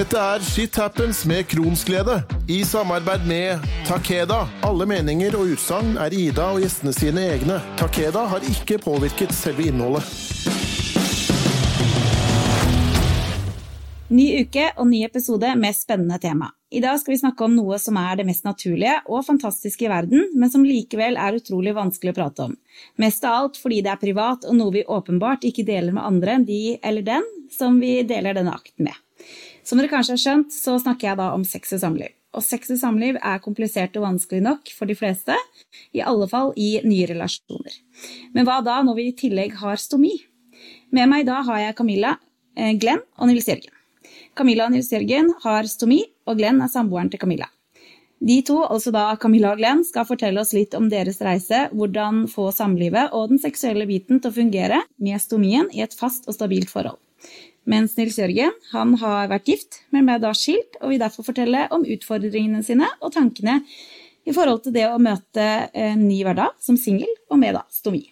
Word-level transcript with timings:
Dette 0.00 0.16
er 0.16 0.40
Shit 0.40 0.78
Happens 0.80 1.18
med 1.28 1.44
Kronsglede, 1.50 2.22
i 2.48 2.62
samarbeid 2.64 3.26
med 3.28 3.64
Takeda. 3.84 4.46
Alle 4.64 4.86
meninger 4.88 5.34
og 5.36 5.50
utsagn 5.52 5.90
er 6.00 6.14
Ida 6.16 6.46
og 6.54 6.62
gjestene 6.62 6.94
sine 6.96 7.26
egne. 7.34 7.58
Takeda 7.76 8.22
har 8.30 8.46
ikke 8.48 8.78
påvirket 8.80 9.34
selve 9.36 9.66
innholdet. 9.68 10.06
Ny 14.08 14.24
uke 14.40 14.70
og 14.70 14.88
ny 14.88 15.02
episode 15.04 15.52
med 15.60 15.76
spennende 15.76 16.16
tema. 16.22 16.48
I 16.72 16.80
dag 16.80 16.96
skal 17.02 17.18
vi 17.18 17.20
snakke 17.20 17.44
om 17.44 17.58
noe 17.58 17.76
som 17.82 18.00
er 18.00 18.22
det 18.22 18.28
mest 18.30 18.48
naturlige 18.48 18.96
og 19.04 19.26
fantastiske 19.28 19.84
i 19.84 19.92
verden, 19.92 20.30
men 20.32 20.48
som 20.48 20.64
likevel 20.64 21.20
er 21.20 21.36
utrolig 21.42 21.76
vanskelig 21.76 22.14
å 22.14 22.20
prate 22.22 22.48
om. 22.48 22.56
Mest 22.96 23.28
av 23.28 23.36
alt 23.42 23.60
fordi 23.60 23.84
det 23.84 23.92
er 23.92 24.00
privat 24.00 24.48
og 24.48 24.56
noe 24.62 24.78
vi 24.80 24.88
åpenbart 24.88 25.44
ikke 25.44 25.68
deler 25.68 25.92
med 25.92 26.08
andre 26.08 26.38
enn 26.38 26.48
de 26.48 26.62
eller 26.80 27.04
den 27.04 27.30
som 27.52 27.76
vi 27.84 27.98
deler 28.08 28.40
denne 28.40 28.56
akten 28.56 28.88
med. 28.88 28.96
Som 29.66 29.78
dere 29.78 29.90
kanskje 29.90 30.16
har 30.16 30.22
skjønt, 30.22 30.54
så 30.54 30.78
snakker 30.80 31.10
jeg 31.10 31.20
da 31.20 31.30
om 31.34 31.44
sex 31.46 31.74
og 31.76 31.82
samliv. 31.82 32.14
Og 32.36 32.44
sex 32.46 32.70
og 32.70 32.78
samliv 32.78 33.18
er 33.18 33.42
komplisert 33.42 33.96
og 33.98 34.06
vanskelig 34.06 34.42
nok 34.44 34.70
for 34.76 34.90
de 34.90 34.96
fleste, 34.98 35.34
i 35.94 36.02
alle 36.06 36.28
fall 36.30 36.52
i 36.56 36.76
nye 36.86 37.08
relasjoner. 37.10 37.76
Men 38.34 38.46
hva 38.46 38.60
da 38.66 38.80
når 38.86 38.98
vi 38.98 39.06
i 39.10 39.16
tillegg 39.18 39.56
har 39.60 39.80
stomi? 39.82 40.12
Med 40.94 41.10
meg 41.10 41.26
da 41.28 41.40
har 41.46 41.64
jeg 41.64 41.78
Camilla, 41.78 42.16
eh, 42.56 42.74
Glenn 42.78 43.02
og 43.18 43.30
Nils 43.30 43.48
Jørgen. 43.50 43.74
Camilla 44.34 44.66
og 44.68 44.74
Nils 44.74 44.92
Jørgen 44.92 45.32
har 45.42 45.66
stomi, 45.70 46.04
og 46.26 46.38
Glenn 46.38 46.62
er 46.62 46.70
samboeren 46.70 47.10
til 47.10 47.20
Camilla. 47.20 47.50
De 48.20 48.36
to, 48.44 48.58
altså 48.68 48.92
da 48.92 49.06
Camilla 49.16 49.54
og 49.54 49.60
Glenn, 49.62 49.82
skal 49.84 50.04
fortelle 50.04 50.42
oss 50.42 50.52
litt 50.52 50.74
om 50.76 50.90
deres 50.92 51.22
reise, 51.24 51.66
hvordan 51.72 52.26
få 52.28 52.50
samlivet 52.52 53.14
og 53.16 53.30
den 53.32 53.40
seksuelle 53.40 53.86
biten 53.88 54.20
til 54.20 54.30
å 54.30 54.36
fungere 54.36 54.82
med 55.00 55.22
stomien 55.22 55.70
i 55.72 55.80
et 55.80 55.96
fast 55.96 56.28
og 56.28 56.36
stabilt 56.36 56.68
forhold. 56.68 57.00
Mens 57.68 57.96
Nils 57.98 58.16
Jørgen 58.18 58.54
han 58.72 58.94
har 59.02 59.28
vært 59.30 59.50
gift, 59.50 59.82
men 59.92 60.06
ble 60.08 60.16
da 60.22 60.32
skilt, 60.36 60.78
og 60.80 60.92
vil 60.92 61.02
derfor 61.02 61.26
fortelle 61.26 61.66
om 61.74 61.84
utfordringene 61.84 62.62
sine 62.64 62.88
og 63.00 63.12
tankene 63.14 63.60
i 64.28 64.32
forhold 64.36 64.62
til 64.64 64.74
det 64.76 64.86
å 64.88 65.00
møte 65.02 65.44
en 65.76 66.06
ny 66.06 66.22
hverdag 66.24 66.56
som 66.62 66.78
singel, 66.80 67.10
og 67.30 67.40
med 67.40 67.56
da 67.58 67.64
stomi. 67.72 68.02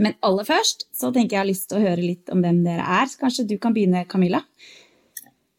Men 0.00 0.16
aller 0.24 0.46
først 0.48 0.86
så 0.96 1.10
tenker 1.12 1.36
jeg 1.36 1.42
har 1.42 1.48
lyst 1.48 1.68
til 1.70 1.80
å 1.80 1.84
høre 1.84 2.00
litt 2.00 2.30
om 2.32 2.40
hvem 2.44 2.62
dere 2.64 2.84
er. 3.00 3.10
Så 3.10 3.20
Kanskje 3.20 3.44
du 3.50 3.58
kan 3.60 3.74
begynne, 3.76 4.06
Camilla? 4.08 4.40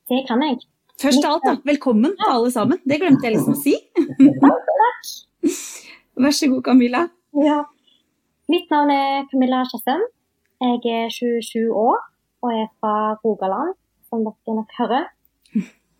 Det 0.09 0.23
kan 0.29 0.41
jeg. 0.41 0.63
Først 1.01 1.25
av 1.25 1.35
alt, 1.35 1.45
da. 1.45 1.53
Velkommen 1.69 2.15
til 2.17 2.31
alle 2.31 2.49
sammen. 2.53 2.81
Det 2.85 2.97
glemte 3.01 3.27
jeg 3.27 3.35
liksom 3.35 3.53
å 3.53 3.61
si. 3.61 3.75
Takk, 3.97 4.71
takk. 4.81 5.13
Vær 6.23 6.33
så 6.33 6.49
god, 6.49 6.63
Camilla. 6.65 7.03
Ja. 7.45 7.61
Mitt 8.49 8.73
navn 8.73 8.91
er 8.93 9.23
Camilla 9.29 9.61
Tjessem. 9.69 10.01
Jeg 10.63 10.81
er 10.97 11.13
27 11.13 11.69
år 11.69 12.01
og 12.43 12.51
er 12.51 12.67
fra 12.79 12.93
Rogaland, 13.23 13.73
som 14.09 14.25
dere 14.27 14.57
nok 14.59 14.73
hører. 14.79 15.05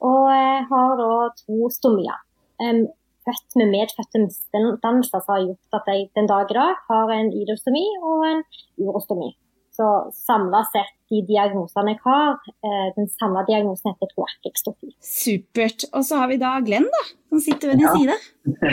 Og 0.04 0.28
har 0.70 0.98
da 1.00 1.12
to 1.40 1.70
stomier. 1.72 2.20
Um, 2.60 2.84
født 3.24 3.56
med 3.60 3.72
medfødte 3.72 4.20
misdannelser 4.20 5.22
som 5.24 5.32
har 5.32 5.46
gjort 5.46 5.78
at 5.80 5.88
jeg 5.88 6.10
den 6.18 6.28
dag 6.28 6.50
i 6.52 6.58
dag 6.58 6.74
har 6.90 7.14
en 7.16 7.30
idostomi 7.32 7.86
og 8.04 8.26
en 8.28 8.42
urostomi. 8.84 9.30
Så 9.74 9.86
samla 10.14 10.60
sett, 10.70 10.92
de 11.10 11.22
diagnosene 11.26 11.96
jeg 11.96 12.02
har, 12.04 12.36
eh, 12.68 12.90
den 12.98 13.08
samla 13.10 13.42
diagnosen 13.48 13.94
heter 13.94 14.12
kloakkekstofi. 14.12 14.92
Supert. 15.02 15.86
Og 15.94 16.04
så 16.06 16.20
har 16.22 16.28
vi 16.30 16.38
da 16.42 16.52
Glenn, 16.66 16.86
da, 16.94 17.02
som 17.32 17.40
sitter 17.42 17.72
ved 17.72 17.80
din 17.82 17.88
Ja. 17.88 17.96
side. 17.96 18.18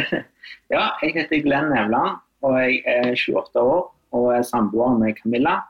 ja, 0.74 0.84
jeg 1.02 1.14
heter 1.14 1.41
Glenn 1.46 1.70
Nevland, 1.72 2.18
og 2.42 2.58
jeg 2.58 2.82
er 2.84 3.14
28 3.14 3.62
år 3.62 3.82
og 4.12 4.26
er 4.34 4.42
samboer 4.42 4.98
med 4.98 5.14
Camilla. 5.22 5.60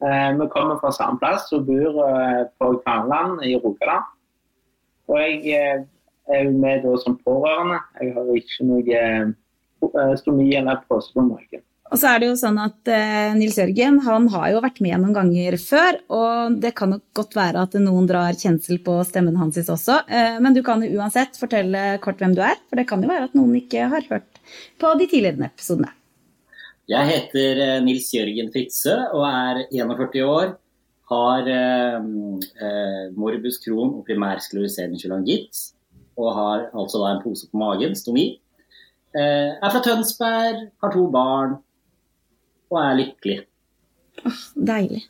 Eh, 0.00 0.30
vi 0.40 0.48
kommer 0.52 0.80
fra 0.80 0.92
samme 0.96 1.20
plass 1.20 1.50
og 1.56 1.66
bor 1.68 2.02
eh, 2.06 2.42
på 2.58 2.72
Kvarnland 2.84 3.44
i 3.44 3.54
Rogaland. 3.60 4.12
Og 5.10 5.18
jeg 5.20 5.56
eh, 5.56 5.82
er 6.30 6.46
jo 6.46 6.54
med 6.56 6.86
som 7.04 7.18
pårørende. 7.24 7.80
Jeg 8.00 8.14
har 8.16 8.30
ikke 8.42 8.68
noe 8.70 10.16
stomi 10.20 10.52
eller 10.54 10.80
pose 10.88 11.12
på 11.14 11.24
magen. 11.24 11.64
Og 11.90 11.98
så 11.98 12.12
er 12.12 12.20
det 12.22 12.28
jo 12.28 12.38
sånn 12.38 12.58
at 12.62 12.88
eh, 12.92 13.32
Nils 13.34 13.56
Jørgen 13.58 13.98
han 14.04 14.28
har 14.30 14.52
jo 14.52 14.62
vært 14.62 14.78
med 14.84 14.94
noen 15.02 15.14
ganger 15.16 15.56
før, 15.58 15.98
og 16.14 16.58
det 16.62 16.70
kan 16.78 16.92
nok 16.94 17.02
godt 17.18 17.34
være 17.34 17.64
at 17.66 17.74
noen 17.82 18.06
drar 18.06 18.36
kjensel 18.38 18.78
på 18.84 19.00
stemmen 19.08 19.38
hans 19.40 19.58
også. 19.58 20.04
Eh, 20.06 20.38
men 20.42 20.54
du 20.54 20.62
kan 20.66 20.84
jo 20.86 21.00
uansett 21.00 21.38
fortelle 21.40 21.98
kort 22.04 22.22
hvem 22.22 22.36
du 22.38 22.44
er, 22.46 22.60
for 22.70 22.78
det 22.78 22.86
kan 22.90 23.02
jo 23.02 23.10
være 23.10 23.26
at 23.26 23.34
noen 23.38 23.58
ikke 23.58 23.90
har 23.90 24.06
hørt 24.06 24.38
på 24.78 24.92
de 25.00 25.10
tidligere 25.10 25.50
episodene. 25.50 25.90
Jeg 26.90 27.06
heter 27.06 27.60
eh, 27.62 27.76
Nils 27.84 28.08
Jørgen 28.10 28.48
Fritzøe 28.50 29.10
og 29.14 29.22
er 29.28 29.60
41 29.70 30.24
år. 30.26 30.54
Har 31.10 31.50
eh, 31.50 31.98
eh, 32.66 33.04
morbus 33.18 33.60
Crohn 33.62 33.92
og 33.98 34.06
primærskleroserende 34.08 34.98
kjolangitt. 34.98 35.60
Og 36.18 36.32
har 36.34 36.64
altså 36.74 37.02
da 37.02 37.12
en 37.14 37.20
pose 37.22 37.46
på 37.50 37.60
magen, 37.60 37.94
stomi. 37.98 38.24
Eh, 39.14 39.52
er 39.54 39.70
fra 39.70 39.82
Tønsberg, 39.84 40.64
har 40.82 40.94
to 40.94 41.04
barn 41.14 41.56
og 42.70 42.78
er 42.82 42.98
lykkelig. 42.98 43.36
Deilig. 44.54 45.04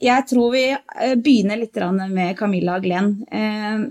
Jeg 0.00 0.26
tror 0.30 0.54
vi 0.54 0.62
eh, 0.70 1.16
begynner 1.18 1.58
litt 1.58 1.80
med 2.10 2.36
Camilla 2.38 2.76
og 2.78 2.86
Glenn. 2.86 3.16
Eh, 3.30 3.88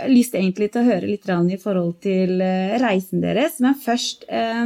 Jeg 0.00 0.08
har 0.08 0.12
lyst 0.16 0.32
til 0.32 0.80
å 0.80 0.84
høre 0.84 1.08
litt 1.08 1.28
i 1.28 1.58
forhold 1.60 1.96
til 2.00 2.40
reisen 2.80 3.20
deres, 3.20 3.58
men 3.60 3.74
først 3.76 4.24
eh, 4.28 4.64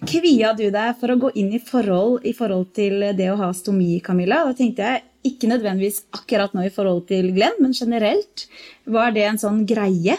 Kvia 0.00 0.54
du 0.56 0.64
deg 0.72 0.94
for 0.96 1.12
å 1.12 1.18
gå 1.20 1.30
inn 1.36 1.50
i 1.52 1.60
forhold 1.60 2.24
i 2.24 2.32
forhold 2.36 2.70
til 2.76 3.02
det 3.16 3.26
å 3.28 3.36
ha 3.36 3.50
stomi, 3.56 3.98
Camilla? 4.04 4.46
Da 4.48 4.56
tenkte 4.56 4.86
jeg 4.86 5.02
ikke 5.28 5.50
nødvendigvis 5.50 6.06
akkurat 6.16 6.54
nå 6.56 6.64
i 6.64 6.72
forhold 6.72 7.04
til 7.10 7.28
Glenn, 7.36 7.58
men 7.60 7.74
generelt. 7.76 8.46
Var 8.88 9.12
det 9.12 9.26
en 9.28 9.40
sånn 9.42 9.66
greie? 9.68 10.16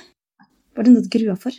Var 0.77 0.85
det 0.85 0.93
noe 0.93 1.05
du 1.05 1.09
grua 1.15 1.33
for? 1.39 1.55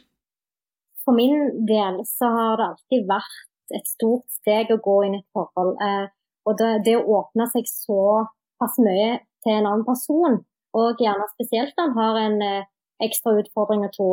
For 1.02 1.18
min 1.18 1.66
del 1.66 1.98
så 2.06 2.30
har 2.30 2.60
det 2.60 2.68
alltid 2.68 3.08
vært 3.10 3.74
et 3.80 3.90
stort 3.90 4.28
steg 4.30 4.70
å 4.70 4.78
gå 4.84 4.96
inn 5.08 5.18
i 5.18 5.22
et 5.24 5.34
forhold. 5.34 5.74
Eh, 5.82 6.06
og 6.46 6.56
det, 6.60 6.70
det 6.86 6.96
å 7.00 7.18
åpne 7.18 7.48
seg 7.50 7.66
såpass 7.66 8.78
mye 8.86 9.18
til 9.42 9.56
en 9.56 9.66
annen 9.66 9.84
person, 9.88 10.38
og 10.78 11.02
gjerne 11.02 11.26
spesielt 11.34 11.82
en 11.82 11.98
har 11.98 12.22
en 12.22 12.38
eh, 12.46 12.70
ekstra 13.02 13.34
utfordring 13.42 13.82
og 13.88 13.92
to, 13.98 14.08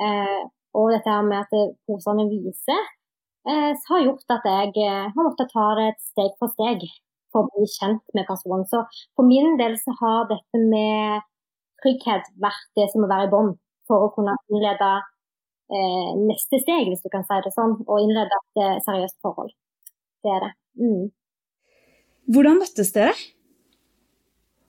eh, 0.00 0.40
og 0.72 0.92
dette 0.94 1.12
her 1.12 1.24
med 1.26 1.44
at 1.44 1.76
posene 1.84 2.30
viser, 2.32 2.80
så 2.80 3.01
har 3.46 4.04
gjort 4.04 4.34
at 4.36 4.44
jeg 4.46 4.74
eh, 4.84 5.08
har 5.14 5.26
måttet 5.26 5.50
ta 5.52 5.66
det 5.78 5.88
et 5.92 6.04
steg 6.04 6.34
for 6.38 6.52
steg 6.54 6.84
for 7.32 7.44
å 7.46 7.50
bli 7.50 7.66
kjent 7.66 8.02
med 8.16 8.28
personen. 8.28 8.64
Så 8.68 8.84
for 9.16 9.26
min 9.26 9.56
del 9.60 9.78
så 9.80 9.94
har 10.00 10.28
dette 10.30 10.60
med 10.60 11.24
trygghet 11.82 12.28
vært 12.42 12.68
det 12.78 12.88
som 12.92 13.02
må 13.02 13.10
være 13.10 13.26
i 13.26 13.32
bånn 13.32 13.54
for 13.90 14.06
å 14.06 14.12
kunne 14.14 14.36
innlede 14.52 14.90
eh, 15.72 16.10
neste 16.22 16.60
steg, 16.62 16.90
hvis 16.90 17.02
du 17.02 17.10
kan 17.12 17.26
si 17.26 17.40
det 17.44 17.54
sånn, 17.56 17.78
og 17.86 18.02
innlede 18.04 18.38
et 18.38 18.62
eh, 18.62 18.80
seriøst 18.86 19.18
forhold. 19.24 19.54
Det 20.22 20.34
er 20.36 20.44
det. 20.46 20.52
Mm. 20.78 21.08
Hvordan 22.32 22.60
møttes 22.62 22.92
dere? 22.94 23.16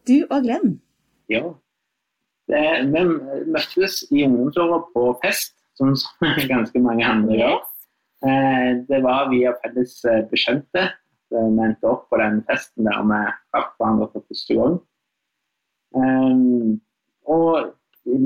Du 0.09 0.23
og 0.25 0.41
Glenn. 0.43 0.79
Ja. 1.31 1.45
Det, 2.51 2.63
vi 2.91 3.03
møttes 3.53 4.01
i 4.11 4.25
ungdomsåret 4.25 4.89
på 4.95 5.05
fest, 5.21 5.53
som 5.77 5.93
ganske 6.53 6.81
mange 6.83 7.05
andre 7.07 7.37
gjør. 7.37 7.61
Eh, 8.23 8.69
Det 8.87 9.03
var 9.03 9.29
via 9.29 9.53
felles 9.63 10.05
eh, 10.05 10.23
bekjente. 10.31 10.83
at 10.83 10.97
Vi 11.29 11.37
endte 11.37 11.89
opp 11.89 12.09
på 12.09 12.17
den 12.21 12.43
festen 12.49 12.85
der 12.85 13.01
vi 13.09 13.21
traff 13.51 13.71
hverandre 13.79 14.09
for 14.11 14.25
første 14.29 14.57
gang. 14.59 14.75
Um, 15.93 16.81
og 17.29 17.73
vi 18.05 18.17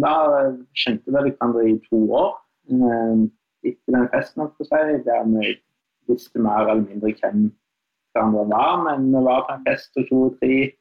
kjente 0.82 1.14
vel 1.14 1.32
hverandre 1.32 1.64
i 1.70 1.78
to 1.90 2.00
år 2.16 2.36
etter 3.68 3.96
den 3.96 4.10
festen, 4.14 4.52
der 5.06 5.24
vi 5.32 5.56
visste 6.08 6.40
mer 6.40 6.68
eller 6.68 6.84
mindre 6.88 7.14
hvem 7.22 7.48
hverandre 8.14 8.46
var. 8.52 8.84
Men 8.84 9.08
vi 9.12 9.24
var 9.30 9.48
på 9.48 9.56
en 9.56 9.66
fest 9.68 9.98
og 9.98 10.08
to 10.10 10.22
og 10.28 10.38
tre 10.42 10.72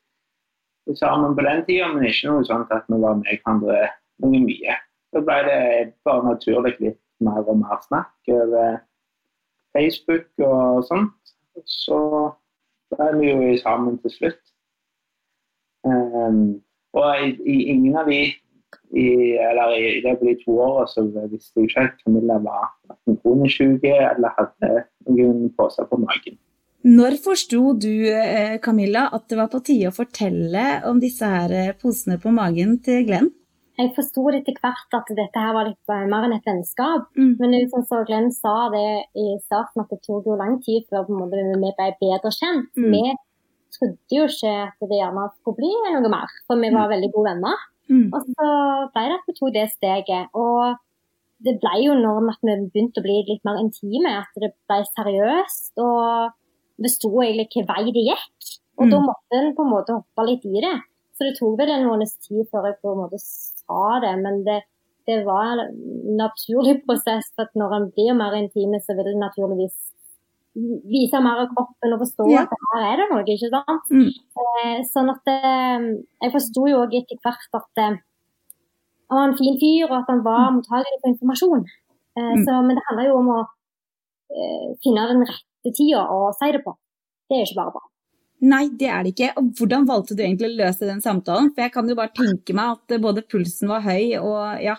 sammen 0.94 1.34
på 1.34 1.42
den 1.42 1.64
tida, 1.66 1.88
men 1.92 2.06
ikke 2.06 2.30
noe 2.30 2.44
sånt 2.46 2.70
at 2.70 2.86
vi 2.88 3.00
var 3.02 3.18
med 3.18 3.32
hverandre 3.32 3.88
noe 4.22 4.42
mye. 4.44 4.76
Så 5.10 5.22
ble 5.24 5.38
det 5.48 5.62
bare 6.06 6.26
naturlig 6.26 6.76
litt 6.80 7.00
mer 7.24 7.42
og 7.42 7.58
mer 7.62 7.80
snakk 7.86 8.30
over 8.30 8.78
Facebook 9.74 10.28
og 10.46 10.84
sånt. 10.88 11.34
Så 11.64 11.98
ble 12.94 13.10
vi 13.18 13.32
jo 13.32 13.56
sammen 13.62 13.98
til 14.02 14.14
slutt. 14.14 14.42
Um, 15.86 16.58
og 16.96 17.22
i, 17.22 17.30
i 17.46 17.56
ingen 17.74 17.96
av 17.96 18.10
de 18.10 18.20
i, 18.90 19.06
eller 19.36 19.74
i, 19.76 19.84
i 19.98 20.02
løpet 20.04 20.22
av 20.22 20.28
de 20.30 20.34
to 20.42 20.56
åra 20.62 20.86
så 20.90 21.04
visste 21.06 21.60
jeg 21.60 21.70
ikke 21.70 21.84
at 21.84 22.02
Camilla 22.02 22.38
var 22.42 22.72
kronisk 23.22 23.86
eller 23.90 24.34
hadde 24.38 24.72
noen 25.08 25.48
poser 25.56 25.88
på 25.90 25.98
magen. 26.02 26.38
Når 26.86 27.16
forsto 27.18 27.72
du, 27.82 28.06
eh, 28.12 28.60
Camilla, 28.62 29.08
at 29.12 29.26
det 29.30 29.38
var 29.40 29.50
på 29.50 29.58
tide 29.66 29.90
å 29.90 29.96
fortelle 29.96 30.66
om 30.86 31.00
disse 31.02 31.26
her 31.26 31.50
eh, 31.50 31.72
posene 31.74 32.20
på 32.22 32.30
magen 32.30 32.76
til 32.84 33.02
Glenn? 33.08 33.32
Jeg 33.76 33.92
forsto 33.96 34.22
etter 34.32 34.56
hvert 34.62 34.94
at 34.96 35.10
dette 35.18 35.42
her 35.42 35.52
var 35.52 35.68
litt 35.68 35.92
eh, 35.92 36.06
mer 36.08 36.24
enn 36.24 36.32
et 36.38 36.46
vennskap. 36.48 37.10
Mm. 37.18 37.34
Men 37.40 37.52
det 37.52 37.58
er 37.60 37.68
sånn 37.74 37.86
som 37.90 38.04
Glenn 38.08 38.30
sa 38.32 38.54
det 38.72 38.86
i 39.18 39.26
starten, 39.44 39.82
at 39.84 39.90
det 39.92 40.00
tok 40.06 40.24
jo 40.30 40.36
lang 40.40 40.56
tid 40.64 40.86
før 40.88 41.04
på 41.04 41.18
måte 41.18 41.36
vi 41.36 41.58
ble 41.60 41.90
bedre 42.00 42.32
kjent. 42.32 42.70
Mm. 42.80 42.90
Vi 42.94 43.02
trodde 43.76 44.16
jo 44.16 44.24
ikke 44.30 44.54
at 44.64 44.88
det 44.88 44.96
gjerne 45.02 45.26
skulle 45.36 45.58
bli 45.60 45.72
noe 45.92 46.08
mer, 46.08 46.32
for 46.48 46.62
vi 46.62 46.72
var 46.72 46.88
veldig 46.94 47.10
gode 47.12 47.34
venner. 47.34 47.64
Mm. 47.92 48.08
Og 48.16 48.20
så 48.32 48.48
ble 48.94 49.04
det 49.10 49.18
at 49.20 49.28
vi 49.28 49.36
tok 49.36 49.52
det 49.54 49.66
steget. 49.74 50.32
Og 50.34 50.80
det 51.44 51.58
ble 51.60 51.74
jo 51.84 51.94
når 52.00 52.32
vi 52.32 52.56
begynte 52.72 53.02
å 53.02 53.04
bli 53.04 53.18
litt 53.28 53.44
mer 53.44 53.60
intime, 53.60 54.14
at 54.24 54.40
det 54.40 54.54
ble 54.70 54.80
seriøst. 54.96 55.74
Og 55.84 56.32
det 56.80 56.90
sto 56.92 57.12
egentlig 57.20 57.50
hvilken 57.52 57.68
vei 57.68 57.92
det 57.92 58.06
gikk. 58.08 58.54
Og 58.76 58.86
Mm. 58.86 58.90
da 58.92 58.98
måtte 59.00 59.36
en 59.36 59.54
på 59.56 59.62
en 59.64 59.72
måte 59.72 59.92
hoppe 59.96 60.24
litt 60.26 60.44
i 60.44 60.60
det. 60.64 60.76
Så 61.16 61.24
det 61.24 61.36
tok 61.38 61.56
vel 61.58 61.70
en 61.72 61.86
måneds 61.88 62.16
tid 62.20 62.44
før 62.52 62.66
jeg 62.68 62.76
på 62.82 62.92
en 62.92 62.98
måte 63.04 63.16
sa 63.66 64.00
det. 64.04 64.14
Men 64.22 64.40
det, 64.46 64.60
det 65.06 65.20
var 65.26 65.52
en 65.66 65.76
naturlig 66.18 66.78
prosess. 66.86 67.28
At 67.38 67.52
når 67.58 67.76
en 67.80 67.90
blir 67.94 68.14
mer 68.18 68.34
intime, 68.38 68.80
så 68.82 68.96
vil 68.98 69.12
en 69.12 69.22
naturligvis 69.26 69.76
vise 70.88 71.18
mer 71.20 71.42
av 71.42 71.50
kroppen 71.52 71.92
og 71.92 72.00
forstå 72.00 72.26
Ja. 72.32 72.46
at 72.46 72.52
her 72.72 72.84
er 72.92 72.96
det 73.02 73.06
noe, 73.10 73.24
ikke 73.28 73.50
sant. 73.52 73.90
Mm. 73.92 74.06
Eh, 74.40 74.78
sånn 74.88 75.10
at 75.12 75.28
eh, 75.28 75.82
jeg 76.24 76.32
forsto 76.32 76.62
jo 76.70 76.78
òg 76.86 76.94
etter 76.96 77.18
hvert 77.20 77.58
at 77.60 77.82
eh, 77.82 77.98
han 79.10 79.18
var 79.20 79.26
en 79.28 79.36
fin 79.38 79.58
fyr, 79.60 79.84
og 79.90 79.98
at 80.00 80.08
han 80.14 80.22
var 80.24 80.54
mottakelig 80.56 81.02
for 81.02 81.12
informasjon. 81.12 81.66
Eh, 82.16 82.32
Mm. 82.32 82.46
så, 82.46 82.54
men 82.64 82.78
det 82.78 82.84
handler 82.88 83.10
jo 83.10 83.16
om 83.20 83.26
å 83.34 83.40
eh, 84.32 84.70
finne 84.80 85.02
den 85.10 85.26
rette 85.28 85.72
tida 85.76 86.06
å 86.08 86.32
si 86.32 86.48
det 86.56 86.62
på. 86.64 86.72
Det 87.28 87.36
er 87.36 87.42
jo 87.42 87.48
ikke 87.50 87.58
bare 87.60 87.74
bra. 87.76 87.82
Nei, 88.44 88.66
det 88.76 88.88
er 88.92 89.04
det 89.04 89.14
ikke. 89.14 89.30
Og 89.40 89.48
hvordan 89.56 89.86
valgte 89.88 90.16
du 90.16 90.20
egentlig 90.24 90.50
å 90.50 90.58
løse 90.58 90.88
den 90.88 91.00
samtalen? 91.04 91.48
For 91.54 91.64
jeg 91.64 91.72
kan 91.72 91.88
jo 91.88 91.96
bare 91.96 92.12
tenke 92.16 92.56
meg 92.56 92.76
at 92.76 93.00
både 93.02 93.24
pulsen 93.24 93.72
var 93.72 93.84
høy 93.86 94.18
og 94.20 94.60
ja, 94.64 94.76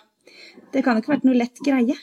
det 0.73 0.83
kan 0.85 0.97
jo 0.97 1.03
ikke 1.03 1.15
vært 1.15 1.27
noe 1.27 1.39
lett 1.39 1.61
greie. 1.65 1.97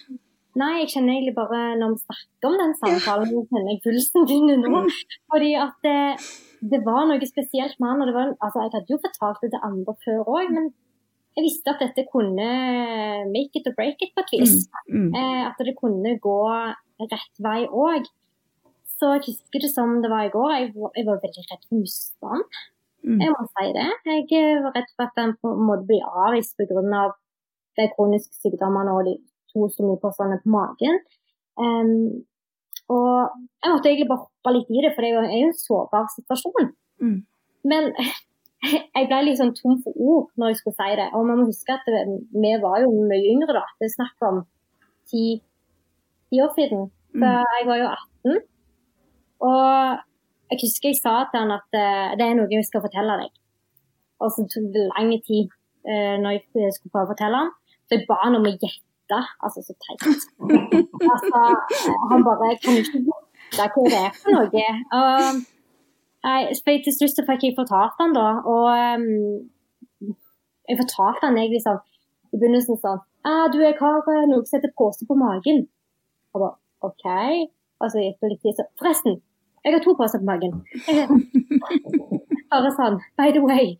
Nei, 0.55 0.73
jeg 0.85 0.91
kjenner 0.93 1.17
egentlig 1.17 1.35
bare 1.35 1.61
når 1.81 1.97
vi 1.97 2.05
snakker 2.05 2.49
om 2.49 2.57
den 2.61 2.75
samtalen, 2.79 3.31
så 3.31 3.43
kjenner 3.51 3.73
jeg 3.73 3.83
pulsen 3.87 4.29
din 4.31 4.53
nå. 4.63 4.83
Fordi 5.33 5.51
at 5.59 5.79
det, 5.87 5.99
det 6.75 6.81
var 6.87 7.09
noe 7.11 7.31
spesielt 7.31 7.79
med 7.83 7.91
han. 7.91 8.03
og 8.03 8.11
det 8.11 8.17
var, 8.17 8.35
altså 8.39 8.63
Jeg 8.63 8.75
hadde 8.77 8.95
jo 8.95 9.03
fortalt 9.03 9.43
det 9.43 9.51
til 9.55 9.67
andre 9.71 9.97
før 10.07 10.31
òg, 10.37 10.53
men 10.55 10.71
jeg 11.35 11.47
visste 11.49 11.73
at 11.73 11.83
dette 11.83 12.05
kunne 12.13 12.51
make 13.33 13.59
it 13.59 13.67
or 13.67 13.75
break 13.75 14.03
it 14.07 14.15
på 14.15 14.23
et 14.23 14.35
vis. 14.37 14.69
Mm. 14.87 15.11
Eh, 15.11 15.41
at 15.49 15.59
det 15.67 15.75
kunne 15.81 16.15
gå 16.23 16.41
rett 17.03 17.43
vei 17.43 17.65
òg. 17.67 18.07
Så 19.05 19.11
jeg 19.13 19.25
husker 19.27 19.61
det 19.61 19.69
som 19.69 19.91
det 20.01 20.09
var 20.09 20.25
i 20.25 20.33
går. 20.33 20.53
Jeg 20.57 20.69
var, 20.73 20.93
jeg 20.97 21.05
var 21.05 21.19
veldig 21.21 21.43
redd 21.45 21.65
for 21.69 21.77
motstand. 21.77 22.45
Mm. 23.05 23.19
Jeg 23.21 23.33
må 23.35 23.43
si 23.51 23.65
det. 23.77 23.89
Jeg 24.09 24.23
eh, 24.39 24.61
var 24.65 24.73
redd 24.79 24.87
for 24.97 25.05
at 25.05 25.19
den 25.19 25.35
måte 25.69 25.85
blir 25.91 26.07
avvist 26.25 26.57
pga. 26.57 27.03
de 27.77 27.89
kroniske 27.97 28.39
sykdommene 28.39 28.95
og 28.95 29.05
de 29.05 29.15
to 29.53 29.69
stomipostene 29.75 30.39
på 30.41 30.53
magen. 30.55 30.97
Um, 31.61 32.23
og 32.89 33.35
jeg 33.61 33.75
måtte 33.75 33.91
egentlig 33.91 34.09
bare 34.09 34.25
hoppe 34.25 34.55
litt 34.55 34.73
i 34.73 34.85
det, 34.87 34.95
for 34.95 35.05
det 35.05 35.11
er 35.11 35.19
jo 35.19 35.43
en 35.43 35.53
sårbar 35.59 36.09
situasjon. 36.15 36.73
Mm. 37.05 37.19
Men 37.69 37.91
jeg 38.97 39.11
ble 39.11 39.21
litt 39.27 39.43
sånn 39.43 39.53
tom 39.59 39.77
for 39.85 40.01
ord 40.01 40.33
når 40.41 40.55
jeg 40.55 40.63
skulle 40.63 40.79
si 40.81 40.97
det. 41.03 41.11
Og 41.13 41.29
man 41.29 41.43
må 41.43 41.51
huske 41.51 41.77
at 41.77 41.85
det, 41.93 42.07
vi 42.33 42.57
var 42.65 42.81
jo 42.87 42.95
mye 43.05 43.37
yngre 43.37 43.59
da. 43.61 43.67
Det 43.77 43.91
er 43.91 43.95
snakk 43.99 44.29
om 44.31 44.43
ti, 45.13 45.43
år 46.41 46.57
siden. 46.57 46.89
Så 47.15 47.21
Mm. 47.21 47.45
jeg 47.55 47.67
var 47.69 47.77
jo 47.79 47.87
18. 48.33 48.41
Og 49.45 50.01
jeg 50.53 50.61
husker 50.63 50.93
jeg 50.93 51.01
sa 51.01 51.15
til 51.29 51.43
han 51.43 51.55
at 51.57 51.79
eh, 51.81 52.15
det 52.19 52.27
er 52.27 52.37
noe 52.39 52.51
jeg 52.53 52.67
skal 52.69 52.85
fortelle 52.85 53.19
deg. 53.23 53.33
Og 54.23 54.33
så 54.33 54.47
tok 54.51 54.67
det 54.75 54.89
lang 54.93 55.13
tid 55.27 55.53
uh, 55.89 56.17
når 56.23 56.37
jeg 56.37 56.75
skulle 56.77 56.93
prøve 56.95 57.09
å 57.09 57.13
fortelle 57.13 57.41
han. 57.43 57.51
Så 57.85 57.99
jeg 57.99 58.07
ba 58.09 58.21
han 58.23 58.39
om 58.39 58.47
å 58.49 58.53
gjette. 58.53 59.19
Altså, 59.45 59.65
så 59.67 59.75
teit. 59.85 60.05
altså, 61.13 61.41
eh, 61.43 62.05
han 62.13 62.25
bare 62.25 62.55
Kan 62.63 62.79
ikke 62.81 63.03
gjette 63.03 63.67
hva 63.75 63.89
det 63.93 63.99
er 64.01 64.15
for 64.21 64.39
noe? 64.39 64.69
Og, 65.01 65.43
jeg, 66.25 66.79
til 66.87 66.95
slutt 66.97 67.19
så 67.19 67.27
fikk 67.27 67.45
jeg 67.45 67.57
fortalt 67.59 67.99
han 68.01 68.15
da, 68.17 68.29
og 68.49 68.69
um, 68.73 70.15
jeg 70.65 70.79
fortalte 70.79 71.27
han 71.27 71.37
egentlig 71.37 71.61
sånn 71.67 71.83
i 72.33 72.39
begynnelsen 72.39 72.81
sånn 72.81 73.03
ah, 73.29 73.45
du, 73.53 73.59
jeg 73.61 73.77
har 73.77 74.09
noe 74.31 74.41
som 74.49 74.57
heter 74.57 74.73
pose 74.79 75.05
på 75.09 75.17
magen. 75.19 75.67
Og 76.33 76.41
bare 76.41 76.89
OK. 76.89 77.05
Og 77.83 77.93
så 77.93 78.01
gikk 78.01 78.21
det 78.23 78.33
litt 78.33 78.43
tid, 78.45 78.57
så 78.57 78.67
Forresten, 78.81 79.19
jeg 79.65 79.73
har 79.75 79.81
to 79.85 79.95
poser 79.97 80.21
på 80.21 80.29
magen. 80.29 80.61
Bare 82.53 82.71
sånn, 82.77 82.99
by 83.19 83.31
the 83.35 83.43
way. 83.43 83.73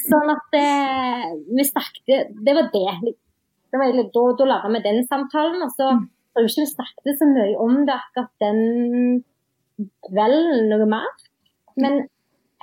Sånn 0.00 0.32
at 0.32 0.56
eh, 0.58 1.26
vi 1.52 1.66
snakket 1.68 2.32
Det 2.46 2.54
var 2.56 2.70
det. 2.72 3.14
det 3.70 3.80
var 3.80 3.92
da, 4.00 4.24
da 4.40 4.48
laga 4.48 4.72
vi 4.74 4.80
den 4.86 5.02
samtalen. 5.06 5.60
Og 5.62 5.70
så 5.76 5.90
tror 5.92 6.46
jeg 6.46 6.50
ikke 6.52 6.64
vi 6.64 6.72
snakket 6.72 7.20
så 7.20 7.28
mye 7.30 7.56
om 7.62 7.78
det 7.86 7.94
akkurat 7.96 8.32
den 8.42 9.22
kvelden, 10.08 10.66
noe 10.72 10.88
mer. 10.88 11.08
Men 11.76 12.02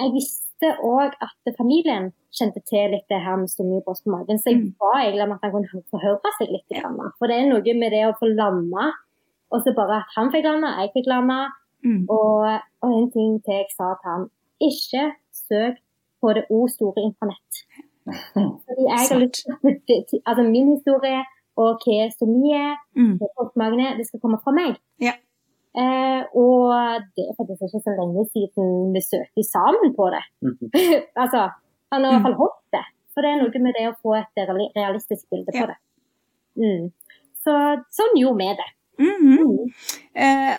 jeg 0.01 0.13
visste 0.15 0.73
òg 0.81 1.13
at 1.21 1.53
familien 1.57 2.11
kjente 2.33 2.63
til 2.65 2.89
litt 2.95 3.05
det 3.11 3.19
her 3.21 3.37
med 3.37 3.51
stomibrøst 3.51 4.05
på 4.07 4.13
magen. 4.15 4.39
Så 4.41 4.49
jeg 4.49 4.61
Mm. 4.63 4.73
ba 4.81 4.93
egentlig 5.03 5.23
om 5.27 5.33
at 5.35 5.43
han 5.45 5.51
kunne 5.53 5.83
forhøre 5.93 6.31
seg 6.39 6.49
litt. 6.49 6.81
For 7.19 7.27
det 7.29 7.35
er 7.37 7.49
noe 7.51 7.73
med 7.77 7.91
det 7.93 8.03
å 8.09 8.17
få 8.17 8.33
landa, 8.33 8.91
og 9.51 9.61
så 9.61 9.75
bare 9.75 10.01
at 10.01 10.09
han 10.17 10.31
fikk 10.33 10.43
landa, 10.49 10.73
jeg 10.81 10.89
fikk 10.97 11.07
landa. 11.07 11.39
Mm. 11.83 12.05
Og, 12.09 12.59
og 12.81 12.89
en 12.97 13.09
ting 13.11 13.31
til 13.43 13.53
jeg 13.59 13.69
sa 13.75 13.89
til 13.99 14.09
han. 14.11 14.23
Ikke 14.69 15.03
søk 15.35 15.79
på 16.21 16.33
det 16.37 16.45
o 16.49 16.67
store 16.71 17.01
internett. 17.03 17.51
Fordi 18.65 18.83
jeg 18.87 18.99
har 18.99 19.19
lyst 19.19 19.43
til 20.09 20.19
altså 20.25 20.43
min 20.47 20.69
historie 20.75 21.21
og 21.55 21.83
hva 21.83 22.07
stomi 22.09 22.49
er, 22.57 22.73
Mm. 22.95 23.19
er, 23.21 23.97
det 23.97 24.07
skal 24.07 24.19
komme 24.23 24.39
fra 24.43 24.51
meg. 24.55 24.75
Ja. 25.01 25.13
Eh, 25.77 26.21
og 26.37 26.73
det 27.17 27.23
er 27.29 27.35
faktisk 27.37 27.61
ikke 27.67 27.81
så 27.85 27.93
lenge 27.97 28.23
siden 28.33 28.93
vi 28.93 29.01
søkte 29.01 29.43
sammen 29.43 29.93
på 29.97 30.09
det. 30.13 30.23
altså, 31.23 31.49
han 31.91 32.03
har 32.03 32.09
i 32.09 32.13
hvert 32.13 32.25
fall 32.27 32.39
holdt 32.41 32.61
det. 32.75 32.83
For 33.13 33.21
det 33.21 33.29
er 33.31 33.41
noe 33.43 33.61
med 33.61 33.75
det 33.77 33.85
å 33.91 33.95
få 34.01 34.15
et 34.17 34.43
realistisk 34.77 35.29
bilde 35.29 35.51
på 35.53 35.65
Ja. 35.65 35.71
det. 35.73 35.77
Mm. 36.57 36.85
Så 37.43 37.53
sånn 37.97 38.17
gjorde 38.17 38.39
vi 38.41 38.49
det. 38.61 38.69
Mhm. 39.03 39.73
Eh, 40.15 40.55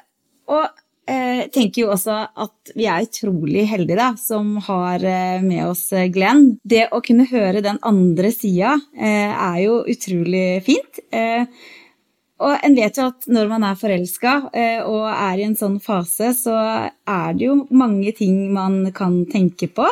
og 0.51 0.65
eh, 1.11 1.47
tenker 1.53 1.85
jo 1.85 1.93
også 1.95 2.17
at 2.45 2.75
vi 2.77 2.89
er 2.91 3.07
utrolig 3.07 3.65
heldige 3.71 3.99
da, 3.99 4.11
som 4.21 4.57
har 4.67 5.05
eh, 5.05 5.45
med 5.45 5.63
oss 5.69 5.87
eh, 5.93 6.09
Glenn. 6.13 6.57
Det 6.65 6.89
å 6.95 7.03
kunne 7.05 7.29
høre 7.31 7.65
den 7.65 7.81
andre 7.87 8.33
sida 8.35 8.77
eh, 8.97 9.31
er 9.31 9.63
jo 9.65 9.81
utrolig 9.91 10.61
fint. 10.67 11.03
Og 12.45 12.67
en 12.67 12.75
vet 12.77 12.99
jo 12.99 13.07
at 13.09 13.27
når 13.31 13.51
man 13.53 13.65
er 13.65 13.79
forelska 13.79 14.33
og 14.91 15.05
er 15.07 15.39
i 15.39 15.45
en 15.47 15.55
sånn 15.57 15.77
fase, 15.81 16.33
så 16.37 16.57
er 16.59 17.37
det 17.39 17.47
jo 17.47 17.55
mange 17.71 18.11
ting 18.19 18.51
man 18.53 18.91
kan 18.93 19.21
tenke 19.31 19.71
på. 19.73 19.87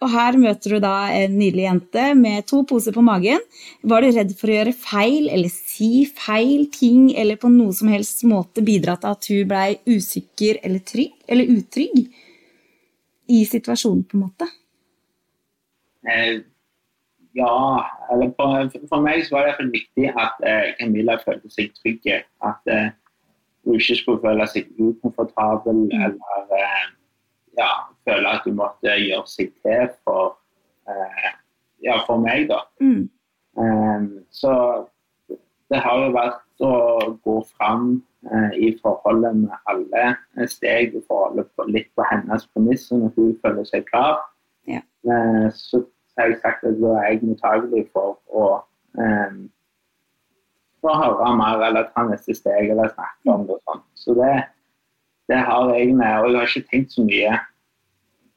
Og 0.00 0.08
her 0.08 0.36
møter 0.40 0.74
du 0.74 0.80
da 0.80 0.94
en 1.12 1.34
nydelig 1.36 1.66
jente 1.66 2.04
med 2.16 2.46
to 2.48 2.62
poser 2.68 2.94
på 2.96 3.02
magen. 3.04 3.42
Var 3.84 4.00
du 4.00 4.08
redd 4.16 4.30
for 4.38 4.48
å 4.48 4.54
gjøre 4.54 4.72
feil 4.72 5.28
eller 5.28 5.52
si 5.52 6.06
feil 6.08 6.70
ting 6.72 7.10
eller 7.20 7.36
på 7.40 7.50
noe 7.52 7.74
som 7.76 7.90
helst 7.92 8.24
måte 8.28 8.64
bidra 8.64 8.96
til 9.00 9.12
at 9.12 9.28
hun 9.28 9.50
blei 9.50 9.68
usikker 9.84 10.62
eller 10.64 10.80
trygg 10.88 11.12
eller 11.28 11.52
utrygg 11.52 12.06
i 13.30 13.42
situasjonen, 13.46 14.06
på 14.08 14.16
en 14.16 14.24
måte? 14.24 14.48
Eh, 16.08 16.40
ja, 17.36 17.58
eller 18.10 18.32
for, 18.38 18.72
for 18.88 19.04
meg 19.04 19.26
så 19.26 19.36
var 19.36 19.50
det 19.50 19.66
i 19.66 19.68
viktig 19.76 20.08
at 20.16 20.40
eh, 20.48 20.72
Camilla 20.80 21.18
følte 21.20 21.52
seg 21.52 21.76
trygg. 21.76 22.08
At 22.40 22.72
eh, 22.72 22.88
hun 23.68 23.76
ikke 23.76 23.98
skulle 24.00 24.24
føle 24.24 24.48
seg 24.50 24.72
ukomfortabel 24.80 25.84
eller 25.92 26.56
eh, 26.56 26.88
ja, 27.60 27.70
føle 28.08 28.34
at 28.34 28.46
hun 28.48 28.58
måtte 28.60 28.96
gjøre 28.96 29.26
seg 29.28 29.52
til 29.64 29.90
for, 30.04 30.36
eh, 30.88 31.32
ja, 31.84 32.00
for 32.06 32.22
meg. 32.22 32.48
da. 32.50 32.62
Mm. 32.80 33.08
Eh, 33.60 34.06
så 34.34 34.54
det 35.70 35.82
har 35.84 36.04
jo 36.04 36.14
vært 36.16 36.64
å 36.66 36.74
gå 37.24 37.36
fram 37.52 37.92
eh, 38.30 38.56
i 38.58 38.72
forholdet 38.82 39.38
med 39.44 39.70
alle 39.70 40.48
steg 40.50 40.96
i 40.96 41.04
forholdet 41.06 41.48
på, 41.56 41.68
litt 41.70 41.88
på 41.96 42.06
hennes 42.10 42.46
premisser 42.54 43.00
når 43.00 43.14
hun 43.16 43.32
føler 43.44 43.68
seg 43.68 43.86
klar. 43.88 44.18
Ja. 44.68 44.82
Eh, 45.06 45.46
så 45.56 45.84
har 46.18 46.32
jeg 46.32 46.40
sagt 46.42 46.66
at 46.66 46.76
da 46.80 46.96
er 46.98 47.14
jeg 47.14 47.24
mottakelig 47.28 47.86
for 47.94 48.18
å 48.28 48.50
eh, 48.98 49.40
for 50.80 50.94
å 50.94 51.00
høre 51.02 51.34
mer 51.36 51.62
eller 51.68 51.90
ta 51.94 52.06
neste 52.08 52.34
steg 52.36 52.72
eller 52.72 52.90
snakke 52.94 53.32
om 53.32 53.44
det 53.46 53.58
og 53.58 53.62
sånn. 53.68 53.82
Så 54.00 54.16
det, 54.16 54.32
det 55.28 55.40
har 55.44 55.72
jeg 55.76 55.92
med, 55.92 56.14
og 56.22 56.30
jeg 56.30 56.38
har 56.40 56.52
ikke 56.54 56.70
tenkt 56.72 56.96
så 56.96 57.04
mye 57.04 57.36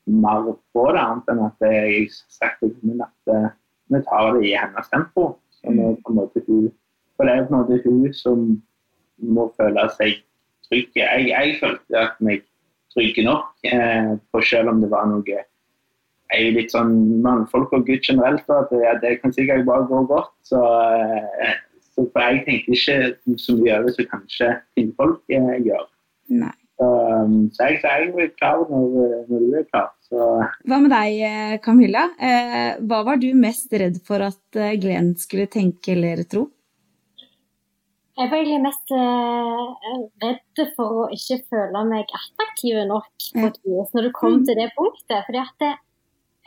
mer 0.05 0.49
på 0.75 0.85
det, 0.91 1.01
annet 1.01 1.31
enn 1.31 1.43
at 1.47 1.65
jeg 1.67 2.07
sagt 2.11 2.61
til 2.61 2.73
henne 2.81 3.07
at 3.07 3.33
eh, 3.33 3.49
vi 3.93 4.01
tar 4.09 4.31
det 4.35 4.47
i 4.49 4.55
hennes 4.57 4.91
tempo. 4.91 5.29
Så 5.59 5.71
vi, 5.71 5.89
på 6.03 6.13
en 6.13 6.19
måte 6.19 6.43
hun, 6.47 6.69
for 7.15 7.29
det 7.29 7.35
er 7.35 7.47
på 7.47 7.53
en 7.53 7.61
måte 7.61 7.81
hun 7.85 8.17
som 8.17 8.45
må 9.23 9.47
føle 9.59 9.87
seg 9.97 10.19
trygg. 10.67 10.91
Jeg, 10.97 11.29
jeg 11.29 11.57
følte 11.61 12.05
at 12.07 12.19
meg 12.23 12.43
trygg 12.93 13.23
nok, 13.25 13.51
eh, 13.69 14.13
for 14.31 14.45
selv 14.45 14.73
om 14.73 14.83
det 14.83 14.91
var 14.91 15.09
noe 15.09 15.41
jeg 16.33 16.41
er 16.41 16.47
jo 16.47 16.55
litt 16.57 16.73
sånn 16.73 16.93
mannfolk 17.21 17.75
og 17.77 17.85
gutt 17.85 18.07
generelt, 18.09 18.47
at 18.49 18.71
det, 18.73 18.95
det 19.03 19.13
kan 19.21 19.33
sikkert 19.35 19.67
bare 19.67 19.85
gå 19.89 20.01
godt. 20.09 20.33
Så, 20.47 20.57
eh, 20.57 21.53
så 21.93 22.07
for 22.07 22.25
jeg 22.25 22.43
tenkte 22.47 22.73
ikke 22.73 23.37
så 23.37 23.57
mye 23.59 23.77
over 23.77 23.93
som 23.93 24.09
kanskje 24.15 24.49
kvinnfolk 24.73 25.35
eh, 25.35 25.55
gjør. 25.67 25.85
Nei. 26.41 26.55
Så, 26.83 26.89
um, 27.23 27.35
så 27.53 27.69
jeg, 27.69 27.79
så 27.81 27.91
jeg 28.19 28.31
klar 28.39 28.63
når, 28.67 28.87
når 29.29 29.43
du 29.43 29.53
er 29.59 29.67
klar. 29.69 29.91
Så 30.09 30.25
Hva 30.67 30.79
med 30.83 30.91
deg, 30.91 31.21
eh, 31.27 31.53
Camilla? 31.63 32.09
Eh, 32.19 32.81
hva 32.83 33.03
var 33.07 33.21
du 33.21 33.29
mest 33.37 33.71
redd 33.71 34.01
for 34.07 34.23
at 34.25 34.59
eh, 34.59 34.75
Glenn 34.81 35.13
skulle 35.19 35.47
tenke 35.51 35.95
eller 35.95 36.25
tro? 36.27 36.49
Jeg 38.19 38.29
var 38.29 38.37
egentlig 38.37 38.59
mest 38.65 38.93
eh, 38.93 40.03
redd 40.25 40.63
for 40.75 41.05
å 41.05 41.07
ikke 41.15 41.39
føle 41.49 41.85
meg 41.87 42.11
attraktiv 42.19 42.83
nok 42.91 43.29
på 43.31 43.47
et 43.47 43.57
vis 43.65 43.95
når 43.95 44.07
det 44.09 44.13
kom 44.19 44.37
til 44.45 44.59
det 44.59 44.69
punktet. 44.75 45.23
Fordi 45.25 45.41
at 45.41 45.55
det, 45.63 45.73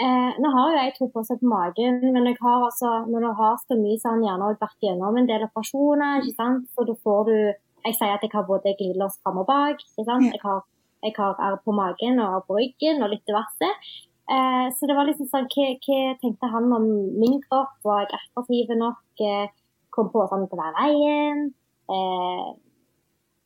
eh, 0.05 0.31
Nå 0.43 0.52
har 0.52 0.71
jo 0.71 0.83
jeg 0.83 0.97
to 0.99 1.09
poser 1.14 1.40
på 1.40 1.50
magen, 1.50 2.02
men 2.12 2.28
jeg 2.28 2.38
har 2.43 2.69
altså, 2.69 2.99
når 3.09 3.25
du 3.25 3.31
har 3.40 3.62
stomi, 3.64 3.97
så 3.97 4.12
har 4.12 4.21
jeg 4.21 4.28
gjerne 4.28 4.52
vært 4.61 4.90
gjennom 4.90 5.23
en 5.23 5.31
del 5.33 5.49
operasjoner. 5.49 6.21
ikke 6.21 6.37
sant? 6.37 6.69
Så 6.76 6.87
da 6.87 6.99
får 7.07 7.33
du 7.33 7.38
Jeg 7.87 7.97
sier 7.99 8.16
at 8.16 8.25
jeg 8.25 8.33
har 8.33 8.49
både 8.49 8.75
glidelås 8.78 9.21
fram 9.23 9.40
og 9.43 9.47
bak. 9.49 9.83
sant? 9.95 10.28
Jeg 10.33 10.43
har, 10.43 10.64
jeg 11.07 11.14
har 11.16 11.38
arr 11.47 11.61
på 11.64 11.75
magen 11.76 12.21
og 12.25 12.45
på 12.49 12.59
ryggen 12.59 13.02
og 13.02 13.12
litt 13.12 13.26
diverse. 13.28 13.71
Eh, 14.26 14.66
så 14.75 14.88
det 14.90 14.97
var 14.99 15.07
liksom 15.07 15.28
sånn 15.31 15.47
hva, 15.52 15.69
hva 15.87 16.00
tenkte 16.23 16.50
han 16.50 16.73
om 16.75 16.87
min 17.21 17.38
kropp? 17.47 17.78
Var 17.87 18.02
jeg 18.02 18.19
attraktiv 18.19 18.75
nok? 18.81 19.05
Eh, 19.23 19.47
kom 19.95 20.11
på 20.12 20.26
sånn 20.28 20.45
å 20.45 20.50
hver 20.50 20.75
veien. 20.76 21.47
Eh, 21.95 22.49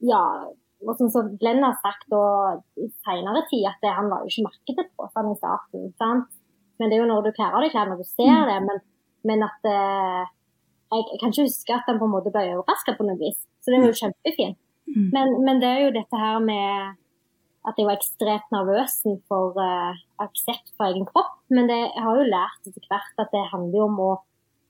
ja, 0.08 0.24
og 0.80 0.96
som 0.96 1.34
Glenn 1.40 1.62
har 1.64 1.76
sagt 1.84 2.14
og 2.16 2.62
i 2.80 2.88
senere 3.04 3.44
tid, 3.50 3.66
at 3.68 3.82
det, 3.84 3.92
han 3.92 4.08
var 4.10 4.24
jo 4.24 4.32
ikke 4.32 4.46
markedet 4.48 4.86
på 4.96 5.08
sånn 5.12 5.32
i 5.34 5.38
starten. 5.38 5.90
sant? 6.00 6.30
Men 6.80 6.88
det 6.88 6.96
er 6.96 7.02
jo 7.04 7.10
når 7.10 7.28
du 7.28 7.34
klarer 7.36 7.66
det, 7.66 7.72
når 7.76 8.00
du 8.00 8.06
ser 8.08 8.48
det. 8.48 8.58
Men, 8.64 8.80
men 9.28 9.44
at 9.44 9.68
eh, 9.68 10.22
jeg, 10.90 11.04
jeg, 11.04 11.18
kan 11.20 11.34
ikke 11.34 11.48
huske 11.50 11.76
at 11.76 11.90
han 11.90 12.00
på 12.00 12.08
en 12.08 12.14
måte 12.16 12.32
ble 12.32 12.46
overraska 12.56 12.96
på 12.96 13.06
noe 13.06 13.20
vis. 13.20 13.42
Så 13.60 13.70
det 13.72 13.80
var 13.80 13.90
jo 13.92 14.00
kjempefint. 14.00 14.58
Mm. 14.90 15.10
Men, 15.14 15.34
men 15.46 15.60
det 15.62 15.68
er 15.68 15.80
jo 15.84 15.92
dette 15.94 16.16
her 16.18 16.38
med 16.42 16.96
at 17.68 17.76
jeg 17.76 17.86
var 17.86 17.98
ekstremt 17.98 18.48
nervøs 18.54 18.94
for 19.28 19.52
uh, 19.60 19.92
aksept 20.24 20.72
for 20.76 20.88
egen 20.88 21.04
kropp. 21.06 21.36
Men 21.52 21.68
det, 21.68 21.76
jeg 21.92 22.02
har 22.02 22.16
jo 22.16 22.24
lært 22.32 22.66
etter 22.66 22.86
hvert 22.88 23.20
at 23.20 23.30
det 23.34 23.42
handler 23.52 23.78
jo 23.82 23.84
om 23.90 23.98
å 24.00 24.10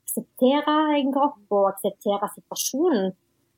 akseptere 0.04 0.74
egen 0.98 1.12
kropp 1.14 1.38
og 1.54 1.68
akseptere 1.70 2.30
situasjonen. 2.34 3.12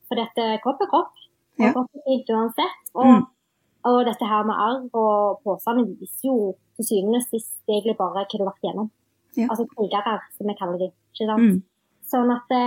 For 0.09 0.21
dette 0.21 0.49
kropp 0.65 0.83
er 0.85 0.91
kropp, 0.93 1.15
og 1.17 1.65
Ja. 1.65 1.73
kropp 1.73 1.89
er 1.97 2.05
fint 2.07 2.29
uansett. 2.37 2.83
Og, 2.95 3.07
Mm. 3.07 3.27
og 3.89 4.05
dette 4.05 4.29
her 4.29 4.45
med 4.45 4.55
arr 4.55 4.85
og 4.93 5.41
påstander 5.45 5.89
viser 5.97 6.29
jo 6.29 6.55
til 6.77 6.85
syvende 6.85 7.17
og 7.23 7.27
sist 7.31 7.57
egentlig 7.69 7.97
bare 7.97 8.13
hva 8.13 8.27
du 8.29 8.37
har 8.45 8.53
vært 8.53 8.65
gjennom. 8.69 8.91
Ja. 9.37 9.47
Altså 9.49 9.65
krigere, 9.73 10.21
som 10.37 10.47
jeg 10.47 10.59
kaller 10.59 10.79
dem. 10.79 10.93
Ikke 11.13 11.27
sant? 11.27 11.41
Mm. 11.41 11.63
Sånn 12.13 12.33
at 12.35 12.51
det, 12.53 12.65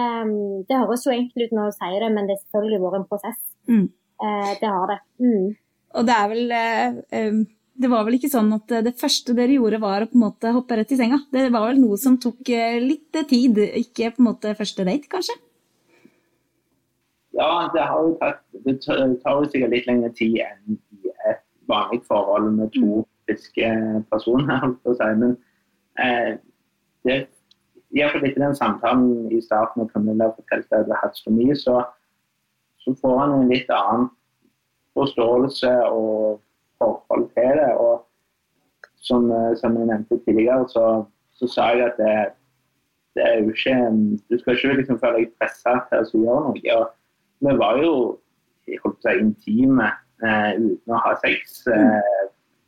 det 0.70 0.80
høres 0.82 1.06
jo 1.06 1.14
enkelt 1.14 1.46
ut 1.46 1.54
når 1.56 1.70
du 1.70 1.78
sier 1.78 2.00
det, 2.02 2.12
men 2.16 2.28
det 2.28 2.38
har 2.38 2.42
selvfølgelig 2.44 2.82
vært 2.86 3.00
en 3.00 3.10
prosess. 3.12 3.42
Mm. 3.70 3.86
Eh, 4.26 4.52
det 4.62 4.72
har 4.72 4.90
det. 4.90 4.98
Mm. 5.22 5.46
Og 5.96 6.08
det 6.08 6.16
er 6.16 6.32
vel 6.32 6.54
eh, 6.56 7.38
Det 7.76 7.90
var 7.92 8.06
vel 8.08 8.18
ikke 8.18 8.32
sånn 8.32 8.52
at 8.56 8.72
eh, 8.72 8.84
det 8.86 8.96
første 9.00 9.36
dere 9.38 9.58
gjorde 9.58 9.82
var 9.84 10.04
å 10.04 10.10
på 10.10 10.18
en 10.18 10.26
måte 10.26 10.54
hoppe 10.56 10.80
rett 10.80 10.94
i 10.96 11.00
senga. 11.00 11.22
Det 11.32 11.48
var 11.54 11.70
vel 11.70 11.82
noe 11.84 12.00
som 12.02 12.18
tok 12.22 12.52
eh, 12.56 12.80
litt 12.84 13.24
tid, 13.30 13.60
ikke 13.86 14.16
på 14.16 14.24
en 14.24 14.30
måte 14.32 14.56
første 14.58 14.88
date, 14.88 15.12
kanskje? 15.12 15.38
ja, 17.36 17.72
det 17.74 17.82
har 17.82 18.02
jo 18.04 18.18
tatt 18.22 18.42
Det 18.66 18.76
tar 19.24 19.40
jo 19.40 19.50
sikkert 19.50 19.74
litt 19.74 19.88
lengre 19.90 20.12
tid 20.16 20.40
enn 20.46 20.78
i 21.04 21.12
et 21.30 21.42
vanlig 21.70 22.02
forhold 22.08 22.52
med 22.56 22.72
to 22.76 23.04
friske 23.26 23.70
personer, 24.12 24.68
å 24.86 24.94
si. 24.96 25.10
Men 25.22 25.36
eh, 26.02 26.38
det 27.06 27.18
Iallfall 27.96 28.26
etter 28.28 28.44
den 28.44 28.58
samtalen 28.58 29.32
i 29.32 29.42
starten 29.42 29.82
når 29.82 29.92
Camilla 29.94 30.32
fortalte 30.36 30.82
at 30.82 30.90
hun 30.90 30.98
hadde 31.02 31.20
stomi, 31.20 31.48
så, 31.56 31.84
så 32.84 32.96
får 33.02 33.20
han 33.22 33.36
en 33.38 33.52
litt 33.52 33.72
annen 33.72 34.10
forståelse 34.96 35.72
og 35.92 36.42
forhold 36.80 37.30
til 37.38 37.62
det. 37.62 37.72
Og 37.80 38.04
som, 39.08 39.30
eh, 39.32 39.54
som 39.60 39.78
jeg 39.78 39.88
nevnte 39.92 40.20
tidligere, 40.26 40.68
så, 40.70 40.86
så 41.40 41.48
sa 41.48 41.70
jeg 41.72 41.88
at 41.92 41.98
det, 42.02 42.18
det 43.16 43.24
er 43.24 43.40
jo 43.40 43.50
ikke 43.54 43.76
Du 44.30 44.38
skal 44.40 44.56
ikke 44.56 44.78
liksom 44.82 45.00
føle 45.00 45.24
deg 45.24 45.34
pressa 45.40 45.80
til 45.90 46.04
å 46.04 46.24
gjøre 46.26 46.46
noe. 46.50 46.78
Og 46.80 47.48
vi 47.48 47.58
var 47.64 47.84
jo 47.84 47.96
jeg 48.68 48.82
holdt 48.84 49.02
på 49.04 49.14
intime 49.22 49.92
eh, 50.26 50.54
uten 50.58 50.94
å 50.96 51.02
ha 51.04 51.14
sex 51.22 51.62
eh, 51.70 52.24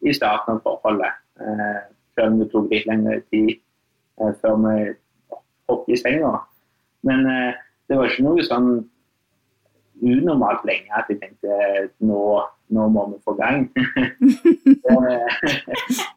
i 0.06 0.14
starten 0.14 0.58
av 0.58 0.64
forholdet. 0.66 1.20
Eh, 1.42 1.80
selv 2.18 2.34
om 2.34 2.42
det 2.42 2.50
tok 2.54 2.70
litt 2.72 2.88
lengre 2.90 3.20
tid 3.34 3.56
eh, 3.56 4.34
før 4.42 4.60
vi 4.66 4.76
hoppet 5.70 5.96
i 5.96 6.02
senga. 6.02 6.34
Men 7.08 7.26
eh, 7.32 7.58
det 7.88 7.98
var 7.98 8.12
ikke 8.12 8.28
noe 8.28 8.46
sånn 8.46 8.70
unormalt 9.98 10.66
lenge 10.68 10.94
at 10.94 11.08
jeg 11.10 11.20
tenkte 11.22 11.56
nå, 12.06 12.22
nå 12.76 12.88
må 12.94 13.06
vi 13.12 13.18
få 13.26 13.34
gang. 13.38 13.66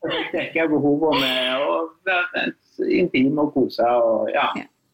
Jeg 0.01 0.27
dekka 0.33 0.67
behovene 0.73 1.21
med 1.23 1.63
å 1.65 1.73
være 2.07 2.45
intim 2.99 3.39
og 3.41 3.53
kose 3.55 3.87
og 3.87 4.31
ja. 4.35 4.47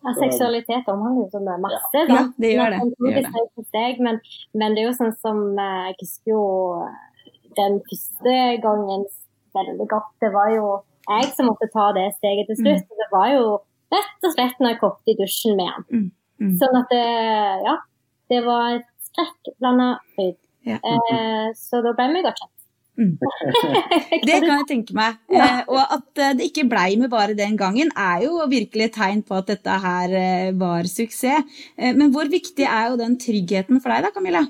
Ja, 0.07 0.13
seksualitet 0.21 0.89
omhandler 0.93 1.25
jo 1.25 1.31
så 1.33 1.41
mye 1.43 1.59
masse. 1.65 2.03
Ja, 2.03 2.07
sant? 2.11 2.35
det 2.43 2.53
gjør 2.53 2.75
det. 2.75 2.81
Det 2.95 3.13
gjør 3.15 3.25
det. 3.27 3.65
steg 3.71 4.03
men, 4.05 4.21
men 4.55 4.77
det 4.77 4.85
er 4.85 4.91
jo 4.91 4.99
sånn 4.99 5.15
som 5.19 5.41
eh, 5.59 5.89
Jeg 5.89 5.97
husker 6.03 6.33
jo 6.35 6.43
eh, 6.85 7.33
den 7.59 7.81
første 7.89 8.35
gangen 8.63 9.07
veldig 9.57 9.89
godt. 9.91 10.13
Det 10.23 10.31
var 10.35 10.53
jo 10.55 10.69
jeg 11.07 11.33
som 11.35 11.49
måtte 11.51 11.71
ta 11.73 11.89
det 11.97 12.11
steget 12.19 12.51
til 12.51 12.61
slutt. 12.61 12.87
Det 13.01 13.09
var 13.13 13.33
jo 13.35 13.45
rett 13.95 14.27
og 14.27 14.35
slett 14.35 14.59
når 14.63 14.75
jeg 14.75 14.81
hoppet 14.83 15.13
i 15.13 15.19
dusjen 15.21 15.57
med 15.59 15.71
han. 15.73 15.87
Mm, 15.91 16.09
mm. 16.43 16.57
Sånn 16.63 16.81
at 16.81 16.93
det, 16.93 17.07
ja, 17.67 17.77
det 18.33 18.43
var 18.47 18.81
et 18.81 18.91
skrekkblanda 19.11 19.93
fryd. 20.15 20.39
Ja. 20.67 20.81
Eh, 20.83 21.49
så 21.55 21.81
da 21.85 21.95
ble 21.97 22.11
vi 22.15 22.27
godt 22.27 22.43
kjent. 22.43 22.53
Det 24.27 24.37
kan 24.41 24.55
jeg 24.55 24.67
tenke 24.71 24.97
meg. 24.97 25.19
Eh, 25.29 25.63
og 25.69 25.81
at 25.83 26.21
eh, 26.23 26.35
det 26.39 26.49
ikke 26.51 26.67
blei 26.71 26.97
med 26.97 27.11
bare 27.13 27.37
den 27.37 27.57
gangen, 27.61 27.91
er 27.93 28.25
jo 28.25 28.41
virkelig 28.49 28.89
et 28.89 28.97
tegn 28.97 29.23
på 29.27 29.37
at 29.37 29.51
dette 29.53 29.79
her 29.85 30.15
eh, 30.17 30.53
var 30.57 30.89
suksess. 30.89 31.45
Eh, 31.77 31.93
men 31.97 32.13
hvor 32.15 32.31
viktig 32.33 32.65
er 32.65 32.91
jo 32.91 33.01
den 33.01 33.19
tryggheten 33.21 33.83
for 33.85 33.93
deg 33.93 34.07
da, 34.07 34.13
Camilla? 34.15 34.47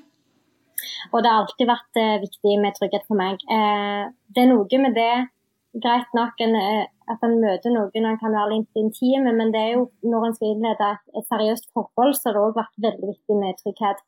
Og 1.12 1.22
det 1.22 1.30
har 1.30 1.42
alltid 1.42 1.70
vært 1.70 2.00
eh, 2.02 2.18
viktig 2.22 2.58
med 2.62 2.78
trygghet 2.78 3.06
for 3.08 3.18
meg. 3.18 3.42
Det 3.42 4.44
er 4.44 4.52
noe 4.52 4.82
med 4.82 4.94
det, 4.96 5.14
greit 5.82 6.14
nok 6.16 6.46
en, 6.46 6.56
at 7.08 7.22
han 7.22 7.36
møter 7.40 7.70
noen 7.74 8.04
han 8.08 8.18
kan 8.18 8.34
være 8.34 8.52
litt 8.56 8.78
intime, 8.80 9.32
men 9.38 9.52
det 9.54 9.60
er 9.62 9.72
jo 9.76 9.82
når 10.02 10.26
en 10.26 10.34
skal 10.36 10.52
innlede 10.52 10.88
et, 10.94 11.02
et 11.18 11.26
seriøst 11.30 11.68
forhold, 11.76 12.14
så 12.18 12.28
har 12.28 12.36
det 12.38 12.44
òg 12.44 12.56
vært 12.60 12.78
veldig 12.86 13.10
viktig 13.12 13.36
med 13.40 13.58
trygghet. 13.62 14.00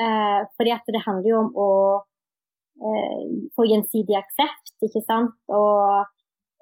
Eh, 0.00 0.40
fordi 0.56 0.72
at 0.76 0.88
det 0.92 1.02
handler 1.06 1.30
jo 1.30 1.38
om 1.44 1.50
å 1.56 1.70
eh, 2.80 3.24
få 3.56 3.66
gjensidig 3.68 4.16
aksept, 4.18 4.74
ikke 4.84 5.02
sant. 5.04 5.34
Og, 5.48 6.08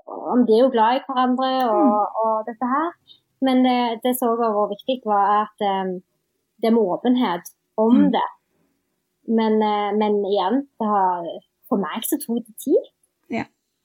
og 0.07 0.29
om 0.35 0.45
de 0.47 0.57
er 0.59 0.65
jo 0.65 0.73
glad 0.75 0.99
i 1.01 1.05
hverandre 1.07 1.51
og, 1.71 2.21
og 2.25 2.35
dette 2.51 2.71
her. 2.75 2.91
Men 3.45 3.63
det, 3.67 3.79
det 4.05 4.15
som 4.19 4.33
òg 4.35 4.43
var 4.45 4.71
viktig, 4.71 5.01
var 5.09 5.45
at 5.45 5.65
eh, 5.67 5.95
det 6.63 6.71
med 6.75 6.83
åpenhet 6.97 7.55
om 7.77 7.95
Mm. 8.05 8.11
det. 8.15 8.29
Men, 9.27 9.55
eh, 9.63 9.91
men 9.99 10.19
igjen, 10.29 10.61
det 10.79 10.87
har, 10.87 11.27
for 11.69 11.81
meg 11.81 12.05
så 12.07 12.19
tok 12.23 12.43
det 12.47 12.55
tid. 12.63 12.91
Ja. 13.33 13.45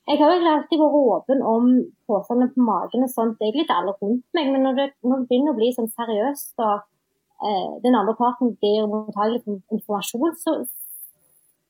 Jeg 0.10 0.18
har 0.18 0.32
jo 0.32 0.36
egentlig 0.36 0.54
alltid 0.56 0.80
vært 0.82 0.96
åpen 1.00 1.42
om 1.46 1.66
påstandene 2.10 2.54
på 2.56 2.64
magen 2.66 3.06
og 3.06 3.12
sånt, 3.14 3.42
egentlig 3.46 3.68
til 3.70 3.76
alle 3.78 3.94
rundt 4.02 4.26
meg. 4.34 4.48
Men 4.54 4.66
når 4.66 4.80
det, 4.80 4.88
når 5.06 5.22
det 5.22 5.30
begynner 5.30 5.54
å 5.54 5.60
bli 5.60 5.70
sånn 5.76 5.92
seriøst, 5.94 6.56
og 6.66 7.46
eh, 7.46 7.76
den 7.84 7.98
andre 8.00 8.16
parten 8.18 8.56
blir 8.58 8.88
mottakelig 8.90 9.44
for 9.46 9.78
informasjon, 9.78 10.34
så, 10.42 10.56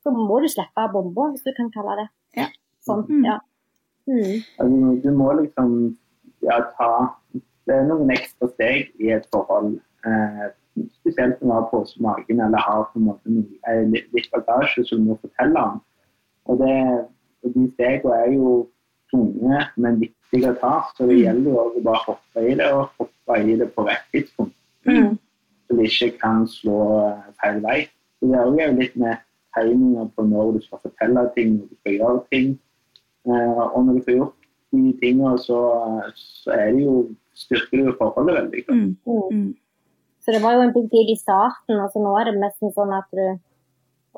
så 0.00 0.14
må 0.16 0.40
du 0.40 0.48
slippe 0.48 0.86
bomba, 0.94 1.28
hvis 1.34 1.44
du 1.44 1.52
kan 1.58 1.68
kalle 1.74 1.98
det 2.00 2.08
Ja. 2.40 2.48
sånn. 2.86 3.04
Mm. 3.10 3.26
Ja. 3.28 3.36
Mm. 4.08 4.40
Altså, 4.62 4.94
du 5.04 5.10
må 5.14 5.32
liksom 5.38 5.76
ja, 6.42 6.56
ta 6.78 6.90
Det 7.68 7.76
er 7.76 7.84
noen 7.86 8.08
ekstra 8.10 8.48
steg 8.50 8.88
i 8.98 9.12
et 9.14 9.28
forhold. 9.30 9.76
Eh, 10.08 10.46
spesielt 10.96 11.42
når 11.42 11.46
du 11.46 11.52
har 11.52 11.66
på 11.70 11.84
magen 12.00 12.40
eller 12.40 12.58
har 12.64 12.88
på 12.88 12.98
en 12.98 13.06
måte 13.10 13.34
eh, 13.68 13.84
litt, 13.92 14.08
litt 14.16 14.30
bagasje 14.32 14.86
som 14.88 15.04
du 15.04 15.12
må 15.12 15.16
fortelle 15.20 15.60
om. 15.60 15.76
Og, 16.48 16.58
det, 16.58 16.74
og 17.44 17.54
de 17.54 17.66
stegene 17.74 18.18
er 18.24 18.34
jo 18.34 18.52
tunge, 19.10 19.62
men 19.76 20.00
viktige 20.00 20.52
å 20.52 20.58
ta. 20.60 20.74
Så 20.96 21.08
det 21.10 21.20
gjelder 21.20 21.50
jo 21.50 21.62
å 21.62 21.84
bare 21.84 22.04
hoppe 22.06 22.44
i 22.46 22.56
det, 22.58 22.68
og 22.74 22.90
hoppe 23.00 23.40
i 23.42 23.56
det 23.60 23.70
på 23.74 23.86
rett 23.88 24.06
tidspunkt. 24.14 24.56
Mm. 24.88 25.16
Så 25.66 25.78
det 25.78 25.88
ikke 25.90 26.10
kan 26.22 26.46
slå 26.50 26.80
eh, 27.06 27.30
feil 27.42 27.60
vei. 27.64 27.78
Så 28.18 28.30
det 28.30 28.38
er 28.38 28.50
jo 28.50 28.76
litt 28.80 28.98
med 29.00 29.24
tegninger 29.56 30.10
på 30.14 30.26
når 30.26 30.52
du 30.56 30.60
skal 30.66 30.82
fortelle 30.84 31.24
ting, 31.36 31.56
når 31.56 31.70
du 31.70 31.80
skal 31.80 31.96
gjøre 31.98 32.22
ting. 32.34 32.52
Eh, 33.28 33.64
og 33.66 33.80
når 33.86 33.98
du 33.98 34.04
får 34.06 34.18
gjort 34.18 34.36
de 34.70 34.92
tingene, 35.02 35.34
så, 35.42 35.60
så 36.16 36.54
er 36.54 36.72
det 36.76 36.84
jo, 36.86 36.94
styrker 37.38 37.80
det 37.80 37.86
jo 37.88 37.98
forholdet 37.98 38.38
veldig. 38.40 38.64
Mm. 38.70 38.88
Mm. 39.06 39.22
Mm. 39.36 39.50
Så 40.20 40.34
det 40.34 40.42
var 40.44 40.56
jo 40.56 40.66
en 40.66 40.74
big 40.74 40.90
deal 40.92 41.10
i 41.10 41.18
starten. 41.18 41.80
altså 41.80 42.02
Nå 42.02 42.12
er 42.18 42.28
det 42.28 42.40
nesten 42.42 42.74
sånn 42.76 42.92
at 42.94 43.08
du 43.16 43.24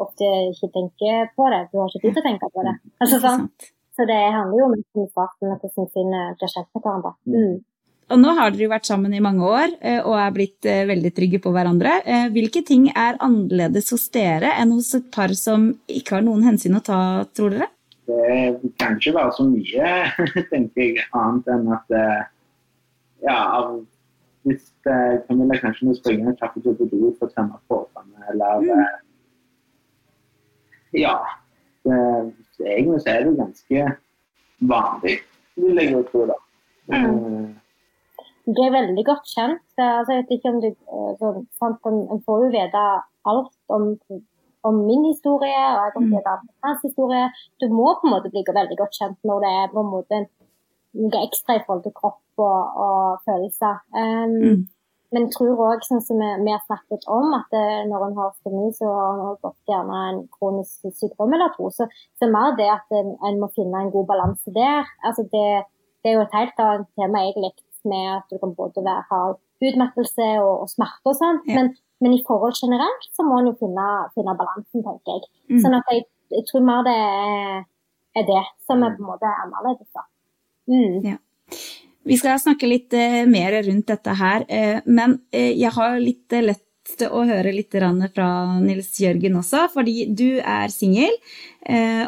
ofte 0.00 0.28
ikke 0.50 0.70
tenker 0.74 1.30
på 1.36 1.50
det. 1.52 1.66
Du 1.72 1.80
har 1.80 1.90
ikke 1.90 2.06
tid 2.06 2.16
til 2.16 2.22
å 2.22 2.28
tenke 2.30 2.48
på 2.52 2.64
det. 2.66 2.74
Altså, 3.02 3.20
sånn. 3.22 3.46
Så 3.92 4.06
det 4.08 4.22
handler 4.32 4.58
jo 4.58 4.70
om 4.70 4.78
at 4.78 5.36
hvordan 5.44 5.90
finner 5.92 6.32
blir 6.38 6.50
kjent 6.50 6.68
med 6.72 6.84
hverandre. 6.86 7.12
Mm. 7.28 7.60
Og 8.12 8.20
nå 8.20 8.32
har 8.36 8.50
dere 8.52 8.66
jo 8.66 8.72
vært 8.72 8.88
sammen 8.88 9.14
i 9.16 9.22
mange 9.24 9.44
år 9.46 9.70
eh, 9.80 10.00
og 10.00 10.16
er 10.20 10.32
blitt 10.34 10.66
eh, 10.68 10.82
veldig 10.88 11.12
trygge 11.16 11.40
på 11.44 11.52
hverandre. 11.54 11.94
Eh, 12.04 12.26
hvilke 12.34 12.60
ting 12.66 12.88
er 12.90 13.20
annerledes 13.24 13.92
hos 13.94 14.08
dere 14.12 14.52
enn 14.60 14.74
hos 14.74 14.90
et 14.98 15.06
par 15.14 15.32
som 15.38 15.70
ikke 15.88 16.18
har 16.18 16.26
noen 16.26 16.44
hensyn 16.44 16.76
å 16.76 16.82
ta, 16.84 16.98
tror 17.32 17.56
dere? 17.56 17.70
Det 18.08 18.72
kan 18.82 18.98
ikke 18.98 19.14
være 19.16 19.32
så 19.36 19.46
mye, 19.46 19.94
tenker 20.52 20.82
jeg, 20.82 21.06
annet 21.16 21.48
enn 21.54 21.70
at 21.72 21.96
ja, 23.22 23.38
hvis 24.42 24.64
Camilla 24.82 25.56
kanskje 25.62 25.86
må 25.86 25.94
springe 25.96 26.26
en 26.26 26.36
kjapp 26.40 26.58
tur 26.58 26.74
på 26.76 26.88
do 26.90 27.12
for 27.20 27.30
å 27.30 27.32
tømme 27.36 27.60
påsene, 27.70 28.26
eller 28.34 28.66
mm. 28.66 28.82
Ja. 30.96 31.16
Det, 31.82 31.98
egentlig 32.60 33.00
så 33.02 33.10
er 33.10 33.24
det 33.26 33.38
ganske 33.38 33.86
vanlig, 34.60 35.16
vil 35.56 35.80
jeg 35.82 35.92
jo 35.92 36.04
tro. 36.12 36.26
da. 36.30 36.38
Mm 36.92 37.52
er 38.50 38.74
veldig 38.74 39.04
godt 39.06 39.26
kjent. 39.34 39.64
Altså, 39.78 40.12
jeg 40.12 40.22
vet 40.22 40.34
ikke 40.36 40.52
om 40.52 40.60
du, 40.62 40.68
så, 41.18 41.26
eh, 41.30 41.42
sant, 41.58 41.78
En 41.86 42.22
får 42.26 42.44
jo 42.44 42.48
vite 42.50 42.82
alt 43.30 43.52
om, 43.68 43.82
om, 44.68 44.74
min 44.88 45.04
historie, 45.12 45.62
og 45.74 45.80
jeg 45.84 45.92
kan 45.94 46.10
vite 46.10 46.34
om 46.36 46.48
hans 46.64 46.82
historie. 46.82 47.24
Du 47.60 47.66
må 47.68 47.86
på 47.94 48.06
en 48.06 48.14
måte 48.14 48.30
bli 48.30 48.42
veldig 48.46 48.78
godt 48.78 48.98
kjent 48.98 49.18
når 49.24 49.38
det 49.44 49.52
er 49.60 49.72
på 49.74 49.80
en 49.80 49.92
måte 49.96 50.16
noe 50.92 51.24
ekstra 51.26 51.56
i 51.56 51.64
forhold 51.64 51.84
til 51.84 51.96
kropp 52.00 52.22
og, 52.38 52.60
og 52.84 53.22
følelser. 53.26 53.80
Um, 53.96 54.34
mm. 54.42 54.60
Men 55.12 55.26
jeg 55.26 55.34
tror 55.34 55.60
òg, 55.60 55.82
sånn 55.84 56.00
som 56.04 56.20
vi, 56.22 56.48
har 56.48 56.62
snakket 56.64 57.04
om, 57.12 57.34
at 57.36 57.50
det, 57.52 57.60
eh, 57.60 57.82
når 57.90 58.06
en 58.06 58.16
har 58.16 58.30
stomi, 58.38 58.70
så 58.78 58.88
har 58.88 59.20
en 59.20 59.40
fått 59.44 59.58
gjerne 59.68 59.98
en 60.08 60.20
kronisk 60.32 60.88
sykdom 60.96 61.34
eller 61.36 61.52
to. 61.56 61.68
Så, 61.76 61.86
så 62.16 62.28
mer 62.32 62.56
det 62.56 62.70
at 62.72 62.96
en, 62.96 63.12
en 63.28 63.40
må 63.42 63.50
finne 63.52 63.82
en 63.82 63.92
god 63.92 64.08
balanse 64.08 64.54
der. 64.56 64.88
Altså 65.04 65.26
det, 65.34 65.46
det, 66.00 66.12
er 66.12 66.16
jo 66.16 66.24
et 66.24 66.38
helt 66.38 66.62
annet 66.64 66.88
tema 66.96 67.26
egentlig 67.26 67.52
med 67.88 68.08
at 68.16 68.32
du 68.32 68.38
kan 68.40 68.54
både 68.56 68.84
være, 68.86 69.04
ha 69.10 69.20
utmattelse 69.62 70.28
og, 70.42 70.54
og 70.64 70.70
smerte 70.72 71.12
og 71.12 71.18
sånn. 71.18 71.42
Ja. 71.50 71.58
Men, 71.58 71.72
men, 72.02 72.16
i 72.16 72.22
forhold 72.26 72.56
generelt 72.56 73.08
så 73.12 73.26
må 73.26 73.40
en 73.40 73.50
jo 73.50 73.56
finne, 73.60 73.88
finne, 74.16 74.36
balansen, 74.38 74.86
tenker 74.86 75.18
jeg. 75.18 75.28
Mm. 75.50 75.60
Sånn 75.64 75.76
at 75.76 75.92
jeg, 75.92 76.06
jeg, 76.32 76.46
tror 76.48 76.64
mer 76.70 76.86
det 76.88 76.96
er, 76.96 77.66
er, 78.16 78.26
det 78.32 78.40
som 78.64 78.80
er 78.86 78.96
på 78.96 79.04
en 79.04 79.12
måte 79.12 79.34
annerledes. 79.44 79.90
da. 79.92 80.06
Mm. 80.72 80.96
Ja. 81.10 81.20
Vi 82.08 82.18
skal 82.18 82.40
snakke 82.42 82.68
litt 82.68 82.94
uh, 82.96 83.22
mer 83.30 83.56
rundt 83.62 83.88
dette 83.92 84.18
her, 84.18 84.44
uh, 84.48 84.78
men 84.90 85.16
uh, 85.34 85.52
jeg 85.52 85.72
har 85.76 85.98
litt 86.02 86.38
lett 86.42 87.06
å 87.08 87.22
høre 87.24 87.54
litt 87.54 87.72
fra 88.12 88.28
Nils 88.60 88.90
Jørgen 89.00 89.38
også, 89.38 89.68
fordi 89.72 90.08
du 90.10 90.42
er 90.42 90.68
singel 90.68 91.14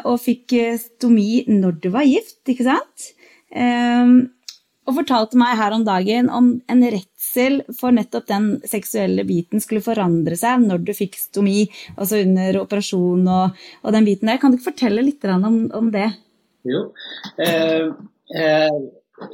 og 0.03 0.19
fikk 0.19 0.51
stomi 0.77 1.45
når 1.47 1.77
du 1.79 1.87
var 1.93 2.03
gift, 2.03 2.41
ikke 2.51 2.67
sant? 2.67 3.05
og 4.85 4.97
fortalte 4.99 5.39
meg 5.39 5.55
her 5.57 5.73
om 5.73 5.85
dagen 5.85 6.27
om 6.29 6.49
en 6.69 6.83
redsel 6.83 7.61
for 7.77 7.95
nettopp 7.95 8.27
den 8.29 8.49
seksuelle 8.69 9.25
biten 9.25 9.63
skulle 9.63 9.83
forandre 9.85 10.37
seg 10.37 10.61
når 10.67 10.83
du 10.85 10.91
fikk 10.97 11.17
stomi, 11.17 11.63
altså 11.95 12.21
under 12.21 12.59
operasjon 12.61 13.25
og, 13.25 13.63
og 13.81 13.95
den 13.95 14.05
biten 14.05 14.29
der. 14.29 14.37
Kan 14.41 14.53
du 14.53 14.59
ikke 14.59 14.69
fortelle 14.73 15.05
litt 15.05 15.25
om, 15.31 15.57
om 15.73 15.89
det? 15.93 16.11
Jo. 16.65 16.83
Eh, 17.41 17.89
eh, 18.37 18.77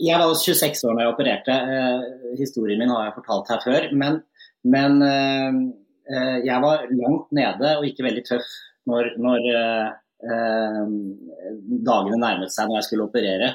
jeg 0.01 0.19
var 0.19 0.33
26 0.37 0.83
år 0.87 0.97
da 0.97 1.05
jeg 1.05 1.13
opererte. 1.15 1.55
Eh, 1.75 2.35
historien 2.39 2.81
min 2.81 2.91
har 2.93 3.07
jeg 3.07 3.17
fortalt 3.17 3.51
her 3.51 3.61
før. 3.63 3.87
Men, 3.97 4.19
men 4.67 5.01
eh, 5.05 5.59
eh, 6.13 6.37
jeg 6.45 6.63
var 6.63 6.87
langt 6.91 7.31
nede 7.35 7.75
og 7.79 7.87
ikke 7.89 8.05
veldig 8.07 8.25
tøff 8.29 8.57
når, 8.89 9.13
når 9.21 9.45
dagene 11.81 12.17
nærmet 12.17 12.53
seg 12.53 12.67
når 12.67 12.79
jeg 12.79 12.87
skulle 12.87 13.07
operere. 13.07 13.51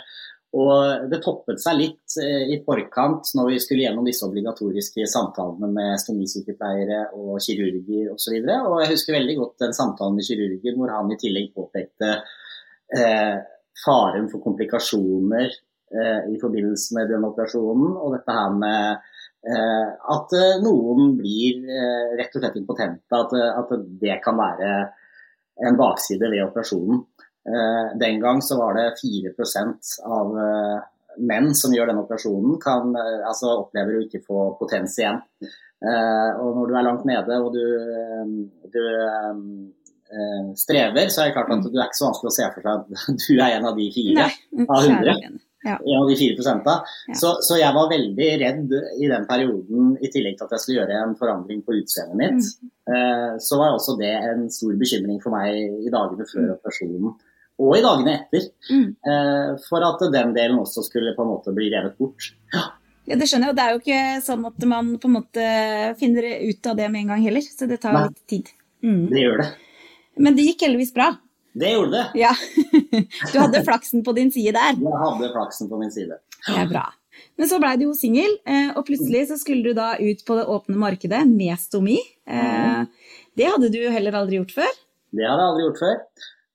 Og 0.57 1.11
det 1.11 1.19
toppet 1.23 1.61
seg 1.61 1.77
litt 1.79 2.15
i 2.23 2.57
forkant 2.65 3.29
når 3.37 3.51
vi 3.51 3.59
skulle 3.61 3.85
gjennom 3.85 4.07
disse 4.07 4.25
obligatoriske 4.27 5.07
samtalene 5.11 5.69
med 5.75 6.01
stomisykepleiere 6.01 7.01
og 7.19 7.43
kirurger 7.45 8.13
osv. 8.15 8.39
Og, 8.39 8.47
så 8.47 8.57
og 8.71 8.81
jeg 8.83 8.93
husker 8.95 9.19
veldig 9.19 9.37
godt 9.43 9.67
den 9.67 9.77
samtalen 9.77 10.17
med 10.17 10.27
kirurgen 10.31 10.79
hvor 10.79 10.95
han 10.95 11.13
i 11.13 11.19
tillegg 11.21 11.53
påpekte 11.59 12.15
faren 13.85 14.31
for 14.33 14.43
komplikasjoner 14.47 15.51
i 16.33 16.39
forbindelse 16.41 16.97
med 16.99 17.11
den 17.13 17.25
operasjonen. 17.29 17.97
Og 17.97 18.17
dette 18.17 18.37
her 18.37 18.55
med 18.55 19.09
eh, 19.49 19.89
at 20.17 20.37
eh, 20.37 20.61
noen 20.65 21.15
blir 21.19 21.65
eh, 21.65 22.15
rett 22.21 22.37
og 22.37 22.45
slett 22.45 22.61
impotente. 22.61 23.21
At, 23.21 23.35
at 23.35 23.77
det 24.01 24.21
kan 24.25 24.39
være 24.41 24.73
en 25.67 25.79
bakside 25.79 26.29
ved 26.31 26.45
operasjonen. 26.47 27.05
Eh, 27.47 27.99
den 27.99 28.21
gang 28.21 28.43
så 28.43 28.59
var 28.59 28.75
det 28.75 28.95
4 29.03 29.33
av 30.05 30.39
eh, 30.39 30.79
menn 31.19 31.55
som 31.55 31.75
gjør 31.75 31.93
denne 31.93 32.03
operasjonen, 32.03 32.59
kan, 32.63 32.91
eh, 32.99 33.23
altså 33.29 33.53
opplever 33.63 33.99
å 33.99 34.03
ikke 34.07 34.25
få 34.27 34.49
potens 34.59 34.99
igjen. 34.99 35.23
Og 35.87 36.57
når 36.57 36.71
du 36.71 36.75
er 36.75 36.85
langt 36.87 37.03
nede 37.05 37.37
og 37.45 37.51
du, 37.53 37.67
du 38.73 38.79
strever, 40.57 41.11
så 41.13 41.21
er 41.21 41.29
det 41.29 41.35
klart 41.37 41.53
at 41.53 41.67
du 41.67 41.77
er 41.77 41.85
ikke 41.85 41.99
så 41.99 42.07
vanskelig 42.09 42.31
å 42.31 42.37
se 42.39 42.47
for 42.55 42.65
seg 42.65 42.73
at 42.73 42.87
du 43.27 43.35
er 43.37 43.57
en 43.59 43.69
av 43.69 43.77
de 43.77 43.91
fire 43.93 44.25
av 44.65 44.87
hundre. 44.89 45.15
Ja. 45.67 45.77
Av 45.99 46.09
de 46.09 46.17
4. 46.19 46.47
Ja. 46.47 46.77
Så, 47.19 47.35
så, 47.43 47.59
jeg 47.59 47.75
var 47.75 47.91
veldig 47.91 48.29
redd 48.43 48.75
i 49.03 49.11
den 49.11 49.27
perioden, 49.29 49.95
i 49.99 50.11
tillegg 50.15 50.39
til 50.39 50.47
at 50.47 50.57
jeg 50.57 50.63
skulle 50.63 50.81
gjøre 50.83 51.01
en 51.03 51.17
forandring 51.19 51.65
på 51.67 51.75
utseendet 51.81 52.21
mitt. 52.21 52.51
Mm. 52.63 53.39
Så 53.43 53.59
var 53.59 53.75
også 53.75 53.97
det 53.99 54.13
en 54.15 54.47
stor 54.55 54.77
bekymring 54.79 55.19
for 55.25 55.35
meg 55.35 55.57
i 55.59 55.91
dagene 55.91 56.29
før 56.31 56.45
mm. 56.45 56.53
operasjonen 56.55 57.17
og 57.57 57.77
i 57.77 57.85
dagene 57.85 58.15
etter. 58.17 58.49
Mm. 58.71 58.89
Eh, 59.11 59.53
for 59.67 59.85
at 59.87 60.03
den 60.13 60.35
delen 60.37 60.61
også 60.61 60.85
skulle 60.87 61.15
på 61.17 61.25
en 61.25 61.33
måte 61.33 61.55
bli 61.57 61.71
revet 61.73 61.97
bort. 61.99 62.31
Ja. 62.53 62.65
ja. 63.09 63.19
Det 63.19 63.29
skjønner 63.29 63.49
jeg, 63.51 63.55
og 63.55 63.59
det 63.59 63.65
er 63.65 63.75
jo 63.75 63.83
ikke 63.83 64.25
sånn 64.27 64.49
at 64.51 64.67
man 64.69 64.97
på 65.01 65.11
en 65.11 65.17
måte 65.17 65.47
finner 66.01 66.29
ut 66.45 66.73
av 66.73 66.81
det 66.81 66.91
med 66.93 67.05
en 67.05 67.15
gang 67.15 67.25
heller. 67.25 67.47
Så 67.47 67.69
det 67.71 67.81
tar 67.85 67.97
Nei. 67.97 68.09
litt 68.11 68.27
tid. 68.29 68.53
Mm. 68.85 69.07
Det 69.13 69.23
gjør 69.23 69.41
det. 69.43 69.53
Men 70.27 70.37
det 70.37 70.51
gikk 70.51 70.67
heldigvis 70.67 70.95
bra. 70.97 71.11
Det 71.57 71.73
gjorde 71.73 71.97
det. 71.97 72.07
Ja. 72.21 72.35
Du 73.33 73.39
hadde 73.39 73.65
flaksen 73.65 74.05
på 74.05 74.13
din 74.17 74.31
side 74.33 74.53
der. 74.57 74.77
Jeg 74.77 75.01
hadde 75.03 75.33
flaksen 75.33 75.71
på 75.71 75.81
min 75.81 75.93
side. 75.93 76.19
Det 76.47 76.57
er 76.61 76.69
bra. 76.71 76.85
Men 77.41 77.49
så 77.49 77.59
blei 77.61 77.75
du 77.81 77.87
jo 77.87 77.97
singel, 77.97 78.39
eh, 78.49 78.71
og 78.77 78.85
plutselig 78.89 79.27
så 79.31 79.39
skulle 79.41 79.65
du 79.65 79.77
da 79.77 79.95
ut 79.97 80.23
på 80.27 80.37
det 80.37 80.47
åpne 80.53 80.77
markedet 80.81 81.23
med 81.29 81.57
stomi. 81.61 81.97
Eh, 82.29 82.81
mm. 82.85 82.89
Det 83.37 83.49
hadde 83.53 83.73
du 83.73 83.81
heller 83.93 84.17
aldri 84.21 84.41
gjort 84.41 84.57
før? 84.57 84.73
Det 85.17 85.25
hadde 85.25 85.45
jeg 85.45 85.53
aldri 85.53 85.67
gjort 85.69 85.83
før. 85.85 85.97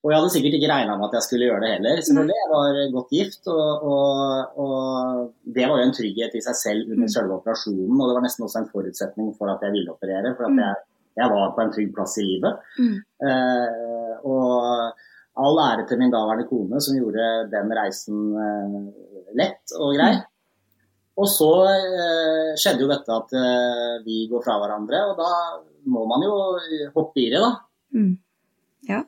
Og 0.02 0.10
jeg 0.10 0.18
hadde 0.18 0.34
sikkert 0.34 0.56
ikke 0.58 0.70
regna 0.72 0.94
med 0.98 1.08
at 1.08 1.16
jeg 1.20 1.26
skulle 1.28 1.48
gjøre 1.48 1.62
det 1.62 1.74
heller. 1.76 2.00
selvfølgelig. 2.06 2.38
Jeg 2.40 2.52
var 2.52 2.78
godt 2.96 3.12
gift, 3.18 3.42
og, 3.54 3.84
og, 3.92 4.62
og 4.64 5.52
det 5.58 5.68
var 5.70 5.78
jo 5.78 5.86
en 5.86 5.94
trygghet 5.98 6.38
i 6.38 6.42
seg 6.46 6.58
selv 6.58 6.88
under 6.90 7.06
mm. 7.06 7.14
selve 7.16 7.38
operasjonen. 7.38 8.00
Og 8.00 8.10
det 8.10 8.16
var 8.18 8.26
nesten 8.26 8.48
også 8.48 8.64
en 8.64 8.72
forutsetning 8.72 9.30
for 9.38 9.54
at 9.54 9.62
jeg 9.66 9.76
ville 9.76 9.94
operere, 9.94 10.34
for 10.38 10.50
at 10.50 10.56
mm. 10.56 10.64
jeg, 10.64 10.80
jeg 11.19 11.32
var 11.32 11.54
på 11.56 11.63
en 11.63 11.71
trygg 11.76 11.93
plass 11.95 12.17
i 12.21 12.26
livet. 12.26 12.60
Mm. 12.80 12.97
Eh, 13.28 14.13
og 14.28 15.00
all 15.41 15.62
ære 15.63 15.88
til 15.89 16.00
min 16.02 16.12
daværende 16.13 16.47
kone 16.50 16.82
som 16.84 16.97
gjorde 16.97 17.28
den 17.52 17.71
reisen 17.76 18.36
eh, 18.45 18.78
lett 19.39 19.76
og 19.78 19.95
grei. 19.97 20.13
Mm. 20.17 20.28
Og 21.21 21.28
så 21.30 21.52
eh, 21.69 22.52
skjedde 22.60 22.86
jo 22.86 22.91
dette 22.91 23.15
at 23.15 23.34
eh, 23.38 23.95
vi 24.06 24.26
går 24.32 24.43
fra 24.45 24.58
hverandre, 24.62 25.04
og 25.12 25.19
da 25.19 25.32
må 25.91 26.06
man 26.10 26.24
jo 26.26 26.36
hoppe 26.95 27.26
i 27.26 27.30
det, 27.34 27.41
da. 27.41 27.52
Mm. 27.95 28.13
Ja. 28.89 29.02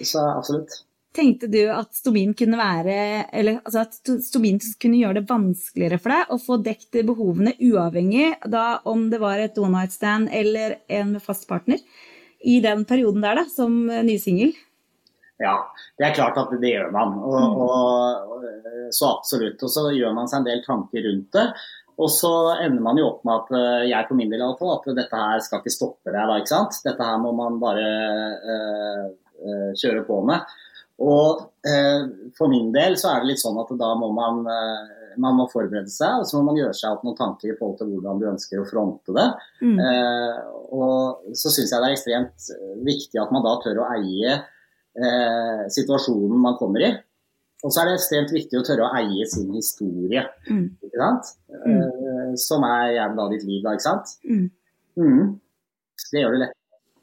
Så 0.00 0.22
absolutt. 0.22 0.82
Tenkte 1.16 1.48
du 1.50 1.62
at 1.72 1.94
stomin 1.96 2.34
kunne 2.36 2.58
være 2.60 2.98
eller 3.32 3.62
altså 3.62 3.86
at 3.86 4.10
stomin 4.26 4.60
kunne 4.80 5.00
gjøre 5.00 5.20
det 5.20 5.30
vanskeligere 5.30 5.98
for 6.02 6.14
deg 6.14 6.34
å 6.34 6.38
få 6.42 6.58
dekt 6.62 6.98
behovene 7.08 7.54
uavhengig 7.64 8.34
da 8.46 8.82
om 8.88 9.08
det 9.10 9.20
var 9.22 9.40
et 9.40 9.56
one 9.58 9.72
night 9.72 9.96
stand 9.96 10.28
eller 10.28 10.76
en 10.86 11.14
med 11.16 11.24
fast 11.24 11.48
partner 11.48 11.80
i 12.44 12.60
den 12.62 12.84
perioden 12.86 13.24
der 13.24 13.40
da, 13.40 13.44
som 13.50 13.86
nysingel? 14.06 14.52
Ja, 15.38 15.54
det 15.98 16.08
er 16.08 16.14
klart 16.16 16.38
at 16.40 16.54
det 16.58 16.70
gjør 16.70 16.90
man. 16.94 17.18
Og, 17.22 17.34
mm. 17.38 17.58
og, 17.62 18.46
så 18.94 19.12
absolutt. 19.12 19.62
Og 19.62 19.70
så 19.70 19.88
gjør 19.94 20.14
man 20.16 20.30
seg 20.30 20.42
en 20.42 20.48
del 20.48 20.64
tanker 20.64 21.04
rundt 21.06 21.30
det. 21.36 21.46
Og 21.98 22.10
så 22.14 22.30
ender 22.62 22.82
man 22.82 22.98
jo 22.98 23.08
opp 23.08 23.24
med 23.26 23.34
at 23.34 23.52
eh, 23.58 23.88
jeg 23.90 24.06
på 24.06 24.16
min 24.18 24.30
del 24.30 24.42
iallfall, 24.42 24.76
at 24.76 24.86
dette 24.94 25.18
her 25.18 25.40
skal 25.42 25.62
ikke 25.62 25.74
stoppe 25.74 26.14
deg 26.14 26.30
da, 26.30 26.36
ikke 26.38 26.52
sant. 26.52 26.78
Dette 26.84 27.06
her 27.06 27.18
må 27.22 27.32
man 27.34 27.58
bare 27.62 27.86
øh, 28.54 29.06
øh, 29.42 29.70
kjøre 29.78 30.04
på 30.06 30.20
med. 30.26 30.58
Og 31.04 31.44
eh, 31.68 32.04
for 32.38 32.50
min 32.50 32.72
del 32.74 32.98
så 32.98 33.12
er 33.12 33.22
det 33.22 33.32
litt 33.32 33.42
sånn 33.42 33.58
at 33.62 33.70
da 33.78 33.92
må 33.98 34.10
man, 34.16 34.40
man 35.22 35.36
må 35.38 35.46
forberede 35.52 35.92
seg, 35.92 36.20
og 36.20 36.26
så 36.26 36.38
må 36.38 36.50
man 36.50 36.58
gjøre 36.58 36.74
seg 36.74 36.96
opp 36.96 37.04
noen 37.06 37.18
tanker 37.18 37.52
i 37.52 37.56
forhold 37.58 37.78
til 37.78 37.92
hvordan 37.92 38.18
du 38.18 38.28
ønsker 38.32 38.62
å 38.62 38.66
fronte 38.66 39.14
det. 39.14 39.28
Mm. 39.62 39.78
og 40.74 41.34
så 41.38 41.52
syns 41.54 41.70
jeg 41.70 41.82
det 41.82 41.88
er 41.88 41.94
ekstremt 41.94 42.48
viktig 42.86 43.22
at 43.22 43.34
man 43.34 43.46
da 43.46 43.54
tør 43.62 43.84
å 43.84 43.90
eie 43.94 44.40
situasjonen 45.70 46.42
man 46.42 46.58
kommer 46.58 46.82
i. 46.82 46.90
Og 47.66 47.72
så 47.74 47.82
er 47.82 47.88
det 47.88 47.96
ekstremt 47.98 48.32
viktig 48.34 48.60
å 48.60 48.64
tørre 48.66 48.86
å 48.86 48.92
eie 49.00 49.24
sin 49.26 49.48
historie, 49.56 50.22
mm. 50.46 50.66
ikke 50.86 51.00
sant? 51.00 51.32
Mm. 51.50 51.80
Uh, 51.80 52.30
som 52.38 52.62
er 52.66 52.92
gjerne 52.94 53.18
da 53.18 53.26
ditt 53.32 53.46
liv, 53.48 53.64
da, 53.64 53.74
ikke 53.74 53.86
sant? 53.88 54.14
Mm. 54.22 54.44
mm. 55.02 55.24
Det 56.12 56.22
gjør 56.22 56.36
det 56.36 56.42
lett. 56.44 56.57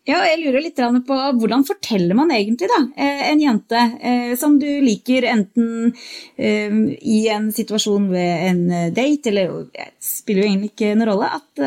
Ja, 0.06 0.20
jeg 0.30 0.38
lurer 0.44 0.62
litt 0.62 0.78
på 1.08 1.16
hvordan 1.40 1.64
forteller 1.66 2.14
man 2.18 2.30
egentlig 2.34 2.68
da, 2.70 2.78
eh, 2.94 3.24
en 3.32 3.40
jente 3.42 3.80
eh, 3.98 4.34
som 4.38 4.60
du 4.62 4.68
liker, 4.86 5.26
enten 5.26 5.96
eh, 6.38 6.76
i 7.02 7.24
en 7.34 7.48
situasjon 7.54 8.06
ved 8.12 8.44
en 8.52 8.62
date, 8.94 9.32
eller 9.32 9.64
det 9.74 9.88
spiller 10.06 10.44
jo 10.44 10.50
egentlig 10.52 10.70
ikke 10.76 10.92
noen 10.94 11.10
rolle, 11.10 11.32
at 11.40 11.64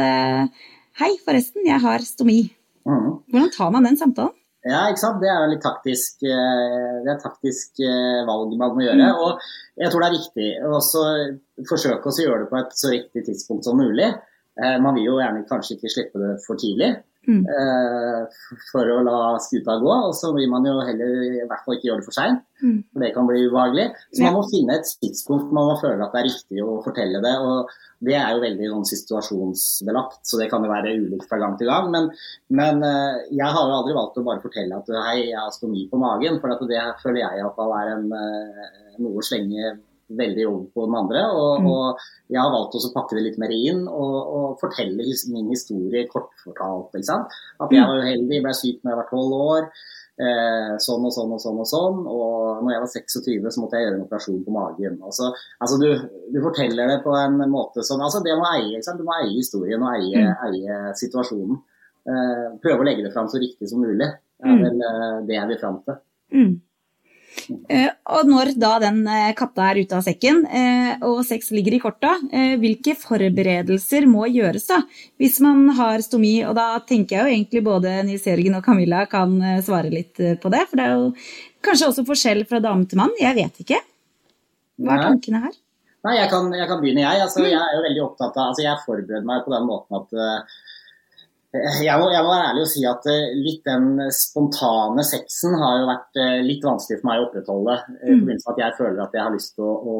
hei, 1.02 1.10
forresten, 1.26 1.66
jeg 1.66 1.82
har 1.82 2.06
stomi. 2.06 2.44
Mm. 2.86 3.10
Hvordan 3.26 3.50
tar 3.56 3.74
man 3.74 3.90
den 3.90 3.98
samtalen? 3.98 4.36
Ja, 4.68 4.84
ikke 4.86 5.02
sant? 5.02 5.18
Det 5.22 5.32
er 5.32 5.42
jo 5.42 5.50
litt 5.56 5.64
taktisk, 5.64 6.22
det 6.22 7.10
er 7.10 7.20
taktisk 7.22 7.82
valg 8.28 8.54
man 8.54 8.74
må 8.76 8.86
gjøre. 8.86 9.10
Mm. 9.10 9.20
Og 9.24 9.82
jeg 9.82 9.90
tror 9.90 10.04
det 10.04 10.08
er 10.12 10.18
viktig 10.18 10.48
å 10.68 10.80
forsøke 11.72 12.10
å 12.10 12.16
gjøre 12.22 12.44
det 12.44 12.50
på 12.52 12.62
et 12.62 12.74
så 12.78 12.94
riktig 12.94 13.26
tidspunkt 13.32 13.66
som 13.66 13.78
mulig. 13.80 14.12
Man 14.58 14.94
vil 14.98 15.06
jo 15.08 15.20
gjerne 15.22 15.46
kanskje 15.48 15.78
ikke 15.78 15.94
slippe 15.94 16.22
det 16.22 16.32
for 16.44 16.58
tidlig. 16.58 16.96
Mm. 17.28 17.42
Eh, 17.44 18.38
for 18.70 18.88
å 18.88 19.02
la 19.04 19.16
skuta 19.42 19.76
gå. 19.82 19.90
Og 20.08 20.14
så 20.16 20.30
vil 20.36 20.48
man 20.50 20.64
jo 20.66 20.78
heller 20.80 21.18
i 21.26 21.44
hvert 21.44 21.64
fall 21.64 21.76
ikke 21.76 21.90
gjøre 21.90 22.02
det 22.02 22.08
for 22.08 22.16
seint, 22.16 22.40
mm. 22.62 22.78
for 22.92 23.04
det 23.04 23.10
kan 23.16 23.28
bli 23.28 23.42
ubehagelig. 23.44 23.88
Så 24.14 24.24
man 24.24 24.38
må 24.38 24.46
finne 24.48 24.78
et 24.78 24.94
tidspunkt 25.02 25.52
man 25.52 25.68
må 25.68 25.76
føle 25.82 26.00
at 26.00 26.16
det 26.16 26.22
er 26.22 26.30
riktig 26.30 26.64
å 26.64 26.78
fortelle 26.84 27.20
det. 27.24 27.34
og 27.44 27.74
Det 28.08 28.16
er 28.16 28.32
jo 28.32 28.44
veldig 28.46 28.70
sånn, 28.72 28.88
situasjonsbelagt, 28.92 30.22
så 30.30 30.40
det 30.40 30.48
kan 30.52 30.64
jo 30.64 30.72
være 30.72 30.96
ulikt 31.02 31.28
fra 31.28 31.40
gang 31.42 31.58
til 31.60 31.70
gang. 31.70 31.90
Men, 31.94 32.08
men 32.60 32.80
eh, 32.86 33.26
jeg 33.28 33.56
har 33.58 33.60
jo 33.60 33.80
aldri 33.82 33.98
valgt 33.98 34.20
å 34.22 34.24
bare 34.30 34.44
fortelle 34.44 34.80
at 34.80 34.94
hei, 35.10 35.18
jeg 35.28 35.40
har 35.40 35.52
stomi 35.54 35.84
på 35.90 36.00
magen, 36.00 36.40
for 36.40 36.70
det 36.70 36.86
føler 37.02 37.24
jeg 37.26 37.42
iallfall 37.42 37.76
er 37.82 37.92
en, 37.98 38.08
eh, 38.16 38.96
noe 39.02 39.20
å 39.20 39.26
slenge 39.26 39.76
veldig 40.08 40.46
over 40.48 40.64
på 40.74 40.86
den 40.86 40.96
andre. 41.02 41.24
Og, 41.34 41.52
mm. 41.60 41.68
og, 41.72 42.08
jeg 42.28 42.40
har 42.42 42.52
valgt 42.52 42.76
å 42.76 42.94
pakke 42.94 43.16
det 43.16 43.24
litt 43.24 43.38
mer 43.40 43.52
inn 43.54 43.86
og, 43.88 44.16
og 44.38 44.58
fortelle 44.60 45.06
min 45.32 45.52
historie 45.52 46.08
kortfortalt. 46.10 46.90
Ikke 46.92 47.08
sant? 47.08 47.38
At 47.58 47.72
jeg 47.72 47.84
mm. 47.84 47.92
var 47.92 48.02
uheldig, 48.04 48.42
ble 48.44 48.56
syk 48.56 48.82
da 48.82 48.92
jeg 48.92 49.00
var 49.00 49.08
tolv 49.12 49.38
år. 49.38 49.70
Eh, 50.18 50.72
sånn 50.82 51.04
og 51.06 51.12
sånn 51.14 51.30
og 51.36 51.38
sånn 51.38 51.60
og 51.62 51.68
sånn. 51.70 51.98
Og 52.10 52.62
når 52.64 52.74
jeg 52.74 52.82
var 52.82 52.92
26, 52.92 53.48
så 53.54 53.62
måtte 53.62 53.78
jeg 53.78 53.86
gjøre 53.86 53.98
en 54.00 54.04
operasjon 54.06 54.44
på 54.44 54.54
magen. 54.54 55.00
Altså, 55.06 55.30
altså 55.62 55.78
du, 55.80 55.88
du, 56.34 56.38
forteller 56.42 56.90
det 56.92 57.00
på 57.04 57.14
en 57.16 57.38
måte 57.52 57.86
som 57.86 58.02
Altså, 58.02 58.22
det 58.26 58.34
må 58.38 58.48
eie, 58.50 58.74
ikke 58.74 58.88
sant? 58.90 59.00
Du 59.00 59.06
må 59.06 59.14
eie 59.20 59.34
historien 59.36 59.84
og 59.84 59.92
eie, 59.94 60.24
mm. 60.26 60.46
eie 60.48 60.80
situasjonen. 60.98 61.60
Eh, 62.08 62.46
prøve 62.64 62.82
å 62.82 62.88
legge 62.88 63.04
det 63.06 63.12
fram 63.14 63.28
så 63.30 63.40
riktig 63.40 63.70
som 63.70 63.84
mulig. 63.84 64.08
Det 64.38 64.46
er 64.46 64.56
mm. 64.56 64.64
vel 64.64 64.88
eh, 64.88 65.20
det 65.28 65.38
jeg 65.38 65.50
vil 65.52 65.62
fram 65.62 65.78
til. 65.86 66.00
Mm. 66.34 66.52
Eh, 67.68 67.88
og 68.12 68.28
når 68.28 68.50
da 68.60 68.70
den 68.82 69.00
eh, 69.08 69.32
katta 69.36 69.70
er 69.70 69.80
ute 69.82 69.96
av 69.96 70.04
sekken 70.04 70.42
eh, 70.46 71.04
og 71.06 71.20
sex 71.26 71.50
ligger 71.54 71.76
i 71.76 71.80
korta, 71.82 72.14
hvilke 72.60 72.94
forberedelser 72.98 74.08
må 74.10 74.26
gjøres 74.28 74.68
da 74.68 74.80
hvis 75.20 75.38
man 75.44 75.68
har 75.78 76.02
stomi? 76.04 76.34
Og 76.48 76.56
da 76.58 76.70
tenker 76.88 77.16
jeg 77.16 77.22
jo 77.22 77.36
egentlig 77.36 77.64
både 77.66 77.94
Nils 78.08 78.26
Jørgen 78.28 78.58
og 78.58 78.64
Camilla 78.66 79.04
kan 79.10 79.38
svare 79.64 79.92
litt 79.92 80.18
på 80.18 80.52
det. 80.52 80.64
For 80.70 80.80
det 80.80 80.86
er 80.86 80.96
jo 80.96 81.08
kanskje 81.64 81.92
også 81.92 82.06
forskjell 82.08 82.44
fra 82.48 82.60
dame 82.64 82.88
til 82.88 83.00
mann, 83.00 83.14
jeg 83.20 83.36
vet 83.38 83.64
ikke. 83.64 83.80
Hva 84.78 84.94
er 84.94 85.06
tankene 85.08 85.42
her? 85.48 85.56
Nei, 86.06 86.14
jeg 86.20 86.30
kan, 86.30 86.46
jeg 86.54 86.68
kan 86.70 86.80
begynne, 86.80 87.02
jeg. 87.02 87.22
Altså, 87.24 87.42
jeg 87.48 87.58
er 87.58 87.74
jo 87.74 87.84
veldig 87.84 88.02
opptatt 88.04 88.36
av 88.38 88.52
altså, 88.52 88.62
Jeg 88.62 88.84
forbereder 88.84 89.24
meg 89.26 89.42
på 89.44 89.50
den 89.50 89.66
måten 89.66 89.98
at 89.98 90.52
jeg 91.86 91.96
må, 91.96 92.10
jeg 92.12 92.24
må, 92.26 92.28
være 92.28 92.48
ærlig 92.50 92.62
og 92.66 92.68
si 92.68 92.82
at 92.84 93.06
uh, 93.08 93.28
litt 93.40 93.62
den 93.64 94.02
spontane 94.12 95.04
sexen 95.06 95.54
har 95.56 95.78
jo 95.80 95.86
vært 95.88 96.18
uh, 96.20 96.40
litt 96.44 96.66
vanskelig 96.66 96.98
for 97.00 97.08
meg 97.08 97.20
å 97.22 97.24
opprettholde. 97.24 97.76
Uh, 97.88 97.94
I 97.94 98.10
mm. 98.10 98.18
forbindelse 98.20 98.48
med 98.48 98.52
at 98.52 98.60
jeg 98.60 98.76
føler 98.76 99.00
at 99.04 99.14
jeg 99.16 99.24
har 99.24 99.32
lyst 99.32 99.54
til 99.56 99.64
å, 99.64 99.72
å, 99.72 99.94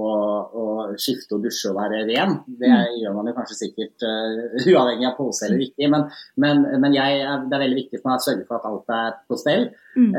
å 0.45 0.67
skifte 1.01 1.39
og 1.39 1.47
dusje 1.47 1.71
og 1.71 1.79
være 1.79 2.03
ren. 2.11 2.37
Det 2.61 2.69
mm. 2.69 2.99
gjør 3.01 3.17
man 3.17 3.31
jo 3.31 3.37
kanskje 3.39 3.61
sikkert 3.63 4.05
uavhengig 4.75 5.09
av 5.09 5.17
pose 5.17 5.49
eller 5.49 5.65
ikke. 5.65 5.89
Men, 5.95 6.05
men, 6.45 6.65
men 6.85 6.97
jeg, 6.99 7.23
det 7.49 7.57
er 7.57 7.65
veldig 7.65 7.79
viktig 7.81 8.01
for 8.03 8.11
meg 8.11 8.21
å 8.21 8.27
sørge 8.27 8.45
for 8.49 8.59
at 8.59 8.69
alt 8.69 8.97
er 8.99 9.17
på 9.25 9.39
stell. 9.41 9.65
Mm. 9.97 10.11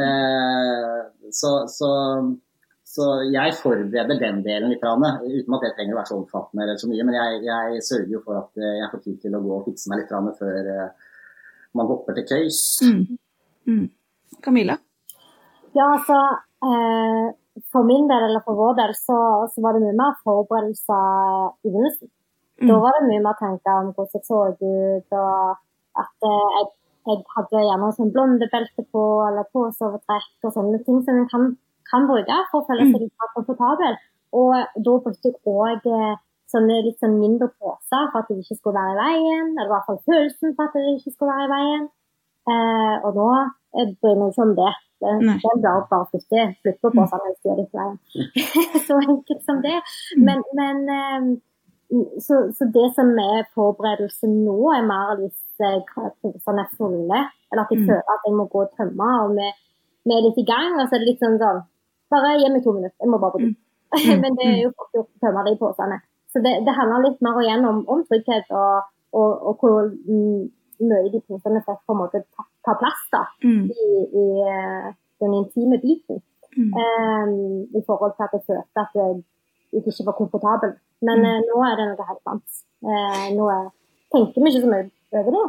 Så, 1.30 1.52
så, 1.70 1.90
så, 2.90 3.12
jeg 3.30 3.54
forbereder 3.60 4.18
den 4.18 4.42
delen 4.48 4.74
litt, 4.74 4.82
uten 4.82 5.58
at 5.60 5.68
det 5.68 5.72
trenger 5.78 5.94
å 5.94 6.00
være 6.00 6.10
så 6.10 6.18
omfattende 6.18 6.66
eller 6.66 6.82
så 6.82 6.90
mye. 6.90 7.06
Men 7.06 7.20
jeg, 7.20 7.44
jeg 7.46 7.86
sørger 7.86 8.16
jo 8.18 8.24
for 8.26 8.42
at 8.42 8.66
jeg 8.66 8.90
får 8.96 9.06
tid 9.06 9.22
til 9.28 9.38
å 9.38 9.44
gå 9.46 9.54
og 9.60 9.70
fikse 9.70 9.94
meg 9.94 10.02
litt 10.02 10.42
før 10.42 10.74
man 11.78 11.90
hopper 11.92 12.18
til 12.18 12.28
køys. 12.32 12.60
Mm. 12.86 13.18
Mm. 13.70 13.88
Camilla? 14.44 14.78
Ja, 15.78 15.86
altså 15.96 16.18
eh, 16.66 17.28
For 17.74 17.84
min 17.84 18.08
del, 18.10 18.24
eller 18.30 18.42
for 18.46 18.58
vår 18.58 18.74
del, 18.80 18.94
så, 18.96 19.18
så 19.52 19.62
var 19.64 19.76
det 19.76 19.84
mye 19.84 19.98
mer 20.00 20.16
forberedelser 20.24 21.56
i 21.66 21.70
begynnelsen. 21.70 22.10
Mm. 22.62 22.68
Da 22.70 22.78
var 22.84 22.96
det 22.96 23.08
mye 23.08 23.24
mer 23.24 23.36
å 23.36 23.40
tenke 23.40 23.74
om 23.82 23.90
hvordan 23.96 24.16
jeg 24.16 24.28
så 24.28 24.40
ut, 24.52 25.18
og 25.24 26.04
at 26.04 26.28
eh, 26.30 26.54
jeg, 26.58 26.70
jeg, 27.10 27.26
hadde 27.36 27.66
gjerne 27.66 27.92
sånn 27.98 28.14
blondebelte 28.16 28.86
på, 28.94 29.04
eller 29.28 29.50
påsovetrekk 29.56 30.48
og 30.48 30.56
sånne 30.56 30.80
ting 30.88 31.04
som 31.04 31.20
en 31.20 31.30
kan, 31.34 31.52
kan, 31.92 32.08
bruke 32.10 32.40
for 32.52 32.62
å 32.62 32.68
føle 32.70 32.88
seg 32.88 32.96
mm. 32.96 33.04
litt 33.06 33.24
mer 33.24 33.34
komfortabel. 33.36 34.00
Og 34.40 34.56
da 34.88 34.98
brukte 35.04 35.32
jeg 35.32 35.40
òg 35.50 35.88
sånne 36.52 36.82
litt 36.86 37.00
sånn 37.02 37.18
mindre 37.20 37.50
poser 37.60 38.10
for 38.12 38.22
at 38.22 38.30
det 38.30 38.42
ikke 38.42 38.58
skulle 38.58 38.82
være 38.82 38.96
i 38.96 39.00
veien. 39.00 39.56
Eller 39.56 39.70
i 39.70 39.74
hvert 39.74 39.88
fall 39.88 40.04
følelsen 40.10 40.56
for 40.58 40.68
at 40.70 40.78
det 40.78 40.98
ikke 40.98 41.16
skulle 41.16 41.36
være 41.36 41.48
i 41.48 41.54
veien. 41.56 41.90
Eh, 42.50 42.96
og 43.06 43.20
nå 43.20 43.32
bryr 43.74 44.14
jeg 44.14 44.20
meg 44.20 44.32
ikke 44.32 44.46
om 44.48 44.56
det. 44.58 44.72
Det, 45.00 45.12
er 45.16 45.62
bare 45.64 46.02
å 46.02 46.08
flytte, 46.12 46.46
flytte 46.64 46.82
på 46.84 46.92
posene 46.92 47.30
hvis 47.30 47.44
de 47.46 47.52
er 47.54 47.60
litt 47.62 47.76
i 47.76 47.80
veien. 47.80 48.00
så 48.88 48.98
enkelt 49.04 49.46
som 49.46 49.62
det. 49.64 49.78
Mm. 50.18 50.26
Men, 50.28 50.44
men 50.60 50.82
eh, 50.96 51.30
så, 52.26 52.42
så, 52.58 52.68
det 52.74 52.90
som 52.98 53.14
er 53.24 53.48
forberedelse 53.56 54.30
nå, 54.30 54.58
er 54.76 54.86
mer 54.90 55.16
litt 55.22 55.38
posene 55.60 56.66
er 56.66 56.76
fulle. 56.78 57.24
Eller 57.50 57.64
at 57.64 57.74
jeg 57.74 57.84
mm. 57.84 57.88
føler 57.90 58.14
at 58.16 58.28
jeg 58.28 58.38
må 58.38 58.46
gå 58.52 58.66
og 58.66 58.76
tømme, 58.78 59.10
og 59.24 59.34
vi, 59.38 59.48
vi 60.08 60.18
er 60.18 60.26
litt 60.28 60.42
i 60.42 60.48
gang. 60.48 60.78
Og 60.78 60.86
så 60.86 60.98
er 60.98 61.04
det 61.04 61.14
litt 61.14 61.26
sånn 61.26 61.42
sånn 61.42 61.66
Bare 62.10 62.40
gi 62.42 62.48
meg 62.50 62.64
to 62.66 62.72
minutter, 62.74 62.96
jeg 62.98 63.10
må 63.12 63.20
bare 63.22 63.36
på 63.36 63.40
do. 63.44 63.48
Mm. 63.52 63.58
men 64.24 64.38
det 64.38 64.46
er 64.48 64.56
jo 64.64 64.72
fort 64.74 64.96
gjort 64.98 65.10
å 65.14 65.20
tømme 65.22 65.44
de 65.46 65.52
posene. 65.60 65.98
Så 66.30 66.42
det, 66.46 66.54
det 66.66 66.78
handler 66.78 67.08
litt 67.08 67.22
mer 67.26 67.40
igjen 67.42 67.66
om, 67.66 67.84
om 67.90 68.02
trygghet 68.06 68.52
og, 68.54 68.90
og, 69.18 69.32
og 69.50 69.64
hvor 69.64 69.90
mye 70.90 71.12
de 71.14 71.22
punktene 71.26 71.62
får 71.66 71.80
på 71.86 71.96
en 71.96 72.02
måte 72.02 72.22
ta, 72.36 72.46
ta 72.66 72.76
plass 72.80 73.02
da, 73.14 73.24
mm. 73.44 73.64
i, 73.74 73.88
i, 74.22 74.26
eh, 74.46 74.92
den 75.24 75.36
intime 75.42 75.80
biten. 75.82 76.22
Mm. 76.58 76.72
Um, 76.74 77.34
I 77.78 77.82
forhold 77.88 78.14
til 78.16 78.26
at 78.26 78.36
jeg 78.36 78.46
følte 78.48 78.84
at 78.84 78.96
jeg, 79.00 79.18
jeg 79.74 79.84
ikke 79.86 80.06
var 80.08 80.18
komfortabel. 80.22 80.72
Men 81.06 81.22
mm. 81.22 81.28
uh, 81.30 81.40
nå 81.50 81.58
er 81.68 81.76
det 81.80 81.88
noe 81.90 82.08
helt 82.10 82.32
annet. 82.34 82.62
Uh, 82.86 83.26
nå 83.38 83.50
er, 83.56 83.66
tenker 84.14 84.44
vi 84.44 84.54
ikke 84.54 84.64
så 84.66 84.72
mye 84.72 84.86
over 85.20 85.36
det. 85.36 85.46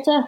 Ikke? 0.00 0.18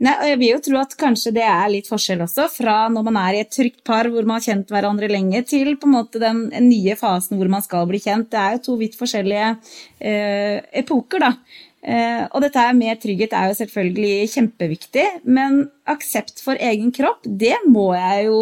Nei, 0.00 0.14
og 0.16 0.28
jeg 0.30 0.36
vil 0.40 0.52
jo 0.54 0.60
tro 0.64 0.78
at 0.80 0.94
kanskje 0.96 1.30
det 1.36 1.42
er 1.44 1.66
litt 1.68 1.88
forskjell 1.90 2.22
også, 2.24 2.46
fra 2.54 2.74
når 2.88 3.04
man 3.04 3.18
er 3.20 3.36
i 3.36 3.40
et 3.42 3.50
trygt 3.52 3.82
par 3.84 4.08
hvor 4.08 4.24
man 4.24 4.38
har 4.38 4.46
kjent 4.46 4.70
hverandre 4.72 5.10
lenge, 5.12 5.42
til 5.44 5.74
på 5.76 5.88
en 5.90 5.96
måte 5.98 6.22
den 6.22 6.46
nye 6.70 6.94
fasen 6.96 7.36
hvor 7.36 7.50
man 7.52 7.64
skal 7.64 7.84
bli 7.90 8.00
kjent. 8.00 8.30
Det 8.32 8.38
er 8.40 8.54
jo 8.54 8.62
to 8.64 8.76
vidt 8.80 8.96
forskjellige 8.96 9.50
eh, 9.98 10.56
epoker, 10.80 11.26
da. 11.26 11.34
Eh, 11.80 12.22
og 12.30 12.40
dette 12.44 12.62
med 12.76 13.00
trygghet 13.00 13.34
er 13.36 13.50
jo 13.50 13.58
selvfølgelig 13.58 14.30
kjempeviktig, 14.34 15.04
men 15.36 15.66
aksept 15.88 16.40
for 16.44 16.56
egen 16.60 16.92
kropp, 16.96 17.24
det 17.24 17.58
må 17.68 17.90
jeg 17.96 18.26
jo 18.30 18.40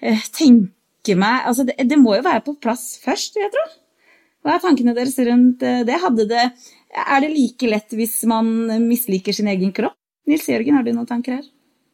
eh, 0.00 0.26
tenke 0.36 1.16
meg 1.16 1.46
Altså, 1.48 1.64
det, 1.64 1.78
det, 1.88 1.96
må 1.96 2.18
jo 2.18 2.26
være 2.26 2.42
på 2.44 2.58
plass 2.60 2.98
først, 3.00 3.40
jeg 3.40 3.52
tror. 3.54 3.72
Hva 4.44 4.58
er 4.58 4.64
tankene 4.64 4.92
deres 4.96 5.16
rundt 5.24 5.64
eh, 5.64 5.80
det? 5.88 5.96
det? 6.28 6.44
Er 6.92 7.24
det 7.24 7.32
like 7.32 7.72
lett 7.72 7.96
hvis 7.96 8.18
man 8.28 8.52
misliker 8.84 9.32
sin 9.36 9.48
egen 9.48 9.72
kropp? 9.76 9.96
Nils 10.28 10.48
Jørgen, 10.48 10.76
har 10.76 10.84
du 10.86 10.92
noen 10.92 11.08
tanker 11.08 11.38
her? 11.38 11.48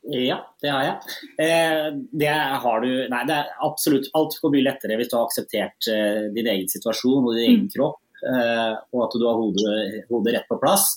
Ja, 0.06 0.38
det 0.62 0.70
har 0.70 0.84
jeg. 0.86 1.14
Eh, 1.42 1.86
det 2.14 2.30
har 2.62 2.80
du 2.84 2.90
Nei, 3.10 3.22
det 3.26 3.36
er 3.40 3.54
absolutt 3.66 4.06
altfor 4.14 4.52
mye 4.54 4.66
lettere 4.68 4.98
hvis 5.00 5.10
du 5.10 5.16
har 5.18 5.26
akseptert 5.26 5.88
eh, 5.90 6.28
din 6.34 6.50
egen 6.52 6.70
situasjon 6.70 7.26
og 7.26 7.34
din 7.34 7.46
egen 7.48 7.64
mm. 7.66 7.72
kropp, 7.74 7.98
eh, 8.22 8.74
og 8.94 9.06
at 9.08 9.16
du 9.18 9.26
har 9.26 9.40
hodet, 9.40 10.04
hodet 10.10 10.36
rett 10.36 10.48
på 10.50 10.60
plass. 10.62 10.92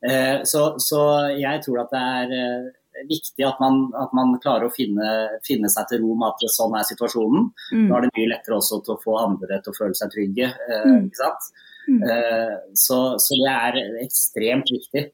Eh, 0.00 0.40
så, 0.48 0.62
så, 0.80 1.02
jeg 1.36 1.60
tror 1.64 1.82
at 1.82 1.92
det 1.92 2.02
er 2.22 2.34
eh, 2.38 3.04
viktig 3.10 3.44
at 3.46 3.60
man, 3.60 3.88
at 3.98 4.16
man 4.16 4.32
klarer 4.40 4.68
å 4.68 4.72
finne, 4.72 5.10
finne, 5.46 5.68
seg 5.72 5.90
til 5.90 6.04
ro 6.06 6.16
med 6.16 6.32
at 6.32 6.48
sånn 6.54 6.76
er 6.78 6.88
situasjonen. 6.88 7.50
Mm. 7.74 7.86
Da 7.90 7.98
er 7.98 8.06
det 8.06 8.14
mye 8.16 8.32
lettere 8.32 8.60
også 8.62 8.80
til 8.86 8.96
å 8.96 9.02
få 9.02 9.18
andre 9.26 9.60
til 9.60 9.74
å 9.74 9.78
føle 9.82 9.98
seg 9.98 10.14
trygge. 10.14 10.48
Eh, 10.48 10.88
mm. 10.88 11.10
ikke 11.10 11.20
sant? 11.20 11.50
Mm. 11.88 12.02
Så, 12.76 12.96
så 13.16 13.36
det 13.40 13.52
er 13.52 13.76
ekstremt 14.02 14.68
viktig. 14.68 15.06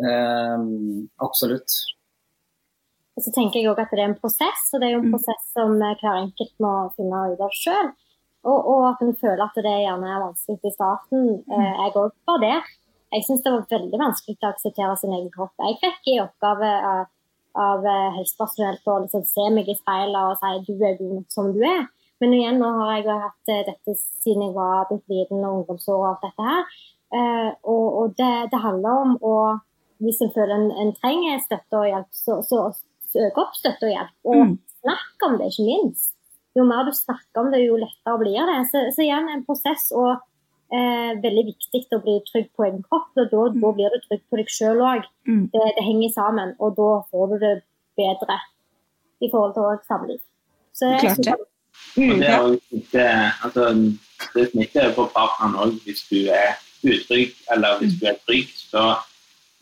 Um, 0.00 1.08
absolutt. 1.20 1.74
Og 3.18 3.24
så 3.26 3.32
tenker 3.36 3.60
jeg 3.60 3.68
også 3.68 3.84
at 3.84 3.90
det 3.92 4.04
er 4.04 4.08
en 4.08 4.20
prosess, 4.20 4.68
og 4.72 4.80
det 4.80 4.88
er 4.88 4.94
jo 4.94 5.02
en 5.02 5.10
mm. 5.10 5.14
prosess 5.16 5.48
som 5.52 5.74
hver 5.76 6.20
enkelt 6.22 6.54
må 6.64 6.74
finne 6.96 7.24
ut 7.34 7.42
av 7.44 7.52
sjøl. 7.52 7.90
Og, 8.48 8.56
og, 8.56 8.84
at 8.88 9.02
en 9.04 9.16
føler 9.20 9.42
at 9.44 9.58
det 9.60 9.74
gjerne 9.82 10.08
er 10.08 10.22
vanskelig 10.22 10.70
i 10.70 10.72
starten. 10.72 11.26
Mm. 11.44 11.58
Eh, 11.58 11.72
jeg 11.82 11.96
òg 12.00 12.14
var 12.30 12.40
der. 12.40 12.70
Jeg 13.10 13.26
syns 13.26 13.42
det 13.44 13.52
var 13.52 13.66
veldig 13.74 13.98
vanskelig 14.00 14.36
å 14.38 14.52
akseptere 14.54 14.96
sin 14.96 15.14
egen 15.16 15.32
kropp. 15.34 15.52
Jeg 15.60 15.80
fikk 15.82 16.12
i 16.12 16.20
oppgave 16.22 16.70
av, 16.92 17.08
av 17.58 17.88
eh, 17.92 18.10
helsepersonell 18.16 18.78
å 18.86 18.98
liksom 19.04 19.26
se 19.28 19.48
meg 19.52 19.68
i 19.68 19.76
speilet 19.76 20.20
og 20.30 20.38
si 20.40 20.62
du 20.70 20.84
er 20.86 20.96
god 21.00 21.16
nok 21.18 21.34
som 21.34 21.50
du 21.52 21.60
er. 21.66 21.88
Men 22.20 22.36
igjen, 22.36 22.60
nå 22.60 22.70
har 22.78 22.94
jeg 22.94 23.20
hatt 23.26 23.52
eh, 23.52 23.64
dette 23.66 23.96
siden 24.22 24.46
jeg 24.46 24.56
var 24.56 24.88
blitt 24.88 25.12
liten 25.12 25.44
og 25.44 25.60
ungdomsår 25.60 25.98
og 25.98 26.08
alt 26.12 26.24
dette 26.28 26.48
her. 26.48 26.78
Eh, 27.10 27.50
og, 27.66 27.86
og 28.00 28.16
det, 28.16 28.32
det 28.52 28.62
handler 28.62 29.04
om 29.04 29.14
å 29.20 29.36
hvis 30.00 30.20
en 30.24 30.32
føler 30.34 30.54
en, 30.56 30.70
en 30.82 30.94
trenger 30.96 31.42
støtte 31.44 31.76
og 31.78 31.86
hjelp, 31.90 32.08
så, 32.16 32.38
så 32.46 32.60
søk 33.12 33.38
opp 33.42 33.54
støtte 33.58 33.88
og 33.88 33.94
hjelp. 33.94 34.16
Og 34.32 34.40
Mm. 34.46 34.56
snakk 34.80 35.26
om 35.28 35.38
det, 35.38 35.50
ikke 35.52 35.66
minst. 35.68 36.12
Jo 36.56 36.64
mer 36.66 36.86
du 36.88 36.92
snakker 36.96 37.42
om 37.44 37.50
det, 37.52 37.60
jo 37.66 37.76
lettere 37.78 38.18
blir 38.18 38.48
det. 38.48 38.58
Så, 38.72 38.84
så 38.96 39.04
igjen 39.04 39.28
en 39.30 39.44
prosess 39.46 39.90
og 39.94 40.16
eh, 40.72 41.12
veldig 41.22 41.44
viktig 41.50 41.82
å 41.94 42.00
bli 42.02 42.16
trygg 42.26 42.48
på 42.56 42.64
egen 42.66 42.82
kropp. 42.88 43.10
og 43.16 43.28
Da, 43.30 43.44
da 43.60 43.72
blir 43.76 43.92
du 43.94 44.00
trygg 44.08 44.24
på 44.30 44.40
deg 44.40 44.50
sjøl 44.50 44.80
òg. 44.82 45.04
Mm. 45.28 45.44
Det, 45.52 45.66
det 45.76 45.84
henger 45.86 46.10
sammen, 46.16 46.54
og 46.58 46.74
da 46.80 46.90
får 47.10 47.34
du 47.34 47.36
det 47.44 47.54
bedre 48.00 48.40
i 49.20 49.28
forhold 49.30 49.54
til 49.54 49.86
samliv. 49.86 50.20
Så 50.72 50.90
jeg 50.94 51.00
Klart 51.00 51.24
det. 51.28 51.36
Mm, 51.96 52.10
Og 52.10 52.18
det, 52.18 52.28
er 52.28 52.40
også 52.40 52.58
smitte, 52.68 53.04
altså, 53.44 53.62
det 54.34 54.48
smitter 54.50 54.92
på 54.96 55.04
partneren 55.14 55.54
òg 55.60 55.78
hvis 55.84 56.02
du 56.10 56.18
er 56.32 56.58
utrygg 56.82 57.32
eller 57.52 57.78
hvis 57.80 57.94
du 58.00 58.06
er 58.10 58.18
trygg. 58.26 58.50
Så 58.56 58.82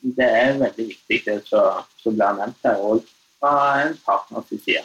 det 0.02 0.28
er 0.28 0.58
veldig 0.60 0.88
viktig 0.92 1.20
det 1.26 1.38
som 1.50 2.14
blir 2.14 2.40
nevnt 2.40 2.66
her, 2.66 2.80
òg 2.80 3.06
fra 3.38 3.54
en 3.84 3.94
partners 4.04 4.50
side. 4.50 4.84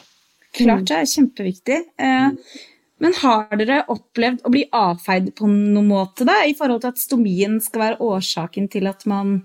Klart 0.54 0.86
det 0.90 1.00
er 1.00 1.10
kjempeviktig. 1.10 1.80
Eh, 1.98 2.54
men 3.02 3.16
har 3.18 3.50
dere 3.58 3.80
opplevd 3.90 4.44
å 4.46 4.52
bli 4.54 4.62
avfeid 4.72 5.32
på 5.36 5.48
noen 5.50 5.88
måte 5.88 6.26
da, 6.28 6.38
i 6.46 6.54
forhold 6.56 6.84
til 6.84 6.92
at 6.94 7.02
stomien 7.02 7.58
skal 7.62 7.82
være 7.82 8.00
årsaken 8.06 8.68
til 8.72 8.86
at 8.90 9.02
man 9.10 9.40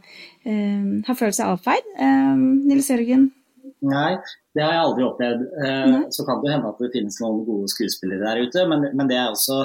eh, 0.45 1.01
har 1.08 1.17
følt 1.17 1.38
seg 1.38 1.55
avfeid? 1.55 1.89
Eh, 1.97 2.36
Nils 2.69 2.91
Jørgen? 2.93 3.29
Nei, 3.89 4.13
det 4.53 4.63
har 4.63 4.75
jeg 4.75 4.86
aldri 4.86 5.05
opplevd. 5.08 5.45
Eh, 5.65 5.97
Så 6.13 6.25
kan 6.27 6.43
det 6.43 6.53
hende 6.53 6.71
at 6.71 6.82
det 6.84 6.91
finnes 6.93 7.19
noen 7.23 7.41
gode 7.47 7.71
skuespillere 7.73 8.27
der 8.27 8.45
ute, 8.45 8.65
men, 8.69 8.89
men 8.93 9.10
det 9.10 9.17
er 9.17 9.34
også 9.34 9.63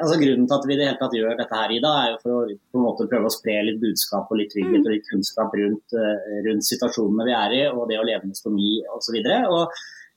altså 0.00 0.16
Grunnen 0.20 0.46
til 0.48 0.56
at 0.56 0.66
vi 0.68 0.76
det 0.78 0.86
hele 0.88 0.98
tatt 1.00 1.14
gjør 1.16 1.36
dette 1.38 1.56
her, 1.60 1.72
Ida, 1.76 1.90
er 2.02 2.08
jo 2.12 2.18
for 2.22 2.34
å 2.36 2.40
på 2.50 2.78
en 2.80 2.84
måte 2.86 3.06
prøve 3.10 3.28
å 3.30 3.34
spre 3.34 3.56
litt 3.66 3.80
budskap 3.82 4.30
og 4.32 4.38
litt 4.40 4.50
trygghet 4.54 4.84
og 4.86 4.92
litt 4.94 5.08
kunnskap 5.10 5.54
rundt, 5.60 5.96
eh, 5.96 6.36
rundt 6.48 6.66
situasjonene 6.68 7.26
vi 7.28 7.34
er 7.38 7.56
i, 7.58 7.62
og 7.70 7.88
det 7.90 7.98
å 8.00 8.06
leve 8.08 8.26
med 8.30 8.36
stomi 8.38 8.70
osv. 8.96 9.16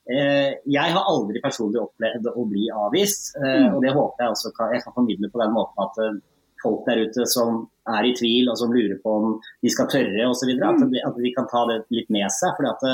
Eh, 0.04 0.50
jeg 0.68 0.92
har 0.92 1.06
aldri 1.08 1.40
personlig 1.40 1.80
opplevd 1.80 2.26
å 2.34 2.42
bli 2.50 2.66
avvist, 2.76 3.34
eh, 3.40 3.68
og 3.74 3.80
det 3.82 3.92
håper 3.96 4.24
jeg 4.26 4.34
også 4.34 4.52
kan, 4.56 4.72
jeg 4.74 4.82
kan 4.84 4.92
formidle 4.98 5.30
på 5.32 5.40
den 5.40 5.54
måten 5.56 5.84
at 5.86 6.00
eh, 6.04 6.18
folk 6.64 6.84
der 6.88 7.00
ute 7.06 7.24
som 7.28 7.62
er 7.88 8.04
i 8.08 8.14
tvil 8.16 8.48
og 8.52 8.56
som 8.60 8.72
lurer 8.72 8.98
på 9.04 9.14
om 9.20 9.38
de 9.62 9.70
skal 9.72 9.88
tørre 9.92 10.26
osv., 10.28 10.48
at, 10.60 10.84
de- 10.92 11.04
at 11.08 11.16
de 11.20 11.32
kan 11.36 11.48
ta 11.48 11.64
det 11.70 11.78
litt 11.92 12.10
med 12.12 12.28
seg. 12.32 12.52
fordi 12.56 12.70
at 12.72 12.84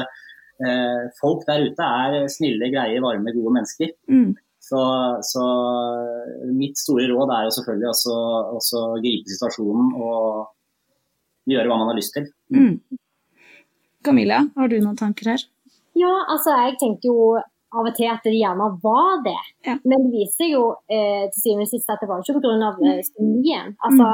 eh, 0.66 1.10
folk 1.20 1.42
der 1.46 1.66
ute 1.70 1.82
er 1.82 2.28
snille, 2.30 2.70
greie, 2.74 3.00
varme, 3.02 3.30
gode 3.34 3.54
mennesker. 3.58 3.90
Mm. 4.10 4.34
Så, 4.70 4.80
så 5.26 5.44
mitt 6.54 6.78
store 6.78 7.08
råd 7.10 7.32
er 7.34 7.46
jo 7.48 7.54
selvfølgelig 7.58 7.88
også, 7.90 8.16
også 8.60 8.82
gripe 9.02 9.32
situasjonen 9.32 9.88
og 9.98 10.50
gjøre 11.50 11.66
hva 11.66 11.78
man 11.80 11.90
har 11.90 11.98
lyst 11.98 12.14
til. 12.14 12.28
Mm. 12.54 12.76
Camilla, 14.06 14.44
har 14.56 14.70
du 14.70 14.76
noen 14.78 14.98
tanker 15.00 15.32
her? 15.34 15.42
Ja, 15.98 16.12
altså 16.30 16.54
jeg 16.54 16.78
tenker 16.80 17.10
jo 17.10 17.24
av 17.70 17.86
og 17.86 17.94
til 17.94 18.08
at 18.10 18.24
det 18.26 18.32
gjerne 18.34 18.66
var 18.82 19.20
det. 19.26 19.36
Ja. 19.66 19.76
Men 19.86 20.06
det 20.06 20.12
viser 20.14 20.48
jo 20.50 20.62
eh, 20.90 21.26
til 21.30 21.42
syvende 21.42 21.66
og 21.66 21.70
sist 21.70 21.90
at 21.92 22.00
det 22.02 22.08
var 22.10 22.22
ikke 22.22 22.40
pga. 22.42 22.70
Eh, 22.90 23.02
stomien. 23.06 23.74
Altså 23.86 24.08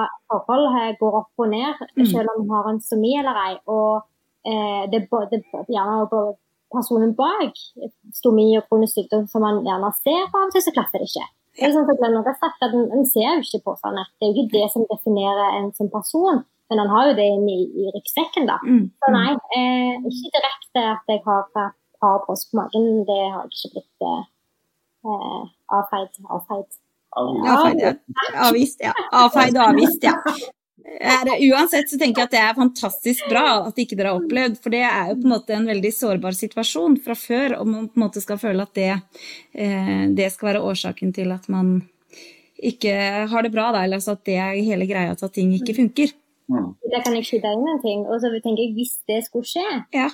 forhold 0.49 0.81
eh, 0.81 0.91
går 1.01 1.21
opp 1.23 1.45
og 1.45 1.53
ned 1.53 1.85
Mm. 1.97 2.05
selv 2.11 2.33
om 2.35 2.43
man 2.43 2.57
har 2.57 2.73
en 2.73 2.81
stomi 2.85 3.15
eller 3.21 3.39
ei. 3.45 3.55
Og 3.73 4.03
eh, 4.45 4.83
det 4.93 5.05
er 5.05 5.31
det 5.31 5.41
er 5.45 5.71
gjerne 5.73 6.09
bare 6.13 6.35
personen 6.75 7.15
bak 7.19 7.57
stomi 8.15 8.49
og 8.59 8.67
kronisk 8.69 8.99
sykdom 8.99 9.27
som 9.31 9.45
man 9.45 9.63
gjerne 9.67 9.91
ser, 10.01 10.27
av 10.27 10.45
og 10.47 10.55
til 10.55 10.65
så 10.65 10.75
klaffer 10.75 11.03
det 11.03 11.11
ikke. 11.11 11.27
Det 11.57 11.65
er 11.65 11.73
sånn 11.73 11.89
at 11.89 12.03
man 12.03 12.19
har 12.21 12.37
sagt, 12.37 12.61
at 12.65 12.75
en, 12.77 13.07
ser 13.09 13.31
jo 13.31 13.45
ikke 13.45 13.63
på 13.65 13.75
sånne. 13.81 14.05
Det 14.19 14.27
er 14.27 14.33
jo 14.33 14.45
ikke 14.45 14.59
det 14.59 14.67
som 14.75 14.85
definerer 14.91 15.57
en 15.61 15.71
som 15.79 15.89
person, 15.93 16.43
men 16.69 16.83
han 16.83 16.93
har 16.93 17.11
jo 17.11 17.17
det 17.17 17.27
inne 17.33 17.55
i, 17.55 17.65
i 17.81 17.93
ryggsekken, 17.95 18.49
da. 18.51 18.59
Mm. 18.67 18.83
Så 19.01 19.13
nei, 19.15 19.31
eh, 19.57 20.09
ikke 20.11 20.35
direkte 20.37 20.83
at 20.93 21.13
jeg 21.15 21.23
har, 21.25 21.47
par 22.01 22.19
bråsk 22.27 22.51
på 22.51 22.61
magen. 22.61 22.89
Det 23.09 23.21
har 23.33 23.47
jeg 23.47 23.55
ikke 23.55 23.73
blitt 23.77 24.07
eh, 24.11 24.27
eh, 25.09 25.43
avfeid. 25.79 26.21
avfeid. 26.37 26.69
Avfeid, 27.17 27.81
ja. 27.81 27.95
Avvist, 28.49 28.83
ja. 28.85 28.93
Avfeid 29.23 29.57
og 29.57 29.65
avvist, 29.71 30.05
ja. 30.05 30.17
Er 30.85 31.27
Uansett 31.51 31.89
så 31.91 31.97
tenker 31.99 32.21
jeg 32.23 32.29
at 32.29 32.35
det 32.35 32.41
er 32.45 32.55
fantastisk 32.59 33.27
bra 33.31 33.45
at 33.67 33.79
ikke 33.81 33.97
dere 33.97 34.13
har 34.13 34.21
opplevd, 34.21 34.59
for 34.63 34.71
det 34.75 34.83
er 34.87 35.09
jo 35.11 35.17
på 35.23 35.25
en 35.27 35.33
måte 35.33 35.55
en 35.57 35.67
veldig 35.67 35.93
sårbar 35.97 36.37
situasjon 36.37 36.99
fra 37.03 37.17
før, 37.19 37.57
og 37.61 37.67
man 37.71 37.89
på 37.89 37.97
en 37.99 38.05
måte 38.05 38.23
skal 38.23 38.39
føle 38.39 38.63
at 38.63 38.75
det, 38.77 38.91
eh, 39.57 40.05
det 40.15 40.29
skal 40.35 40.53
være 40.53 40.63
årsaken 40.69 41.15
til 41.17 41.33
at 41.35 41.49
man 41.53 41.81
ikke 42.57 42.93
har 43.33 43.43
det 43.45 43.53
bra, 43.53 43.71
da, 43.75 43.83
eller 43.85 43.99
altså 44.01 44.15
at 44.17 44.23
det 44.29 44.37
er 44.41 44.61
hele 44.65 44.87
greia 44.89 45.17
til 45.17 45.27
at 45.29 45.35
ting 45.37 45.51
ikke 45.57 45.75
funker. 45.77 46.13
Mm. 46.49 46.71
Der 46.93 47.03
kan 47.03 47.17
jeg 47.19 47.27
skyte 47.27 47.51
inn 47.57 47.67
en 47.73 47.83
ting. 47.83 48.05
Og 48.07 48.21
så 48.23 48.31
tenker 48.39 48.63
jeg, 48.63 48.77
hvis 48.77 48.95
det 49.11 49.25
skulle 49.27 49.49
skje, 49.49 49.65
Ja. 49.93 50.07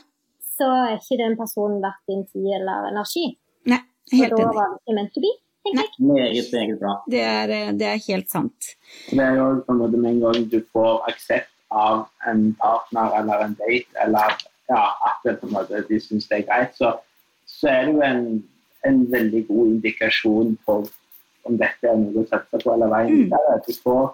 så 0.56 0.66
er 0.88 0.96
ikke 0.96 1.18
den 1.20 1.36
personen 1.36 1.82
verdt 1.84 2.02
din 2.08 2.24
tid 2.30 2.48
eller 2.56 2.88
energi. 2.90 3.36
Nei, 3.68 3.78
helt 4.14 4.32
og 4.32 4.38
da 4.38 4.46
enig. 4.46 4.56
var 4.56 4.72
det 4.72 5.04
ikke 5.04 5.14
to 5.14 5.20
be, 5.26 5.32
jeg. 5.66 5.88
Meget, 5.98 6.52
meget 6.52 6.78
bra. 6.80 6.94
Det 7.10 7.20
er, 7.20 7.42
eh, 7.56 7.72
det 7.78 7.86
er 7.86 7.98
helt 8.08 8.30
sant. 8.30 8.72
Det 9.10 9.20
er 9.20 9.36
jo 9.38 9.48
sånn 9.66 9.84
at 9.86 9.92
med 9.98 10.10
en 10.10 10.20
gang 10.24 10.48
du 10.52 10.58
får 10.72 11.04
aksept 11.08 11.50
av 11.70 12.06
en 12.28 12.56
partner 12.60 13.14
eller 13.20 13.44
en 13.46 13.54
date, 13.60 13.88
eller 14.04 14.34
ja, 14.70 14.82
at 15.08 15.22
det 15.24 15.50
måte, 15.52 15.84
de 15.88 16.00
syns 16.00 16.26
det 16.28 16.42
er 16.42 16.48
greit, 16.48 16.74
så, 16.76 16.92
så 17.46 17.68
er 17.68 17.86
det 17.86 17.94
jo 17.94 18.02
en, 18.08 18.26
en 18.88 19.00
veldig 19.12 19.46
god 19.48 19.66
indikasjon 19.76 20.58
på 20.66 20.82
om 21.44 21.56
dette 21.58 21.88
er 21.88 21.96
noe 21.98 22.22
å 22.22 22.28
satse 22.30 22.60
på 22.62 22.74
eller 22.74 22.90
veien 22.92 23.16
Mm. 23.16 23.24
videre. 23.24 23.56
Du 23.66 23.72
får, 23.82 24.04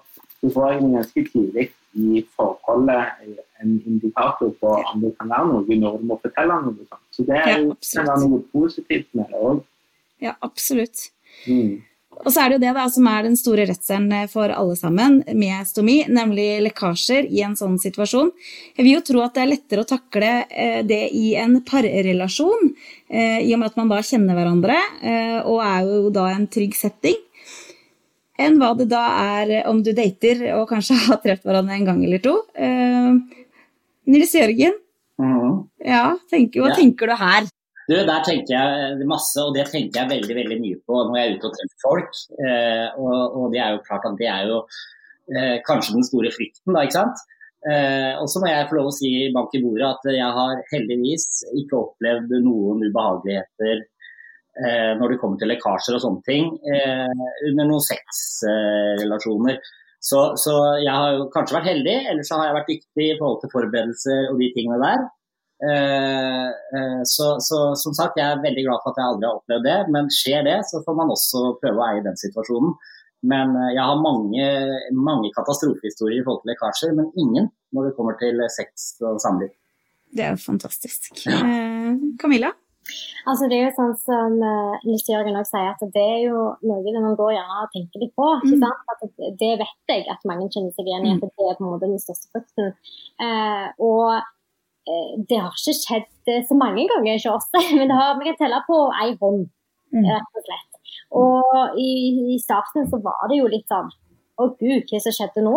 du 0.42 0.50
får 0.50 0.70
egentlig 0.72 0.94
ganske 0.96 1.24
tidlig 1.32 1.66
i 1.98 2.22
forholdet 2.36 3.36
en 3.60 3.82
indikator 3.86 4.50
på 4.60 4.72
om 4.92 5.00
det 5.02 5.12
kan 5.18 5.28
være 5.28 5.48
noe 5.50 5.78
når 5.82 5.98
du 5.98 6.04
må 6.08 6.18
fortelle 6.22 6.60
noe. 6.64 6.86
Så 7.10 7.24
det 7.26 7.36
er 7.36 7.58
jo 7.58 7.74
ja, 7.96 8.16
noe 8.22 8.40
positivt 8.52 9.08
med 9.12 9.26
det 9.32 9.40
òg. 9.50 9.62
Ja, 10.22 10.34
absolutt. 10.42 11.10
Mm. 11.46 11.76
Og 12.18 12.32
så 12.34 12.42
er 12.42 12.50
det 12.50 12.56
jo 12.56 12.62
det 12.64 12.72
da 12.74 12.84
som 12.90 13.06
er 13.10 13.26
den 13.28 13.36
store 13.38 13.64
redselen 13.68 14.10
for 14.32 14.50
alle 14.50 14.74
sammen 14.78 15.20
med 15.38 15.68
stomi, 15.68 16.00
nemlig 16.10 16.48
lekkasjer 16.66 17.28
i 17.30 17.44
en 17.46 17.54
sånn 17.58 17.76
situasjon. 17.78 18.32
Jeg 18.74 18.86
vil 18.86 18.96
jo 18.96 19.04
tro 19.06 19.22
at 19.22 19.36
det 19.36 19.44
er 19.44 19.50
lettere 19.52 19.84
å 19.84 19.88
takle 19.88 20.32
eh, 20.50 20.80
det 20.86 21.04
i 21.14 21.36
en 21.38 21.60
parrelasjon, 21.68 22.72
eh, 23.12 23.38
i 23.46 23.52
og 23.54 23.62
med 23.62 23.70
at 23.70 23.78
man 23.78 23.92
da 23.92 24.00
kjenner 24.02 24.38
hverandre 24.38 24.78
eh, 24.98 25.38
og 25.44 25.62
er 25.62 25.86
jo 25.86 26.10
da 26.14 26.26
en 26.32 26.48
trygg 26.50 26.74
setting, 26.78 27.20
enn 28.38 28.58
hva 28.58 28.72
det 28.78 28.88
da 28.90 29.04
er 29.38 29.54
om 29.70 29.82
du 29.82 29.92
dater 29.94 30.42
og 30.56 30.66
kanskje 30.70 30.98
har 31.06 31.22
truffet 31.22 31.46
hverandre 31.46 31.78
en 31.78 31.86
gang 31.92 32.02
eller 32.06 32.22
to. 32.24 32.34
Eh, 32.58 33.14
Nils 34.08 34.34
Jørgen, 34.34 34.74
mm. 35.22 35.54
ja, 35.86 36.16
tenker, 36.32 36.64
hva 36.64 36.74
Ja. 36.74 36.80
tenker 36.80 37.12
du 37.12 37.14
her? 37.20 37.48
Du, 37.88 37.94
Der 37.96 38.20
tenker 38.20 38.52
jeg 38.52 39.08
masse, 39.08 39.40
og 39.40 39.54
det 39.56 39.64
tenker 39.72 40.02
jeg 40.02 40.10
veldig 40.10 40.34
veldig 40.36 40.60
mye 40.60 40.78
på 40.84 41.00
når 41.08 41.16
jeg 41.16 41.28
er 41.28 41.36
ute 41.38 41.48
og 41.48 41.56
treffer 41.56 41.84
folk. 41.86 42.22
Eh, 42.44 42.86
og, 43.00 43.16
og 43.40 43.52
det 43.54 43.62
er 43.64 43.74
jo 43.74 43.84
klart 43.86 44.04
at 44.04 44.18
det 44.20 44.28
er 44.28 44.50
jo 44.50 44.58
eh, 45.32 45.56
kanskje 45.64 45.96
den 45.96 46.04
store 46.04 46.32
frykten, 46.34 46.76
da, 46.76 46.84
ikke 46.84 46.98
sant. 46.98 47.24
Eh, 47.66 48.12
og 48.20 48.28
så 48.30 48.42
må 48.42 48.50
jeg 48.50 48.68
få 48.68 48.76
lov 48.76 48.90
å 48.90 48.94
si 48.94 49.10
bank 49.34 49.56
i 49.56 49.62
bordet 49.64 49.88
at 49.88 50.04
jeg 50.14 50.36
har 50.36 50.60
heldigvis 50.70 51.24
ikke 51.58 51.80
opplevd 51.80 52.36
noen 52.44 52.84
ubehageligheter 52.86 53.80
eh, 53.80 54.92
når 55.00 55.14
det 55.14 55.18
kommer 55.24 55.40
til 55.40 55.50
lekkasjer 55.50 55.96
og 55.96 56.04
sånne 56.04 56.22
ting 56.28 56.52
eh, 56.70 57.26
under 57.50 57.72
noen 57.72 57.84
sexrelasjoner. 57.88 59.58
Så, 59.98 60.20
så 60.38 60.54
jeg 60.84 60.94
har 60.94 61.16
jo 61.16 61.30
kanskje 61.34 61.56
vært 61.56 61.72
heldig, 61.72 61.96
eller 62.12 62.26
så 62.26 62.38
har 62.38 62.50
jeg 62.50 62.58
vært 62.60 62.70
dyktig 62.70 63.06
i 63.08 63.16
forhold 63.18 63.40
til 63.42 63.56
forberedelser 63.56 64.28
og 64.30 64.44
de 64.44 64.52
tingene 64.54 64.78
der. 64.84 65.08
Eh, 65.58 66.48
eh, 66.78 67.00
så, 67.08 67.32
så 67.42 67.58
som 67.78 67.96
sagt, 67.96 68.18
jeg 68.20 68.26
er 68.30 68.42
veldig 68.44 68.64
glad 68.68 68.84
for 68.84 68.92
at 68.94 69.00
jeg 69.00 69.10
aldri 69.12 69.28
har 69.28 69.40
opplevd 69.40 69.66
det. 69.66 69.78
Men 69.94 70.12
skjer 70.14 70.46
det, 70.46 70.58
så 70.70 70.82
får 70.86 70.98
man 71.00 71.14
også 71.14 71.44
prøve 71.62 71.82
å 71.82 71.88
eie 71.90 72.04
den 72.06 72.18
situasjonen. 72.20 72.76
Men 73.26 73.56
eh, 73.58 73.72
jeg 73.74 73.82
har 73.82 74.04
mange, 74.04 74.46
mange 74.94 75.32
katastrofehistorier 75.34 76.22
i 76.22 76.26
forhold 76.26 76.44
til 76.44 76.54
lekkasjer, 76.54 76.94
men 76.98 77.10
ingen 77.18 77.50
når 77.74 77.90
det 77.90 77.96
kommer 77.98 78.16
til 78.20 78.40
sex 78.54 78.92
og 79.02 79.18
samliv. 79.24 79.50
Det 80.14 80.24
er 80.24 80.32
jo 80.36 80.40
fantastisk. 80.46 81.10
Eh, 81.28 81.92
Camilla? 82.22 82.54
Altså, 83.28 83.44
det 83.50 83.58
er 83.58 83.66
jo 83.66 83.72
sånn 83.76 83.90
som 84.00 84.38
uh, 84.40 84.78
Nils 84.86 85.04
Jørgen 85.04 85.36
også 85.36 85.58
sier, 85.58 85.74
at 85.74 85.82
det 85.92 86.04
er 86.14 86.22
jo 86.30 86.44
noe 86.64 86.80
det 86.86 87.02
man 87.04 87.18
går 87.18 87.34
gjerne 87.34 87.58
og 87.66 87.74
tenker 87.74 88.00
litt 88.00 88.14
på. 88.16 88.28
ikke 88.38 88.56
Mm. 88.56 88.62
sant? 88.62 88.94
At 88.94 89.02
det, 89.42 89.50
vet 89.60 89.92
jeg 89.92 90.06
at 90.08 90.24
mange 90.30 90.46
kjenner 90.54 90.72
seg 90.72 90.88
igjen 90.88 91.04
i, 91.04 91.12
at 91.18 91.20
det 91.20 91.28
er 91.28 91.58
på 91.58 91.66
en 91.66 91.72
måte 91.74 91.90
den 91.90 92.00
største 92.00 92.30
frykten. 92.32 92.72
Eh, 93.20 93.66
og 93.84 94.14
eh, 94.16 94.24
det 95.28 95.38
har 95.40 95.52
ikke 95.56 95.74
skjedd 95.76 96.32
eh, 96.32 96.42
så 96.48 96.56
mange 96.58 96.86
ganger 96.90 97.16
hos 97.18 97.26
oss, 97.34 97.48
men 97.76 97.88
det 97.90 97.96
har, 97.98 98.16
vi 98.20 98.28
kan 98.30 98.38
telle 98.40 98.62
på 98.68 98.82
ei 99.02 99.12
hånd, 99.20 99.48
Mm. 99.88 100.04
rett 100.04 100.34
og 100.36 100.42
slett. 100.44 100.74
Og 101.16 101.76
i, 101.80 101.92
i 102.34 102.38
starten 102.42 102.84
så 102.90 102.98
var 103.00 103.22
det 103.30 103.38
jo 103.38 103.46
litt 103.48 103.64
sånn 103.72 103.86
Å 104.36 104.44
gud, 104.60 104.82
hva 104.90 104.98
som 105.00 105.14
skjedde 105.16 105.40
nå? 105.46 105.54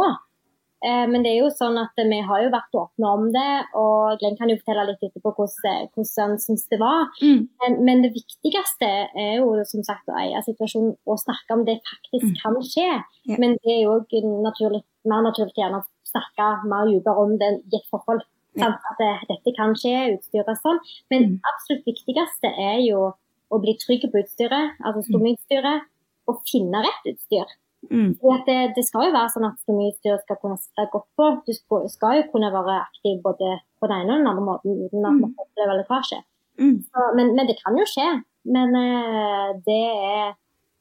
Eh, 0.87 1.03
men 1.11 1.21
det 1.21 1.33
er 1.33 1.41
jo 1.43 1.49
sånn 1.53 1.75
at 1.77 1.99
vi 1.99 2.21
har 2.25 2.39
jo 2.45 2.47
vært 2.53 2.77
åpne 2.79 3.09
om 3.11 3.25
det, 3.35 3.51
og 3.77 4.15
Glenn 4.21 4.37
kan 4.39 4.49
jo 4.49 4.55
fortelle 4.61 4.87
litt 4.87 5.03
etterpå 5.05 5.33
hvordan, 5.35 5.91
hvordan 5.93 6.31
han 6.31 6.39
syns 6.41 6.63
det 6.71 6.79
var. 6.81 7.11
Mm. 7.21 7.43
Men, 7.61 7.75
men 7.85 8.01
det 8.07 8.13
viktigste 8.15 8.87
er 9.19 9.35
jo 9.43 9.51
som 9.67 9.83
sagt 9.85 10.07
å 10.09 10.15
eie 10.23 10.39
situasjonen 10.47 10.95
og 11.05 11.19
snakke 11.21 11.59
om 11.59 11.65
det 11.67 11.77
faktisk 11.91 12.31
Mm. 12.31 12.39
kan 12.41 12.57
skje. 12.71 12.87
Mm. 13.29 13.35
Men 13.43 13.57
det 13.59 13.75
er 13.75 13.81
jo 13.83 13.99
naturlig, 14.47 14.81
mer 15.11 15.21
naturlig 15.27 15.53
gjerne 15.59 15.83
å 15.83 15.89
snakke 16.07 16.47
mer 16.71 16.87
dypere 16.89 17.27
om 17.27 17.35
det 17.37 17.51
i 17.67 17.77
et 17.83 17.91
forhold. 17.91 18.23
Ja. 18.55 18.65
Sant? 18.67 18.83
At 18.91 18.97
det, 18.99 19.11
dette 19.29 19.53
kan 19.57 19.73
skje, 19.79 19.95
utstyret 20.17 20.57
sånn. 20.61 20.79
Men 21.11 21.21
Mm. 21.23 21.39
absolutt 21.53 21.85
viktigste 21.87 22.49
er 22.59 22.79
jo 22.83 23.13
å 23.51 23.59
bli 23.63 23.73
trygg 23.79 24.03
på 24.11 24.19
utstyret, 24.23 24.75
altså 24.83 25.03
stomiutstyret, 25.07 25.83
og 26.27 26.41
finne 26.47 26.81
rett 26.83 27.05
utstyr. 27.13 27.45
Mm. 27.89 28.11
At 28.33 28.45
det, 28.45 28.57
det 28.75 28.83
skal 28.85 29.07
jo 29.07 29.13
være 29.15 29.31
sånn 29.33 29.47
at 29.47 29.57
stomiutstyret 29.63 30.21
skal 30.23 30.37
kunne 30.41 30.57
sitte 30.61 30.85
godt 30.93 31.07
på. 31.17 31.29
Du 31.47 31.51
skal, 31.53 31.87
skal 31.89 32.17
jo 32.19 32.27
kunne 32.31 32.51
være 32.53 32.75
aktiv 32.83 33.21
både 33.23 33.55
på 33.81 33.87
den 33.89 34.03
ene 34.03 34.13
og 34.13 34.19
den 34.21 34.27
andre 34.31 34.45
måten 34.45 34.75
uten 34.85 35.05
at 35.05 35.11
Mm. 35.15 35.21
man 35.21 35.33
opplever 35.41 35.79
lekkasje. 35.81 36.19
Mm. 36.59 36.77
Så, 36.91 37.07
men, 37.17 37.33
men 37.35 37.47
det 37.47 37.57
kan 37.63 37.75
jo 37.79 37.85
skje. 37.89 38.09
Men 38.45 38.69
uh, 38.75 39.53
det 39.65 39.81
er, 39.89 40.33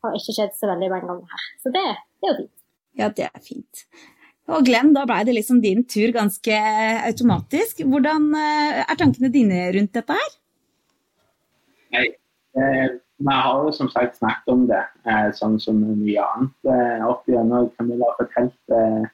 har 0.04 0.12
ikke 0.16 0.32
skjedd 0.36 0.54
så 0.58 0.68
veldig 0.70 0.90
mange 0.92 1.06
ganger 1.08 1.28
her. 1.34 1.44
Så 1.62 1.72
det, 1.74 1.86
det 2.20 2.28
er 2.28 2.32
jo 2.34 2.38
fint. 2.42 2.56
Ja, 3.00 3.08
det 3.08 3.24
er 3.30 3.40
fint. 3.44 3.84
Og 4.50 4.64
Glenn, 4.66 4.94
da 4.96 5.04
blei 5.06 5.20
det 5.26 5.36
liksom 5.36 5.60
din 5.62 5.84
tur 5.86 6.10
ganske 6.14 6.56
automatisk. 7.06 7.84
Hvordan 7.86 8.32
eh, 8.34 8.80
er 8.82 8.98
tankene 8.98 9.30
dine 9.32 9.68
rundt 9.76 9.94
dette 9.94 10.16
her? 10.16 10.32
Nei, 11.94 12.06
eh, 12.58 12.88
vi 13.20 13.36
har 13.36 13.64
jo 13.64 13.72
som 13.76 13.90
sagt 13.92 14.16
snakket 14.18 14.52
om 14.52 14.66
det, 14.70 14.82
eh, 15.06 15.28
sånn 15.36 15.58
som 15.62 15.78
mye 15.78 16.24
annet 16.24 16.70
eh, 16.72 17.06
opp 17.06 17.28
igjennom. 17.28 17.68
Camilla 17.76 18.08
har 18.10 18.18
fortalt 18.22 18.74
eh, 18.76 19.10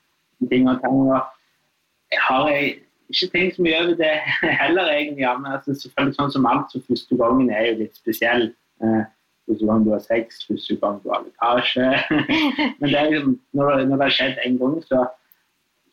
ting 0.50 0.68
og 0.70 0.80
tang. 0.84 1.00
og 1.10 2.14
Jeg 2.14 2.22
har 2.28 2.50
ikke 2.54 3.30
tenkt 3.32 3.58
så 3.58 3.66
mye 3.66 3.82
over 3.82 3.98
det 3.98 4.14
heller, 4.62 4.92
egentlig. 4.94 5.26
Men 5.26 5.58
altså, 5.58 5.74
selvfølgelig 5.74 6.18
sånn 6.20 6.32
som 6.38 6.48
alt, 6.52 6.72
så 6.72 6.82
første 6.86 7.20
gangen 7.20 7.50
er 7.50 7.70
jo 7.70 7.76
litt 7.82 7.98
spesiell. 7.98 8.48
Eh, 8.84 9.04
første 9.50 9.68
gang 9.68 9.84
du 9.84 9.92
har 9.94 10.02
sex, 10.06 10.42
første 10.46 10.78
gang 10.82 11.02
du 11.02 11.12
har 11.12 11.26
lekkasje. 11.26 11.90
men 12.80 12.88
det 12.88 12.98
er 13.00 13.12
liksom, 13.12 13.38
når, 13.58 13.86
når 13.90 13.94
det 13.96 14.04
har 14.06 14.18
skjedd 14.20 14.42
en 14.46 14.60
gang, 14.62 14.80
så 14.86 15.06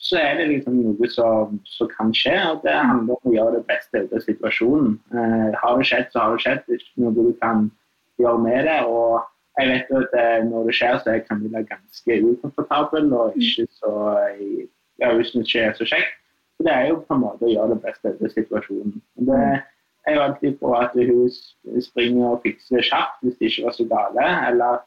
så 0.03 0.17
er 0.19 0.39
det 0.39 0.49
liksom 0.49 0.79
noe 0.83 1.07
som, 1.11 1.59
som 1.77 1.89
kan 1.93 2.09
skje. 2.15 2.35
og 2.51 2.63
Det 2.65 2.73
handler 2.75 3.15
om 3.15 3.29
å 3.29 3.35
gjøre 3.35 3.59
det 3.59 3.67
beste 3.69 4.01
ut 4.03 4.15
av 4.17 4.23
situasjonen. 4.25 4.97
Eh, 5.15 5.53
har 5.61 5.77
det 5.79 5.87
skjedd, 5.87 6.09
så 6.11 6.23
har 6.23 6.33
det 6.33 6.43
skjedd. 6.43 6.65
Det 6.65 6.75
er 6.75 6.81
ikke 6.81 7.03
noe 7.05 7.15
du 7.15 7.37
kan 7.43 7.69
gjøre 8.19 8.41
med 8.43 8.67
det. 8.67 8.79
og 8.83 9.21
jeg 9.59 9.69
vet 9.69 9.91
jo 9.91 10.01
at 10.01 10.17
eh, 10.17 10.39
Når 10.49 10.67
det 10.67 10.75
skjer, 10.75 10.97
så 10.99 11.13
er 11.13 11.23
Camilla 11.27 11.61
ganske 11.69 12.19
ukomfortabel 12.31 13.13
og 13.13 13.37
ikke 13.39 13.67
så 13.79 13.93
eh, 14.25 14.65
ja, 14.99 15.13
hvis 15.15 15.31
det 15.31 15.45
ikke 15.45 15.67
er 15.69 15.77
så 15.79 15.87
kjekt. 15.93 16.17
Så 16.57 16.67
Det 16.67 16.73
er 16.73 16.87
jo 16.89 17.03
på 17.07 17.15
en 17.15 17.23
måte 17.23 17.47
å 17.47 17.53
gjøre 17.53 17.75
det 17.75 17.83
beste 17.85 18.11
ut 18.11 18.25
av 18.27 18.33
situasjonen. 18.35 18.97
Det 19.29 19.43
er 19.43 20.17
jo 20.17 20.25
alltid 20.25 20.57
på 20.59 20.73
at 20.75 20.97
hun 20.99 21.81
springer 21.87 22.33
og 22.33 22.41
fikser 22.43 22.83
kjapt 22.83 23.23
hvis 23.23 23.39
det 23.39 23.53
ikke 23.53 23.69
var 23.69 23.77
så 23.77 23.87
gale. 23.93 24.27
eller 24.49 24.83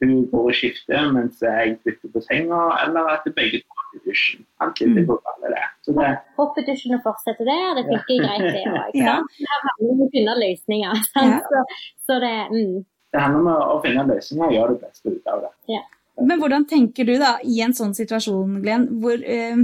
hun 0.00 0.26
går 0.30 0.48
og 0.50 0.56
skifter 0.56 1.10
mens 1.14 1.40
jeg 1.42 1.78
bytter 1.84 2.12
på 2.12 2.22
senga, 2.26 2.60
eller 2.84 3.12
at 3.14 3.28
begge 3.36 3.62
to 3.62 3.76
går 3.78 3.96
i 3.96 4.00
dusjen. 4.08 4.44
Det 4.78 5.04
går 5.08 5.20
galt 5.24 5.46
det. 5.54 5.64
Så 5.84 5.94
det, 5.96 6.10
Hopp 6.36 6.58
i 6.60 6.64
dusjen 6.66 6.96
og 6.98 7.04
fortsette 7.06 7.46
der, 7.48 7.78
det 7.78 7.84
funker 7.88 8.24
greit 8.24 8.48
det 8.52 8.64
òg. 8.68 8.96
Ja. 9.04 9.16
Her 9.22 9.62
handler 9.66 9.94
om 9.94 10.02
å 10.04 10.10
finne 10.14 10.34
løsninger. 10.42 11.04
Så, 11.48 11.62
så 12.08 12.18
det, 12.24 12.34
mm. 12.52 12.74
det 13.14 13.22
handler 13.22 13.40
om 13.44 13.78
å 13.78 13.78
finne 13.84 14.04
løsninger 14.08 14.50
og 14.50 14.58
gjøre 14.58 14.76
det 14.76 14.82
beste 14.88 15.14
ut 15.14 15.32
av 15.32 15.46
det. 15.46 15.80
Men 16.28 16.40
hvordan 16.42 16.64
tenker 16.66 17.06
du 17.06 17.14
da 17.20 17.36
i 17.46 17.60
en 17.62 17.74
sånn 17.76 17.94
situasjon, 17.94 18.58
Glenn? 18.64 18.88
Hvor, 19.02 19.20
eh, 19.22 19.60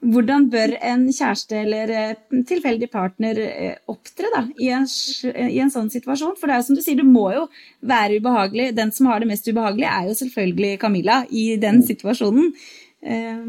hvordan 0.00 0.44
bør 0.50 0.74
en 0.80 1.06
kjæreste 1.10 1.56
eller 1.58 1.90
eh, 1.90 2.42
tilfeldig 2.46 2.88
partner 2.92 3.38
eh, 3.42 3.76
opptre 3.90 4.30
da, 4.34 4.44
i 4.62 4.68
en, 4.70 4.86
i 5.48 5.58
en 5.62 5.72
sånn 5.74 5.90
situasjon? 5.90 6.36
For 6.38 6.46
det 6.46 6.54
er 6.54 6.60
jo 6.62 6.66
som 6.68 6.78
du 6.78 6.82
sier, 6.84 6.98
det 7.00 7.06
må 7.08 7.24
jo 7.34 7.46
være 7.82 8.20
ubehagelig. 8.20 8.68
Den 8.78 8.92
som 8.94 9.06
har 9.10 9.18
det 9.24 9.30
mest 9.32 9.48
ubehagelig, 9.50 9.88
er 9.90 10.06
jo 10.10 10.14
selvfølgelig 10.20 10.78
Camilla 10.84 11.24
i 11.30 11.48
den 11.60 11.82
situasjonen. 11.82 12.52
Eh, 13.02 13.48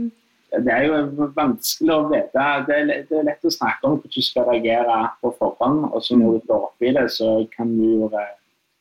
Det 0.50 0.74
er 0.74 0.88
jo 0.88 1.30
vanskelig 1.38 1.94
å 1.94 2.08
vite. 2.10 2.46
Det 2.66 2.76
er, 2.82 2.88
det 3.06 3.18
er 3.20 3.28
lett 3.28 3.46
å 3.46 3.52
snakke 3.54 3.86
om 3.86 4.00
hvordan 4.00 4.16
du 4.16 4.26
skal 4.26 4.48
reagere 4.50 4.96
på 5.22 5.30
forhånd, 5.38 5.84
og 5.94 6.02
så 6.02 6.18
når 6.18 6.40
du 6.40 6.48
står 6.48 6.64
oppi 6.72 6.94
det, 6.98 7.06
så 7.14 7.28
kan 7.54 7.70
du 7.78 8.08
eh, 8.10 8.32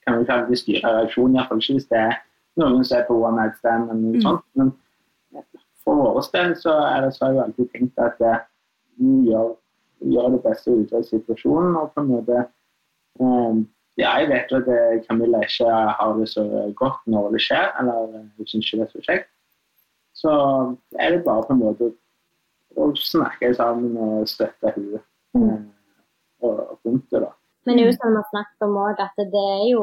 kan 0.09 0.46
du 0.48 0.57
styre 0.57 0.88
reaksjonen, 1.02 1.37
iallfall 1.37 1.61
ikke 1.61 1.74
hvis 1.76 1.90
det 1.92 1.98
er 2.00 2.14
noen 2.57 2.81
som 2.88 2.96
er 2.96 3.04
på 3.04 3.18
one 3.20 3.37
night 3.42 3.59
stand 3.61 3.90
eller 3.90 4.00
noe 4.00 4.16
Mm. 4.16 4.22
sånt. 4.24 4.44
Men 4.57 4.72
for 5.88 6.03
våre 6.03 6.24
del 6.35 6.55
så 6.61 6.74
er 6.85 7.07
det 7.07 7.14
så 7.16 7.24
har 7.24 7.35
jeg 7.35 7.44
alltid 7.46 7.72
tenkt 7.72 8.05
at 8.05 8.20
eh, 8.20 8.44
vi 9.01 9.31
gjør, 9.31 9.55
gjør 10.12 10.35
det 10.35 10.40
beste 10.44 10.74
ut 10.77 10.92
av 10.92 11.07
situasjonen. 11.09 11.77
og 11.81 11.92
på 11.94 12.05
en 12.05 12.11
måte 12.12 12.42
um, 13.20 13.62
ja, 13.98 14.12
Jeg 14.20 14.29
vet 14.31 14.53
at 14.59 14.68
eh, 14.74 14.98
Camilla 15.07 15.40
ikke 15.46 15.70
har 16.01 16.12
det 16.18 16.29
så 16.29 16.44
godt 16.77 17.01
når 17.07 17.33
det 17.35 17.40
skjer, 17.46 17.72
eller 17.81 18.12
hun 18.37 18.51
syns 18.51 18.68
ikke 18.68 18.83
det 18.83 18.87
er 18.87 18.92
så 18.92 19.07
kjekt. 19.07 19.33
Så 20.18 20.35
er 20.98 21.14
det 21.14 21.24
bare 21.24 21.46
på 21.46 21.57
en 21.57 21.62
måte 21.62 21.90
å 22.79 22.90
snakke 22.98 23.55
sammen 23.57 23.96
og 23.96 24.29
støtte 24.29 24.74
henne 24.74 25.01
mm. 25.35 25.64
og, 26.44 26.53
og 26.53 26.77
rundt 26.85 27.09
det. 27.11 27.22
da. 27.24 27.33
Men 27.66 27.79
det 27.79 27.85
er 27.85 27.90
jo 27.90 27.96
som 27.96 28.12
vi 28.12 28.20
har 28.20 28.31
snakket 28.35 28.66
om 28.68 28.79
òg, 28.85 29.01
at 29.03 29.24
det 29.33 29.46
er 29.57 29.64
jo 29.72 29.83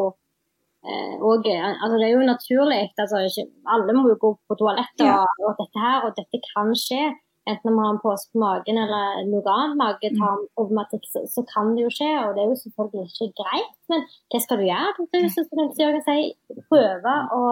og, 1.21 1.45
altså 1.49 1.95
det 1.99 2.07
er 2.07 2.13
jo 2.15 2.25
naturlig. 2.27 2.81
Altså 3.01 3.21
ikke, 3.27 3.45
alle 3.73 3.95
må 3.97 4.07
jo 4.11 4.17
gå 4.21 4.31
på 4.49 4.57
toalettet, 4.59 5.05
Ja. 5.05 5.21
og, 5.21 5.45
og 5.49 5.53
dette 5.61 5.85
her, 5.85 6.03
og 6.05 6.17
dette 6.19 6.41
kan 6.51 6.73
skje. 6.77 7.03
Enten 7.45 7.69
vi 7.69 7.75
man 7.75 7.85
har 7.85 7.93
en 7.93 8.01
pose 8.01 8.25
på 8.33 8.39
magen 8.41 8.77
eller 8.81 9.19
noe 9.29 9.51
annet 9.53 9.77
magetarmproblematikk, 9.77 11.03
så, 11.11 11.21
så 11.29 11.43
kan 11.45 11.75
det 11.75 11.83
jo 11.85 11.91
skje. 11.93 12.11
Og 12.25 12.31
det 12.33 12.41
er 12.41 12.49
jo 12.49 12.57
selvfølgelig 12.63 13.05
ikke 13.13 13.27
greit, 13.41 13.75
men 13.91 14.05
hva 14.33 14.41
skal 14.41 14.61
du 14.61 14.65
gjøre? 14.65 15.05
Du, 15.13 15.19
så 15.29 15.43
jeg 15.45 16.01
si, 16.07 16.57
prøve 16.71 17.13
å 17.37 17.43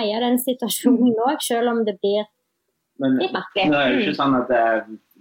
eie 0.00 0.20
den 0.24 0.36
situasjonen 0.40 1.16
òg, 1.28 1.40
selv 1.44 1.72
om 1.72 1.80
det 1.88 1.96
blir 2.00 2.28
Men 3.00 3.16
det 3.18 3.30
er 3.64 3.88
jo 3.94 4.02
ikke 4.02 4.14
sånn 4.18 4.36
at 4.38 4.50
det, 4.52 4.64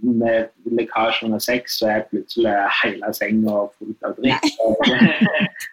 med 0.01 0.49
lekkasje 0.65 1.27
under 1.27 1.39
sex, 1.39 1.77
så 1.79 1.87
er 1.93 2.07
plutselig 2.09 2.51
hele 2.81 3.11
senga 3.13 3.57
fullt 3.77 4.07
av 4.07 4.15
dritt. 4.17 4.47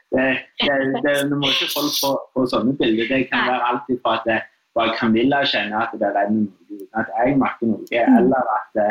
Det, 0.09 0.23
det, 0.25 0.27
det, 0.65 1.01
det, 1.05 1.13
du 1.29 1.35
må 1.37 1.51
ikke 1.53 1.67
folk 1.69 1.93
få, 2.01 2.11
få 2.33 2.47
sånne 2.49 2.73
bilder. 2.79 3.09
Det 3.11 3.27
kan 3.29 3.43
være 3.45 3.67
alltid 3.71 3.99
fra 4.01 4.15
at 4.17 4.23
det, 4.29 4.39
bare 4.77 4.95
Camilla 4.97 5.43
kjenner 5.45 5.83
at 5.85 5.93
det 6.01 6.09
renner 6.15 6.47
noe 6.47 6.79
uten 6.79 7.01
at 7.03 7.11
jeg 7.19 7.35
merker 7.41 7.69
noe, 7.69 7.85
Mm. 7.93 8.17
eller 8.23 8.53
at 8.55 8.71
det, 8.79 8.87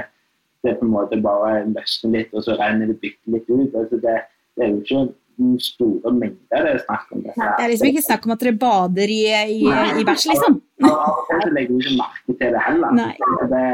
det 0.66 0.76
på 0.78 0.86
en 0.86 0.94
måte 0.94 1.18
bare 1.26 1.64
løsner 1.74 2.14
litt, 2.20 2.34
og 2.38 2.46
så 2.46 2.54
renner 2.60 2.92
det 2.92 3.00
bitte 3.02 3.34
litt 3.34 3.50
ut. 3.50 3.74
Altså 3.82 3.98
det, 4.04 4.16
det 4.58 4.66
er 4.68 4.70
jo 4.76 4.84
ikke 4.84 5.02
store 5.62 6.12
mengder 6.14 6.66
det 6.66 6.72
er 6.74 6.80
snakk 6.84 7.12
om. 7.14 7.22
dette 7.26 7.38
det 7.58 7.64
er 7.66 7.72
liksom 7.72 7.90
ikke 7.92 8.04
snakk 8.06 8.26
om 8.28 8.34
at 8.36 8.44
dere 8.44 8.54
bader 8.64 9.14
i, 9.14 9.22
i, 9.58 9.62
i 10.02 10.06
bæsj, 10.08 10.26
liksom. 10.32 10.60
Av 10.88 10.96
og 11.12 11.24
til 11.30 11.42
så 11.46 11.52
legger 11.56 11.74
du 11.74 11.82
ikke 11.84 11.98
merke 12.00 12.38
til 12.42 12.56
det 12.56 12.64
heller. 12.68 12.90
Det, 13.52 13.66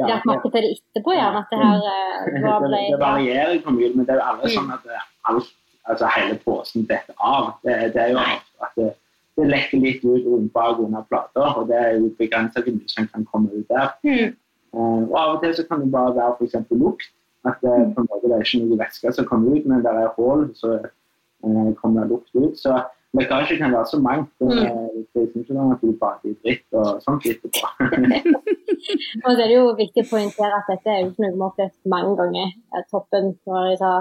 har 0.00 0.22
merket 0.26 0.52
til 0.52 0.64
det 0.66 0.72
etterpå, 0.76 1.14
ja, 1.16 1.28
at 1.40 1.50
det 1.52 1.58
her 1.62 1.88
eh, 1.92 2.42
var 2.44 2.60
det, 2.64 2.70
ble, 2.70 2.82
det 2.92 3.00
varierer 3.02 3.58
hvor 3.64 3.76
mye, 3.76 3.90
men 3.94 4.06
det 4.08 4.14
er 4.16 4.20
jo 4.22 4.28
aldri 4.32 4.52
Mm. 4.52 4.56
sånn 4.58 4.72
at 4.76 4.86
alt, 5.32 5.50
altså 5.90 6.12
hele 6.16 6.38
posen 6.44 6.86
detter 6.88 7.14
av. 7.20 7.52
Det, 7.64 7.76
det 7.94 8.02
er 8.06 8.14
jo 8.14 8.22
at 8.66 8.72
det, 8.80 8.88
det 9.36 9.50
lekker 9.52 9.82
litt 9.84 10.04
ut 10.06 10.50
bak 10.54 10.80
under 10.80 11.04
plata, 11.10 11.50
og 11.60 11.68
det 11.70 11.76
er 11.76 11.94
jo 12.00 12.10
begrenset 12.18 12.64
hvor 12.64 12.78
mye 12.78 12.92
som 12.94 13.08
kan 13.12 13.26
komme 13.32 13.52
ut 13.52 13.68
der. 13.68 13.92
Mm. 14.06 14.32
Eh, 14.32 15.02
og 15.06 15.14
Av 15.20 15.36
og 15.36 15.44
til 15.44 15.54
så 15.56 15.64
kan 15.68 15.84
det 15.84 15.90
bare 15.92 16.14
være 16.16 16.36
f.eks. 16.40 16.56
lukt. 16.72 17.12
At 17.46 17.60
det, 17.62 17.74
på 17.94 18.02
en 18.02 18.08
måte, 18.10 18.28
det 18.30 18.36
er 18.38 18.44
ikke 18.46 18.62
noe 18.66 18.78
væske 18.80 19.12
som 19.14 19.26
kommer 19.28 19.56
ut, 19.56 19.66
men 19.70 19.82
det 19.84 19.92
er 19.92 20.12
hull, 20.16 20.46
så 20.58 20.74
eh, 20.82 21.72
kommer 21.80 22.02
det 22.04 22.10
lukt 22.10 22.32
ut. 22.34 22.56
Så 22.58 22.74
lekkasje 23.16 23.56
kan 23.60 23.72
være 23.72 23.86
så 23.92 24.00
mangt. 24.02 24.32
Mm. 24.40 24.50
eh, 24.50 25.04
Det 25.14 25.22
er 25.22 25.28
ikke 25.30 25.44
sånn 25.54 25.72
at 25.76 25.84
du 25.84 25.92
bader 26.00 26.32
i 26.32 26.34
dritt 26.42 26.76
og 26.80 26.98
sånt 27.04 27.26
etterpå. 27.30 27.70
Og 29.24 29.30
så 29.32 29.40
er 29.40 29.48
det 29.48 29.54
jo 29.56 29.70
viktig 29.78 30.02
å 30.04 30.10
poengtere 30.10 30.58
at 30.60 30.68
dette 30.70 30.90
er 30.92 31.00
jo 31.02 31.08
ikke 31.10 31.22
noe 31.24 31.32
vi 31.32 31.40
har 31.40 31.48
opplevd 31.50 31.74
mange 31.94 32.12
ganger. 32.20 32.52
Eh, 32.76 32.84
Toppen 32.92 33.32
når 33.48 33.70
jeg 33.70 33.78
sa 33.80 33.92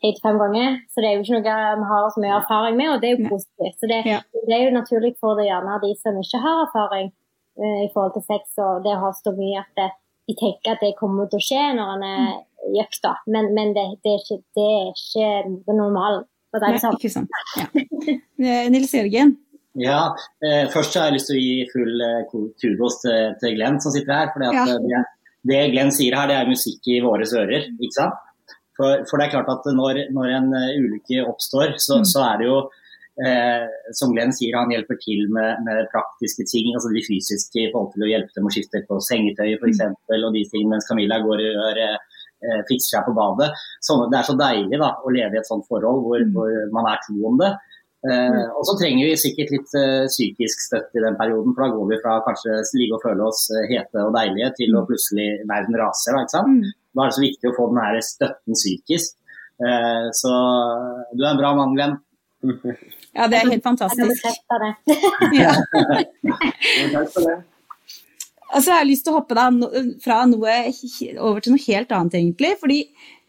tre-fem 0.00 0.38
ganger. 0.40 0.76
Så 0.90 1.02
det 1.02 1.08
er 1.10 1.16
jo 1.16 1.24
ikke 1.24 1.38
noe 1.38 1.56
vi 1.80 1.88
har 1.92 2.10
så 2.14 2.22
mye 2.24 2.36
erfaring 2.40 2.76
med, 2.80 2.90
og 2.94 3.00
det 3.02 3.08
er 3.10 3.16
jo 3.16 3.30
positivt. 3.32 3.78
Så 3.80 3.90
det, 3.90 4.02
Ja. 4.08 4.20
det 4.48 4.54
er 4.56 4.62
jo 4.66 4.76
naturlig 4.76 5.14
for 5.20 5.36
det 5.40 5.48
gjerne 5.48 5.80
de 5.82 5.90
som 6.02 6.20
ikke 6.20 6.42
har 6.44 6.62
erfaring 6.66 7.10
eh, 7.60 7.80
i 7.86 7.90
forhold 7.94 8.14
til 8.16 8.24
sex 8.28 8.54
og 8.64 8.84
det 8.84 8.94
å 8.96 9.02
ha 9.06 9.10
så 9.16 9.32
mye 9.36 9.58
at 9.64 9.72
det, 9.80 9.90
de 10.28 10.34
tenker 10.38 10.74
at 10.76 10.82
det 10.84 10.94
kommer 10.98 11.28
til 11.30 11.40
å 11.40 11.44
skje 11.44 11.62
når 11.76 11.92
han 11.94 12.02
er 12.06 12.24
i 12.70 12.80
økta. 12.82 13.14
Men, 13.26 13.52
men 13.56 13.72
det, 13.76 13.84
det, 14.04 14.12
er 14.12 14.20
ikke, 14.24 14.40
det 14.58 14.66
er 14.66 14.90
ikke 14.92 15.30
det 15.66 15.76
normale. 15.78 16.24
For 16.50 16.58
å 16.58 16.66
si 16.66 16.72
Nei, 16.74 16.82
sånn. 16.82 16.98
ikke 16.98 17.12
sant. 17.14 17.30
Ja. 17.60 18.16
Eh, 18.40 18.68
Nils 18.72 18.92
Jørgen, 18.96 19.36
Ja, 19.78 20.00
eh, 20.42 20.64
først 20.72 20.96
har 20.98 21.06
jeg 21.08 21.14
lyst 21.20 21.28
til 21.30 21.36
å 21.38 21.42
gi 21.44 21.66
full 21.70 22.00
eh, 22.02 22.22
kudos 22.58 22.96
til, 23.04 23.34
til 23.42 23.54
Glenn 23.54 23.76
som 23.82 23.92
sitter 23.94 24.16
her. 24.16 24.32
For 24.34 24.42
Ja. 24.56 24.64
det, 24.66 25.02
det 25.46 25.60
Glenn 25.74 25.92
sier 25.94 26.16
her, 26.18 26.26
det 26.30 26.36
er 26.40 26.50
musikk 26.50 26.88
i 26.90 26.98
våre 27.04 27.22
ører. 27.28 27.68
ikke 27.78 27.94
sant? 28.00 28.18
For, 28.80 29.02
for 29.10 29.20
det 29.20 29.26
er 29.28 29.34
klart 29.36 29.50
at 29.52 29.68
når, 29.76 30.06
når 30.16 30.34
en 30.38 30.48
eh, 30.58 30.74
ulykke 30.80 31.22
oppstår, 31.30 31.76
så, 31.78 32.00
Mm. 32.00 32.08
så 32.12 32.24
er 32.32 32.38
det 32.42 32.46
jo 32.50 32.58
eh, 33.26 33.66
som 33.96 34.14
Glenn 34.14 34.32
sier, 34.36 34.56
han 34.56 34.72
hjelper 34.72 34.98
til 35.02 35.26
med, 35.34 35.60
med 35.66 35.88
praktiske 35.92 36.46
ting, 36.50 36.72
altså 36.74 36.92
de 36.94 37.04
fysiske 37.06 37.66
i 37.66 37.70
forhold 37.72 37.92
til 37.94 38.06
å 38.06 38.10
hjelpe 38.12 38.36
dem 38.36 38.48
å 38.48 38.54
skifte 38.54 38.84
på 38.88 39.00
sengetøy 39.08 39.54
f.eks. 39.58 39.82
og 40.16 40.32
de 40.36 40.44
tingene, 40.52 40.76
mens 40.76 40.88
Camilla 40.88 41.20
går 41.24 41.42
og 41.42 41.48
gjør, 41.48 41.82
eh, 41.84 42.62
fikser 42.70 42.96
seg 42.96 43.08
på 43.08 43.16
badet. 43.18 43.50
Sånne, 43.84 44.08
det 44.12 44.20
er 44.20 44.28
så 44.30 44.36
deilig 44.40 44.80
da, 44.80 44.94
å 45.04 45.12
leve 45.12 45.36
i 45.36 45.42
et 45.42 45.50
sånt 45.50 45.68
forhold 45.68 46.06
hvor, 46.06 46.20
Mm. 46.24 46.32
hvor 46.36 46.72
man 46.72 46.88
er 46.92 46.98
to 47.06 47.18
om 47.28 47.36
det. 47.40 47.52
Eh, 48.00 48.44
og 48.56 48.62
så 48.64 48.78
trenger 48.80 49.10
vi 49.10 49.16
sikkert 49.20 49.50
litt 49.52 49.74
eh, 49.76 50.06
psykisk 50.08 50.62
støtte 50.64 50.96
i 50.96 51.02
den 51.04 51.18
perioden, 51.20 51.52
for 51.52 51.66
da 51.66 51.74
går 51.74 51.90
vi 51.90 51.98
fra 52.00 52.14
kanskje 52.24 52.62
ligge 52.78 52.96
og 52.96 53.02
føle 53.04 53.26
oss 53.28 53.42
eh, 53.52 53.66
hete 53.74 54.06
og 54.06 54.14
deilige 54.16 54.48
til 54.56 54.72
å 54.78 54.86
plutselig 54.88 55.26
verden 55.50 55.76
raser. 55.76 56.16
Da, 56.16 56.24
ikke 56.24 56.36
sant? 56.38 56.48
Mm. 56.48 56.70
da 56.96 57.02
er 57.04 57.10
det 57.10 57.18
så 57.18 57.26
viktig 57.26 57.50
å 57.50 57.56
få 57.58 57.66
den 57.74 57.82
her 57.84 58.00
støtten 58.06 58.56
psykisk. 58.56 59.18
Eh, 59.60 60.06
så 60.16 60.32
du 61.12 61.20
er 61.26 61.30
en 61.34 61.42
bra 61.42 61.52
mann, 61.58 61.76
Glenn. 61.76 61.98
Ja, 63.16 63.26
det 63.26 63.40
er 63.40 63.48
helt 63.50 63.52
Jeg 63.58 63.62
kan 63.62 63.76
fantastisk. 63.76 64.26
det. 64.64 64.72
Ja. 65.38 65.54
Takk 66.92 67.14
for 67.14 67.26
det. 67.26 67.40
Altså, 68.50 68.72
jeg 68.72 68.78
har 68.80 68.88
lyst 68.88 69.06
til 69.06 69.12
å 69.12 69.20
hoppe 69.20 69.36
da, 69.38 69.46
fra 70.02 70.24
noe 70.26 70.54
over 71.22 71.42
til 71.42 71.54
noe 71.54 71.64
helt 71.68 71.92
annet, 71.94 72.16
egentlig. 72.18 72.50
Fordi 72.58 72.78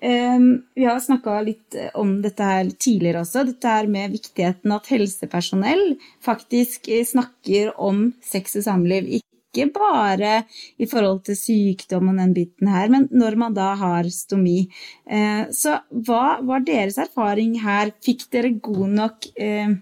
um, 0.02 0.48
vi 0.78 0.88
har 0.88 1.02
snakka 1.04 1.36
litt 1.46 1.78
om 1.98 2.16
dette 2.24 2.48
her 2.48 2.72
tidligere 2.74 3.22
også. 3.22 3.46
Dette 3.52 3.76
her 3.76 3.90
med 3.92 4.16
viktigheten 4.18 4.74
at 4.74 4.90
helsepersonell 4.90 5.84
faktisk 6.26 6.90
eh, 6.90 7.06
snakker 7.06 7.76
om 7.78 8.08
sex 8.26 8.58
og 8.58 8.66
samliv. 8.66 9.12
Ikke 9.52 9.68
bare 9.76 10.46
i 10.80 10.86
forhold 10.88 11.26
til 11.28 11.36
sykdom 11.36 12.08
og 12.14 12.20
den 12.22 12.34
biten 12.34 12.70
her, 12.72 12.88
men 12.88 13.10
når 13.12 13.36
man 13.36 13.54
da 13.54 13.74
har 13.76 14.08
stomi. 14.08 14.70
Eh, 15.04 15.50
så 15.52 15.82
hva 15.92 16.38
var 16.48 16.64
deres 16.64 16.98
erfaring 16.98 17.58
her? 17.60 17.92
Fikk 18.00 18.30
dere 18.32 18.54
god 18.64 18.88
nok 18.96 19.28
eh, 19.36 19.74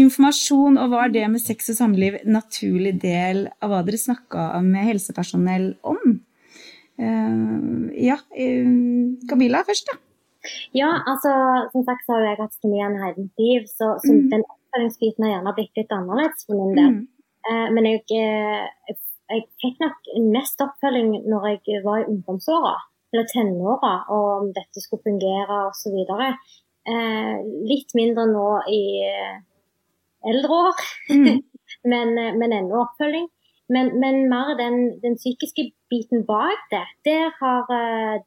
informasjon, 0.00 0.78
og 0.80 0.90
var 0.94 1.12
det 1.12 1.26
med 1.30 1.40
sex 1.44 1.68
og 1.74 1.76
samliv 1.76 2.16
en 2.22 2.32
naturlig 2.38 2.94
del 3.02 3.46
av 3.60 3.70
hva 3.74 3.82
dere 3.84 4.00
snakka 4.00 4.46
med 4.64 4.88
helsepersonell 4.88 5.74
om? 5.84 6.20
Eh, 6.96 7.36
ja, 8.00 8.16
eh, 8.32 8.64
Camilla 9.28 9.60
først, 9.68 9.92
da. 9.92 9.98
Ja, 10.72 10.88
altså 11.10 11.30
som 11.72 11.84
sagt 11.84 12.06
så 12.06 12.16
har 12.16 12.30
jeg 12.30 12.40
hatt 12.40 12.54
stomi 12.56 12.78
gjennom 12.80 13.02
hele 13.02 13.26
mitt 13.26 13.44
liv, 13.44 13.68
så, 13.68 13.92
så 14.00 14.12
Mm. 14.14 14.30
den 14.30 14.44
oppfølgingsbiten 14.46 15.24
har 15.24 15.32
gjerne 15.34 15.54
blitt 15.56 15.76
litt 15.76 15.92
annerledes 15.92 16.46
for 16.46 16.54
min 16.56 16.74
del. 16.76 16.90
Mm. 16.96 17.06
Eh, 17.46 17.68
men 17.74 17.88
jeg, 17.88 18.02
eh, 18.16 18.66
jeg, 18.90 18.98
jeg 19.32 19.44
fikk 19.62 19.82
nok 19.82 20.10
mest 20.34 20.62
oppfølging 20.64 21.12
når 21.30 21.48
jeg 21.52 21.82
var 21.84 22.02
i 22.02 22.08
ungdomsåra, 22.10 22.74
eller 23.14 23.28
tenåra, 23.30 23.94
og 24.12 24.26
om 24.40 24.48
dette 24.56 24.82
skulle 24.82 25.06
fungere 25.06 25.60
osv. 25.70 25.96
Eh, 26.86 27.36
litt 27.70 27.94
mindre 27.98 28.26
nå 28.30 28.48
i 28.72 28.82
eh, 29.06 29.36
eldre 30.32 30.62
år, 30.70 30.86
Mm. 31.10 31.42
men, 31.90 32.14
men 32.38 32.52
ennå 32.52 32.82
oppfølging. 32.82 33.28
Men, 33.70 33.92
men 33.98 34.28
mer 34.30 34.52
den, 34.58 34.76
den 35.02 35.16
psykiske 35.18 35.72
biten 35.90 36.22
bak 36.26 36.68
det, 36.70 36.84
der 37.06 37.32
har, 37.40 37.66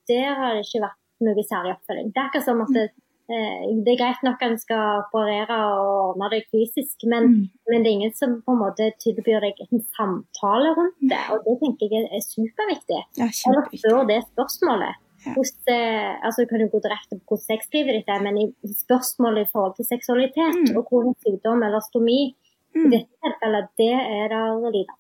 der 0.08 0.34
har 0.36 0.58
det 0.58 0.66
ikke 0.66 0.82
vært 0.84 1.00
noe 1.24 1.46
særlig 1.48 1.76
oppfølging. 1.78 2.10
Det 2.12 2.20
er 2.20 2.28
akkurat 2.28 2.48
som 2.48 2.64
at 2.64 2.74
det, 2.76 2.86
eh, 2.90 3.09
det 3.30 3.92
er 3.94 4.00
greit 4.02 4.24
nok 4.26 4.42
at 4.42 4.52
en 4.52 4.58
skal 4.58 5.04
operere 5.04 5.58
og 5.70 6.16
ordne 6.18 6.30
deg 6.34 6.48
fysisk, 6.52 7.04
men, 7.06 7.24
Mm. 7.30 7.50
men 7.70 7.84
det 7.84 7.90
er 7.92 7.98
ingen 7.98 8.14
som 8.14 8.42
på 8.42 8.52
en 8.56 8.62
måte 8.64 8.88
tilbyr 9.04 9.40
deg 9.46 9.54
en 9.72 9.84
samtale 9.98 10.74
rundt 10.78 10.98
det. 11.12 11.20
Og 11.32 11.44
det 11.46 11.56
tenker 11.62 11.94
jeg 11.94 12.10
er 12.10 12.24
superviktig. 12.26 13.02
Ja, 13.22 13.28
Eller 13.50 13.64
før 13.84 14.08
det 14.08 14.24
spørsmålet. 14.34 14.96
Ja. 15.26 15.34
Hos, 15.36 15.52
eh, 15.68 16.16
altså, 16.24 16.42
du 16.42 16.48
kan 16.48 16.60
jo 16.62 16.68
gå 16.72 16.80
direkte 16.82 17.20
på 17.20 17.36
hvordan 17.36 17.48
sexlivet 17.52 17.94
ditt 18.00 18.10
er, 18.10 18.22
men 18.24 18.38
i 18.38 18.46
spørsmålet 18.64 19.48
i 19.48 19.52
forhold 19.52 19.76
til 19.76 19.86
seksualitet 19.86 20.56
Mm. 20.56 20.78
og 20.78 20.86
kronisk 20.88 21.20
sykdom 21.28 21.62
eller 21.64 21.80
stomi, 21.82 22.34
i 22.76 22.80
Mm. 22.80 22.92
dette 22.92 23.10
tilfellet, 23.22 23.68
det 23.78 23.94
er 23.94 24.28
det 24.30 24.74
lite 24.74 24.92
av. 24.96 25.00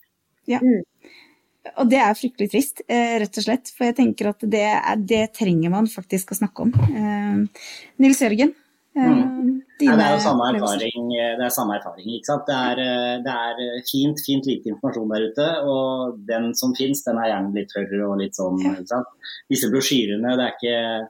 Og 1.77 1.89
det 1.91 1.99
er 2.01 2.17
fryktelig 2.17 2.49
trist, 2.51 2.81
eh, 2.87 3.17
rett 3.21 3.37
og 3.37 3.45
slett. 3.45 3.71
For 3.75 3.89
jeg 3.89 3.97
tenker 3.99 4.31
at 4.31 4.45
det, 4.47 4.65
er, 4.65 4.95
det 4.97 5.25
trenger 5.37 5.73
man 5.73 5.89
faktisk 5.91 6.33
å 6.33 6.39
snakke 6.39 6.65
om. 6.65 6.73
Eh, 6.89 7.65
Nils 8.01 8.21
Jørgen, 8.23 8.55
eh, 8.97 9.07
Mm. 9.09 9.61
dine 9.79 9.95
Nei, 9.95 9.97
det 9.97 10.05
er 10.05 10.15
jo 10.15 10.23
samme 10.25 10.47
erfaring. 10.53 11.11
Det 11.13 11.45
er 11.45 11.53
samme 11.55 11.77
erfaring 11.77 12.07
ikke 12.17 12.25
sant? 12.31 12.49
Det 12.49 12.55
er, 12.55 13.21
det 13.23 13.35
er 13.35 13.83
fint, 13.87 14.19
fint 14.25 14.49
lite 14.49 14.73
informasjon 14.73 15.13
der 15.13 15.27
ute, 15.29 15.47
og 15.63 16.17
den 16.27 16.49
som 16.53 16.73
finnes, 16.75 17.03
den 17.05 17.21
er 17.21 17.29
gjerne 17.31 17.53
litt 17.55 17.71
tørr 17.71 17.93
og 18.09 18.17
litt 18.19 18.35
sånn. 18.35 18.59
Ikke 18.59 18.89
sant? 18.91 19.07
Disse 19.49 19.69
brosjyrene, 19.71 20.35
det 20.35 20.49
er 20.49 20.57
ikke 20.57 21.07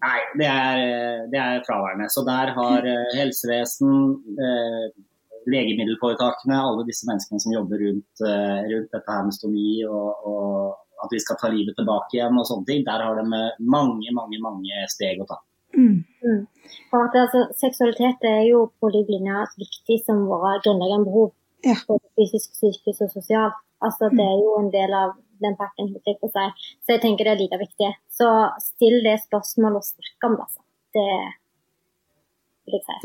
Nei, 0.00 0.18
det 0.38 0.46
er, 0.46 0.80
det 1.28 1.38
er 1.38 1.64
fraværende. 1.66 2.06
Så 2.08 2.22
der 2.24 2.52
har 2.54 2.84
helsevesen, 3.16 4.14
legemiddelforetakene, 5.48 6.56
alle 6.60 6.84
disse 6.88 7.08
menneskene 7.08 7.40
som 7.40 7.54
jobber 7.54 7.80
rundt, 7.80 8.24
eh, 8.26 8.60
rundt 8.72 8.92
dette 8.92 9.14
her 9.14 9.26
med 9.26 9.36
stomi 9.36 9.68
og, 9.88 10.26
og 10.28 11.04
at 11.04 11.14
vi 11.14 11.20
skal 11.22 11.38
ta 11.40 11.48
livet 11.52 11.76
tilbake 11.78 12.18
igjen 12.18 12.36
og 12.36 12.48
sånne 12.48 12.68
ting, 12.68 12.84
der 12.84 13.04
har 13.06 13.16
de 13.16 13.24
eh, 13.24 13.62
mange, 13.76 14.12
mange, 14.16 14.40
mange 14.44 14.84
steg 14.92 15.22
å 15.22 15.28
ta. 15.30 15.40
Mm. 15.76 16.02
For 16.90 17.06
at, 17.06 17.16
altså, 17.16 17.46
seksualitet 17.60 18.26
er 18.26 18.44
jo 18.50 18.66
på 18.82 18.90
lik 18.92 19.10
linje 19.12 19.46
viktig 19.60 20.00
som 20.04 20.26
våre 20.28 20.58
grunnleggende 20.64 21.08
behov. 21.08 21.32
Ja. 21.64 21.76
Både 21.88 22.04
fysisk, 22.18 22.52
psykisk 22.56 23.04
og 23.06 23.12
sosialt. 23.14 23.58
Altså, 23.84 24.10
det 24.12 24.24
er 24.24 24.38
jo 24.40 24.56
en 24.60 24.70
del 24.72 24.94
av 24.96 25.14
den 25.40 25.56
pakken. 25.56 25.92
Så 26.04 26.92
jeg 26.92 27.02
tenker 27.02 27.28
det 27.28 27.34
er 27.34 27.40
like 27.40 27.60
viktig. 27.60 27.92
Så 28.12 28.28
still 28.64 28.98
det 29.06 29.20
spørsmålet 29.24 29.80
og 29.80 29.86
snakk 29.86 30.28
om 30.28 30.36
det. 30.36 30.48
Altså. 30.48 30.66
Det 30.96 31.06
si. 31.06 31.39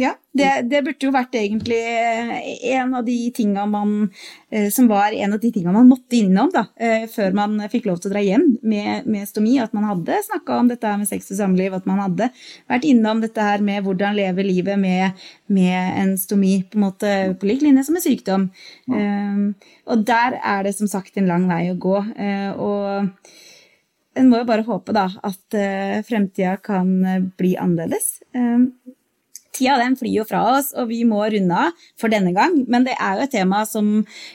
Ja, 0.01 0.13
det, 0.35 0.49
det 0.71 0.81
burde 0.85 1.07
jo 1.07 1.13
vært 1.15 1.35
egentlig 1.39 1.79
eh, 1.79 2.33
en 2.75 2.95
av 2.97 3.05
de 3.07 3.17
tinga 3.35 3.65
man 3.69 3.93
eh, 4.49 4.67
Som 4.73 4.89
var 4.91 5.15
en 5.15 5.35
av 5.35 5.41
de 5.41 5.51
tinga 5.55 5.73
man 5.75 5.89
måtte 5.89 6.17
innom 6.19 6.51
da, 6.53 6.65
eh, 6.75 7.05
før 7.11 7.35
man 7.37 7.57
fikk 7.71 7.89
lov 7.89 8.01
til 8.01 8.11
å 8.11 8.15
dra 8.15 8.23
hjem 8.25 8.47
med, 8.63 9.07
med 9.09 9.29
stomi. 9.29 9.57
At 9.63 9.75
man 9.77 9.87
hadde 9.89 10.21
snakka 10.27 10.59
om 10.61 10.71
dette 10.71 10.89
her 10.89 10.99
med 11.01 11.09
sex 11.09 11.31
og 11.33 11.39
samliv, 11.39 11.75
at 11.77 11.87
man 11.89 12.03
hadde 12.03 12.29
vært 12.71 12.87
innom 12.89 13.23
dette 13.23 13.49
her 13.49 13.63
med 13.65 13.85
hvordan 13.85 14.17
leve 14.17 14.45
livet 14.45 14.79
med, 14.79 15.25
med 15.47 16.01
en 16.01 16.15
stomi 16.19 16.57
på 16.69 16.79
en 16.79 16.87
måte 16.87 17.15
på 17.39 17.49
lik 17.49 17.63
linje 17.65 17.85
som 17.87 17.97
en 17.97 18.05
sykdom. 18.05 18.49
Eh, 18.91 19.71
og 19.85 20.05
der 20.07 20.39
er 20.41 20.65
det 20.65 20.75
som 20.77 20.89
sagt 20.89 21.17
en 21.17 21.29
lang 21.29 21.47
vei 21.49 21.67
å 21.71 21.79
gå. 21.79 21.97
Uh, 22.17 22.51
og 22.61 24.15
en 24.15 24.29
må 24.31 24.41
jo 24.41 24.47
bare 24.47 24.65
håpe 24.67 24.95
da 24.95 25.07
at 25.27 25.57
uh, 25.57 26.01
fremtida 26.07 26.55
kan 26.63 26.91
bli 27.37 27.55
annerledes. 27.59 28.19
Eh, 28.35 28.65
Tida 29.55 29.77
den 29.79 29.95
flyr 29.95 30.19
jo 30.19 30.25
fra 30.27 30.41
oss, 30.57 30.71
og 30.75 30.89
vi 30.91 31.01
må 31.07 31.21
runde 31.31 31.59
av 31.67 31.85
for 31.99 32.11
denne 32.11 32.33
gang. 32.35 32.57
Men 32.71 32.87
det 32.87 32.97
er 32.99 33.19
jo 33.19 33.27
et 33.27 33.35
tema 33.35 33.61
som 33.69 33.91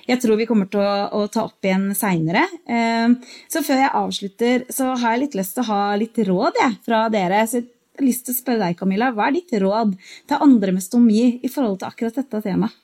jeg 0.09 0.21
tror 0.23 0.41
vi 0.41 0.49
kommer 0.49 0.71
til 0.73 0.81
å, 0.81 0.95
å 1.21 1.27
ta 1.33 1.45
opp 1.49 1.67
igjen 1.67 1.91
seinere. 1.97 2.47
Eh, 2.65 3.13
så 3.53 3.65
før 3.67 3.85
jeg 3.85 3.97
avslutter, 4.01 4.65
så 4.73 4.95
har 4.95 5.17
jeg 5.17 5.27
litt 5.27 5.39
lyst 5.43 5.59
til 5.59 5.67
å 5.67 5.71
ha 5.73 5.83
litt 6.01 6.23
råd 6.31 6.61
jeg, 6.63 6.79
fra 6.87 7.05
dere. 7.13 7.43
Så 7.47 7.61
jeg 7.61 7.69
har 8.01 8.07
lyst 8.09 8.29
til 8.29 8.37
å 8.37 8.41
spørre 8.41 8.65
deg, 8.65 8.79
Camilla, 8.81 9.11
hva 9.13 9.29
er 9.29 9.37
ditt 9.37 9.57
råd 9.61 9.97
til 10.31 10.47
andre 10.49 10.77
med 10.77 10.87
stomi 10.87 11.25
i 11.37 11.53
forhold 11.53 11.83
til 11.83 11.91
akkurat 11.91 12.23
dette 12.23 12.45
temaet? 12.47 12.79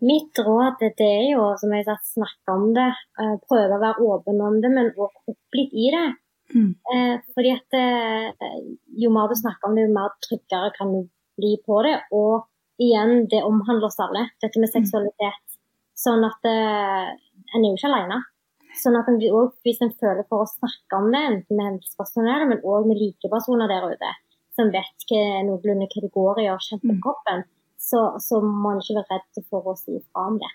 Mitt 0.00 0.38
råd 0.40 0.78
det 0.80 1.04
er 1.04 1.26
jo, 1.34 1.42
som 1.60 1.74
jeg 1.76 1.84
har 1.84 1.98
snakke 2.00 2.54
om 2.56 2.70
det. 2.72 2.88
eh, 3.20 3.34
Prøve 3.44 3.76
å 3.76 3.82
være 3.82 4.06
åpen 4.08 4.40
om 4.40 4.56
det, 4.62 4.70
men 4.72 4.86
også 4.96 5.34
opp 5.34 5.58
litt 5.58 5.74
i 5.76 5.90
det. 5.92 6.06
Mm. 6.54 6.72
Eh, 6.94 7.16
fordi 7.34 7.52
at 7.54 7.76
eh, 7.78 8.58
jo 9.02 9.10
mer 9.14 9.30
du 9.30 9.36
snakker 9.38 9.68
om 9.68 9.76
det, 9.76 9.86
jo 9.86 9.94
mer 9.94 10.14
tryggere 10.26 10.72
kan 10.76 10.92
du 10.94 11.04
bli 11.40 11.54
på 11.66 11.82
det. 11.86 11.96
Og 12.16 12.46
igjen, 12.80 13.26
det 13.30 13.42
omhandler 13.46 13.88
oss 13.90 14.00
alle, 14.02 14.26
dette 14.42 14.62
med 14.62 14.72
seksualitet. 14.72 15.58
Sånn 16.00 16.24
at 16.26 16.48
eh, 16.48 17.10
en 17.54 17.64
er 17.64 17.68
jo 17.68 17.76
ikke 17.76 17.90
alene. 17.92 18.20
Sånn 18.80 18.96
at 18.96 19.08
en, 19.10 19.18
og 19.34 19.56
hvis 19.66 19.80
en 19.84 19.92
føler 20.00 20.24
for 20.30 20.44
å 20.44 20.50
snakke 20.50 20.98
om 20.98 21.10
det, 21.12 21.22
enten 21.32 21.58
med 21.58 21.72
helsepersonell, 21.72 22.46
men 22.48 22.62
òg 22.64 22.86
med 22.88 23.00
likepersoner 23.00 23.70
der 23.70 23.88
ute, 23.90 24.12
som 24.56 24.70
vet 24.74 25.06
hva, 25.10 25.22
noenlunde 25.46 25.88
har 26.70 26.80
på 26.82 26.94
Mm. 26.94 27.02
kroppen, 27.04 27.44
så, 27.80 28.18
så 28.20 28.40
må 28.40 28.72
en 28.74 28.82
ikke 28.82 29.00
være 29.00 29.18
redd 29.18 29.44
for 29.50 29.66
å 29.72 29.76
si 29.78 29.96
ifra 29.98 30.26
om 30.30 30.38
det. 30.38 30.50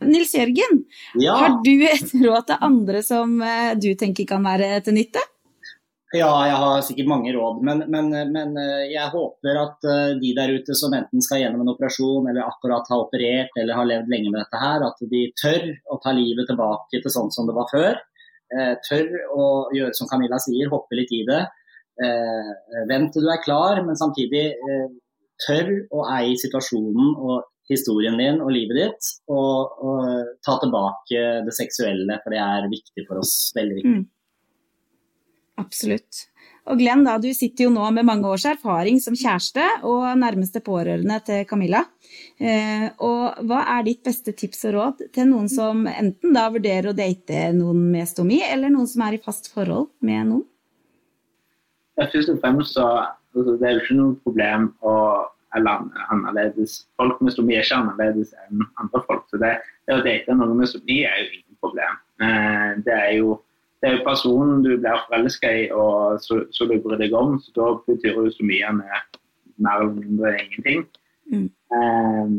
Nils 0.00 0.34
Jørgen, 0.34 0.84
Ja. 1.14 1.34
har 1.34 1.58
du 1.64 1.74
et 1.84 2.12
råd 2.14 2.46
til 2.46 2.56
andre 2.60 3.02
som 3.02 3.40
eh, 3.42 3.74
du 3.74 3.90
tenker 3.98 4.26
kan 4.28 4.44
være 4.44 4.80
til 4.84 4.94
nytte? 4.94 5.22
Ja, 6.16 6.30
jeg 6.48 6.56
har 6.56 6.80
sikkert 6.86 7.08
mange 7.10 7.32
råd, 7.36 7.58
men, 7.66 7.82
men, 7.92 8.06
men 8.32 8.54
eh, 8.56 8.86
jeg 8.94 9.10
håper 9.12 9.58
at 9.60 9.84
eh, 9.84 10.14
de 10.22 10.30
der 10.38 10.54
ute 10.56 10.76
som 10.78 10.94
enten 10.96 11.20
skal 11.24 11.42
gjennom 11.42 11.66
en 11.66 11.72
operasjon 11.74 12.30
eller 12.30 12.46
akkurat 12.46 12.88
har 12.88 13.02
operert 13.02 13.58
eller 13.60 13.76
har 13.76 13.90
levd 13.90 14.08
lenge 14.14 14.30
med 14.32 14.40
dette 14.40 14.62
her, 14.62 14.86
at 14.86 15.02
de 15.10 15.24
tør 15.42 15.66
å 15.92 15.98
ta 16.04 16.14
livet 16.16 16.48
tilbake 16.48 17.02
til 17.02 17.12
sånn 17.12 17.28
som 17.34 17.50
det 17.50 17.56
var 17.58 17.68
før. 17.72 18.00
Tør 18.88 19.10
å 19.36 19.46
gjøre 19.76 19.92
som 19.92 20.08
Camilla 20.08 20.38
sier, 20.40 20.70
hoppe 20.72 20.96
litt 20.96 21.10
i 21.12 21.20
det. 21.28 21.42
Vent 22.88 23.10
til 23.12 23.26
du 23.26 23.28
er 23.28 23.42
klar, 23.44 23.82
men 23.84 23.98
samtidig 24.00 24.46
tør 25.44 25.68
å 25.92 26.06
eie 26.14 26.32
situasjonen 26.40 27.10
og 27.20 27.42
historien 27.68 28.16
din 28.20 28.40
og 28.44 28.52
livet 28.54 28.80
ditt, 28.80 29.10
og, 29.30 29.78
og 29.84 30.32
ta 30.44 30.56
tilbake 30.62 31.24
det 31.46 31.54
seksuelle, 31.56 32.20
for 32.24 32.34
det 32.34 32.40
er 32.44 32.70
viktig 32.72 33.04
for 33.08 33.22
oss. 33.22 33.34
Veldig 33.56 33.78
viktig. 33.80 34.00
Absolutt. 35.58 36.28
Og 36.68 36.76
Glenn, 36.76 37.04
da, 37.06 37.16
du 37.20 37.30
sitter 37.32 37.64
jo 37.66 37.70
nå 37.72 37.86
med 37.96 38.06
mange 38.06 38.28
års 38.28 38.44
erfaring 38.48 38.98
som 39.00 39.16
kjæreste 39.16 39.64
og 39.88 40.04
nærmeste 40.20 40.60
pårørende 40.64 41.16
til 41.24 41.46
Camilla. 41.48 41.80
Eh, 42.36 42.90
og 43.04 43.40
hva 43.48 43.62
er 43.76 43.86
ditt 43.86 44.02
beste 44.04 44.34
tips 44.36 44.66
og 44.68 44.76
råd 44.76 45.06
til 45.16 45.30
noen 45.30 45.48
som 45.50 45.86
enten 45.88 46.36
da 46.36 46.48
vurderer 46.52 46.90
å 46.90 46.96
date 46.96 47.48
noen 47.56 47.88
med 47.94 48.10
stomi, 48.10 48.42
eller 48.44 48.72
noen 48.74 48.90
som 48.90 49.06
er 49.06 49.16
i 49.16 49.22
fast 49.24 49.48
forhold 49.54 49.88
med 50.04 50.28
noen? 50.28 50.44
Ja, 51.98 52.06
Først 52.12 52.30
og 52.30 52.38
fremst 52.44 52.76
så 52.76 52.84
altså, 52.84 53.56
Det 53.58 53.66
er 53.66 53.72
jo 53.74 53.80
ikke 53.82 53.98
noe 53.98 54.18
problem 54.22 54.68
å 54.86 54.94
eller 55.58 55.84
annerledes. 56.12 56.80
Folk 57.00 57.20
med 57.22 57.34
stomi 57.34 57.56
er 57.56 57.66
ikke 57.66 57.80
annerledes 57.82 58.32
enn 58.44 58.64
andre 58.80 59.02
folk. 59.06 59.26
Så 59.30 59.40
det, 59.42 59.56
det 59.86 59.98
å 59.98 60.04
date 60.06 60.36
noen 60.38 60.56
med 60.60 60.70
stomi 60.70 61.02
er 61.08 61.22
jo 61.22 61.28
ingen 61.36 61.60
problem. 61.62 62.00
Eh, 62.24 62.70
det 62.86 62.96
er 62.96 63.12
jo, 63.18 63.38
det 63.78 63.90
er 63.90 63.96
jo 63.96 64.04
personen 64.06 64.62
du 64.66 64.72
blir 64.76 65.04
forelska 65.06 65.54
i, 65.62 65.64
og 65.74 66.20
så, 66.24 66.42
så 66.54 66.68
du 66.68 66.76
bryr 66.82 67.00
deg 67.02 67.16
om. 67.16 67.38
Så 67.42 67.54
da 67.58 67.72
betyr 67.88 68.16
jo 68.16 68.28
stomien 68.34 68.82
mer 68.82 69.82
eller 69.82 69.96
mindre 69.96 70.36
ingenting. 70.44 70.86
Mm. 71.32 71.48
Eh, 71.74 72.38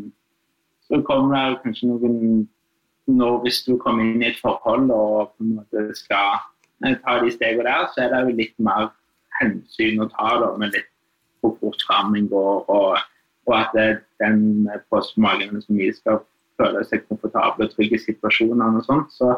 så 0.89 1.01
kommer 1.05 1.35
det 1.35 1.59
kanskje 1.65 1.91
noen 1.91 2.47
når 3.09 3.39
Hvis 3.41 3.63
du 3.65 3.71
kommer 3.81 4.05
inn 4.05 4.21
i 4.21 4.27
et 4.29 4.37
forhold 4.37 4.91
og 4.93 5.31
på 5.33 5.41
en 5.41 5.55
måte 5.57 5.95
skal 5.97 6.43
ta 7.01 7.15
de 7.23 7.31
stegene 7.33 7.65
der, 7.65 7.87
så 7.89 8.03
er 8.03 8.11
det 8.13 8.19
jo 8.21 8.35
litt 8.37 8.53
mer 8.61 8.91
hensyn 9.39 10.03
å 10.03 10.05
ta 10.11 10.35
da, 10.43 10.51
med 10.61 10.75
litt 10.75 10.89
hvor 11.41 11.55
fort 11.59 11.83
fram 11.87 12.15
går, 12.29 12.69
og, 12.69 12.97
og, 13.47 13.55
at 13.55 14.01
den 14.21 14.67
på 14.89 15.01
magen 15.17 15.61
som 15.61 15.77
vi 15.77 15.89
skal 15.93 16.19
føle 16.59 16.83
seg 16.85 17.05
komfortabel 17.07 17.65
og 17.65 17.71
trygge 17.73 17.97
i 17.97 18.03
situasjonene 18.03 18.81
og 18.81 18.85
sånt. 18.85 19.13
Så, 19.15 19.31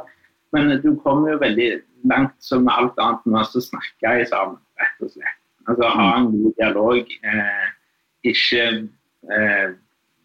men 0.52 0.74
du 0.84 0.95
kommer 1.04 1.36
jo 1.36 1.43
veldig 1.43 1.70
langt 2.12 2.36
som 2.43 2.68
alt 2.72 2.97
annet 2.99 3.30
med 3.30 3.45
å 3.45 3.64
snakke 3.64 4.16
sammen, 4.32 4.60
rett 4.82 5.06
og 5.06 5.14
slett. 5.14 5.38
Altså 5.70 5.91
ha 5.93 6.08
en 6.18 6.32
god 6.34 6.58
dialog. 6.58 7.14
Eh, 7.32 7.68
ikke 8.28 8.64
eh, 9.32 9.68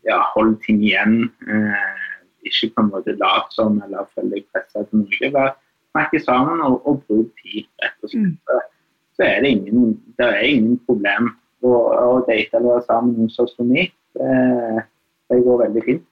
ja, 0.08 0.20
hold 0.32 0.56
ting 0.64 0.80
igjen. 0.82 1.28
Eh, 1.46 2.06
ikke 2.48 2.72
på 2.74 2.82
en 2.82 2.90
måte 2.94 3.14
lat 3.20 3.52
som 3.54 3.76
eller 3.84 4.08
føle 4.16 4.38
deg 4.38 4.48
pressa 4.54 4.82
til 4.88 5.04
noe. 5.04 5.30
Bare 5.34 5.52
snakke 5.92 6.22
sammen 6.24 6.64
og, 6.64 6.80
og 6.88 7.04
bruk 7.06 7.44
tid, 7.44 7.68
rett 7.84 8.00
og 8.02 8.10
slett. 8.10 8.32
Mm 8.40 8.64
så 9.16 9.24
er 9.24 9.40
det 9.40 9.48
ingen, 9.48 10.04
det 10.18 10.26
er 10.26 10.40
ingen 10.40 10.80
problem 10.86 11.30
å, 11.64 11.72
og 11.72 12.26
date 12.28 12.58
eller 12.58 12.76
være 12.76 12.84
sammen 12.88 13.32
sånn 13.32 13.48
som 13.54 13.70
meg. 13.70 13.94
Det, 14.16 14.84
det 15.30 15.40
går 15.46 15.64
veldig 15.66 15.86
fint. 15.86 16.04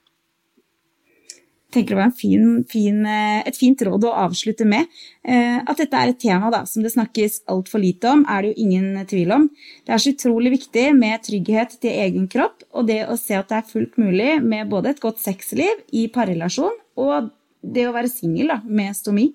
Jeg 1.65 1.81
tenker 1.81 1.97
det 1.97 2.03
var 2.05 2.11
fin, 2.15 2.43
fin, 2.71 2.99
eh, 3.03 3.41
et 3.49 3.57
fint 3.59 3.81
råd 3.83 4.05
å 4.07 4.13
avslutte 4.21 4.63
med. 4.63 4.87
Eh, 5.27 5.57
at 5.59 5.81
dette 5.81 5.99
er 5.99 6.13
et 6.13 6.21
tema 6.21 6.47
da, 6.53 6.61
som 6.69 6.85
det 6.85 6.93
snakkes 6.93 7.41
altfor 7.51 7.83
lite 7.83 8.13
om, 8.13 8.21
er 8.31 8.45
det 8.45 8.53
jo 8.53 8.63
ingen 8.63 9.01
tvil 9.09 9.33
om. 9.35 9.49
Det 9.83 9.91
er 9.91 9.99
så 9.99 10.13
utrolig 10.15 10.53
viktig 10.53 10.85
med 10.95 11.25
trygghet 11.27 11.75
til 11.83 11.97
egen 12.05 12.29
kropp, 12.31 12.63
og 12.71 12.87
det 12.87 13.01
å 13.09 13.17
se 13.19 13.35
at 13.35 13.51
det 13.51 13.59
er 13.59 13.67
fullt 13.73 13.99
mulig 13.99 14.37
med 14.45 14.71
både 14.71 14.93
et 14.93 15.03
godt 15.03 15.19
sexliv 15.19 15.83
i 15.91 16.05
parrelasjon 16.15 16.79
og 16.95 17.27
det 17.73 17.85
å 17.87 17.93
være 17.95 18.11
singel 18.11 18.51
med 18.65 18.95
stomi. 18.97 19.29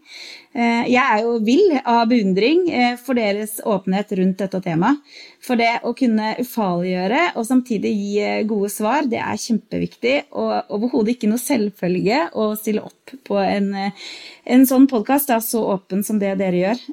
Eh, 0.55 0.87
jeg 0.91 1.03
er 1.03 1.23
jo 1.25 1.37
vill 1.45 1.77
av 1.79 2.07
beundring 2.11 2.65
eh, 2.71 2.97
for 3.01 3.19
deres 3.19 3.59
åpenhet 3.67 4.15
rundt 4.19 4.41
dette 4.43 4.63
temaet. 4.65 5.03
For 5.41 5.57
det 5.57 5.81
å 5.89 5.95
kunne 5.97 6.35
ufarliggjøre 6.43 7.23
og 7.41 7.47
samtidig 7.49 7.93
gi 7.97 8.11
eh, 8.25 8.43
gode 8.49 8.71
svar, 8.73 9.09
det 9.11 9.21
er 9.23 9.41
kjempeviktig. 9.41 10.17
Og 10.39 10.75
overhodet 10.77 11.17
ikke 11.17 11.31
noe 11.31 11.43
selvfølge 11.43 12.27
å 12.39 12.51
stille 12.61 12.85
opp 12.87 13.17
på 13.27 13.41
en, 13.43 13.73
en 13.77 14.69
sånn 14.69 14.91
podkast 14.91 15.33
så 15.47 15.65
åpen 15.75 16.05
som 16.07 16.21
det 16.23 16.37
dere 16.41 16.65
gjør. 16.65 16.85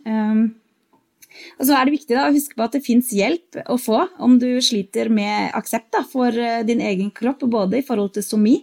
Og 1.58 1.68
så 1.68 1.76
er 1.78 1.88
det 1.88 1.96
viktig 1.96 2.16
da, 2.16 2.28
å 2.28 2.36
huske 2.36 2.58
på 2.58 2.66
at 2.66 2.76
det 2.78 2.84
fins 2.86 3.10
hjelp 3.16 3.60
å 3.70 3.78
få 3.82 4.04
om 4.24 4.38
du 4.42 4.48
sliter 4.64 5.10
med 5.14 5.52
aksept 5.58 5.90
da, 5.96 6.04
for 6.08 6.34
eh, 6.34 6.64
din 6.68 6.82
egen 6.84 7.10
kropp, 7.16 7.46
både 7.50 7.80
i 7.80 7.86
forhold 7.86 8.14
til 8.18 8.26
somi, 8.26 8.56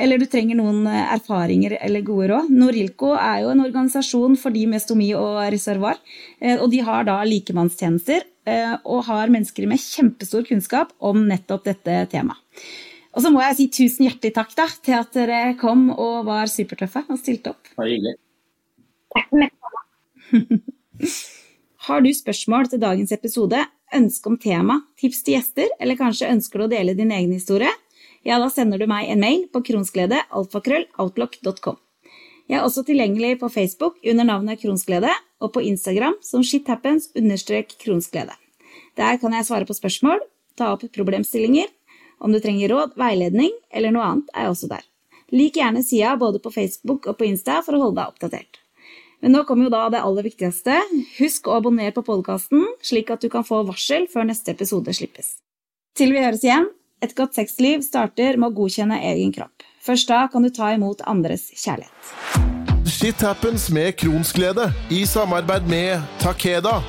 eller 0.00 0.20
du 0.20 0.26
trenger 0.30 0.58
noen 0.60 0.86
eh, 0.88 1.14
erfaringer 1.16 1.76
eller 1.80 2.04
gode 2.06 2.30
råd. 2.32 2.52
Norilco 2.54 3.14
er 3.16 3.44
jo 3.44 3.54
en 3.54 3.64
organisasjon 3.66 4.38
for 4.40 4.56
de 4.56 4.66
med 4.70 4.82
stomi 4.82 5.10
og 5.18 5.42
reservoar, 5.52 6.00
eh, 6.40 6.56
og 6.56 6.70
de 6.72 6.84
har 6.86 7.08
da 7.08 7.20
likemannstjenester 7.28 8.28
og 8.50 9.04
har 9.06 9.30
mennesker 9.30 9.66
med 9.68 9.78
kjempestor 9.78 10.42
kunnskap 10.48 10.94
om 11.06 11.20
nettopp 11.28 11.68
dette 11.68 11.98
temaet. 12.10 12.40
Og 13.14 13.22
så 13.22 13.30
må 13.30 13.42
jeg 13.44 13.56
si 13.58 13.66
tusen 13.74 14.06
hjertelig 14.06 14.32
takk 14.34 14.54
da, 14.58 14.66
til 14.86 14.96
at 14.96 15.12
dere 15.14 15.40
kom 15.60 15.88
og 15.92 16.24
var 16.26 16.50
supertøffe 16.50 17.04
og 17.10 17.20
stilte 17.20 17.52
opp. 17.52 17.70
Bare 17.78 17.92
hyggelig. 17.92 18.16
Takk 19.14 19.28
for 19.28 19.44
meg. 19.44 19.54
Har 21.80 22.02
du 22.04 22.10
spørsmål 22.12 22.66
til 22.68 22.76
dagens 22.82 23.08
episode, 23.14 23.56
ønske 23.96 24.28
om 24.28 24.34
tema, 24.36 24.74
tips 25.00 25.22
til 25.24 25.38
gjester, 25.38 25.64
eller 25.80 25.96
kanskje 25.96 26.28
ønsker 26.28 26.60
du 26.60 26.64
å 26.66 26.72
dele 26.74 26.92
din 26.98 27.08
egen 27.16 27.32
historie? 27.32 27.70
Ja, 28.20 28.36
da 28.36 28.52
sender 28.52 28.76
du 28.76 28.84
meg 28.90 29.08
en 29.08 29.22
mail 29.22 29.46
på 29.48 29.62
kronsglede.alfakrølloutlock.com. 29.64 31.78
Jeg 32.50 32.58
er 32.58 32.64
også 32.66 32.82
tilgjengelig 32.84 33.38
på 33.40 33.48
Facebook 33.48 33.96
under 34.12 34.24
navnet 34.28 34.60
Kronsglede, 34.60 35.08
og 35.40 35.54
på 35.54 35.64
Instagram 35.64 36.18
som 36.20 36.44
shithappens-kronsglede. 36.44 38.34
Der 39.00 39.16
kan 39.22 39.32
jeg 39.32 39.46
svare 39.48 39.64
på 39.64 39.72
spørsmål, 39.78 40.20
ta 40.60 40.74
opp 40.74 40.84
problemstillinger. 40.92 41.64
Om 42.20 42.28
du 42.34 42.38
trenger 42.44 42.68
råd, 42.74 42.92
veiledning 43.00 43.56
eller 43.72 43.90
noe 43.96 44.04
annet, 44.04 44.28
er 44.34 44.40
jeg 44.44 44.52
også 44.52 44.68
der. 44.76 44.84
Lik 45.32 45.56
gjerne 45.56 45.80
sida 45.86 46.12
både 46.20 46.38
på 46.44 46.52
Facebook 46.52 47.08
og 47.08 47.16
på 47.16 47.24
Insta 47.30 47.64
for 47.64 47.72
å 47.78 47.80
holde 47.86 48.02
deg 48.02 48.08
oppdatert. 48.12 48.60
Men 49.20 49.34
nå 49.36 49.44
kommer 49.48 49.68
jo 49.68 49.72
da 49.72 49.84
det 49.92 50.00
aller 50.00 50.24
viktigste. 50.24 50.78
Husk 51.18 51.48
å 51.48 51.58
abonnere 51.58 51.92
på 51.96 52.04
podkasten, 52.06 52.64
slik 52.84 53.12
at 53.12 53.24
du 53.24 53.28
kan 53.32 53.44
få 53.46 53.62
varsel 53.68 54.08
før 54.12 54.28
neste 54.30 54.54
episode 54.54 54.94
slippes. 54.96 55.34
Til 55.98 56.14
vi 56.14 56.22
høres 56.24 56.44
igjen, 56.46 56.70
et 57.04 57.16
godt 57.16 57.36
sexliv 57.36 57.84
starter 57.84 58.38
med 58.40 58.50
å 58.50 58.56
godkjenne 58.62 59.00
egen 59.12 59.34
kropp. 59.36 59.66
Først 59.84 60.08
da 60.12 60.26
kan 60.32 60.44
du 60.44 60.50
ta 60.52 60.72
imot 60.76 61.04
andres 61.08 61.48
kjærlighet. 61.56 62.14
Shit 62.90 63.20
happens 63.24 63.68
med 63.72 63.94
Kronsglede 64.00 64.70
i 64.92 65.04
samarbeid 65.08 65.68
med 65.68 66.00
Takeda. 66.20 66.80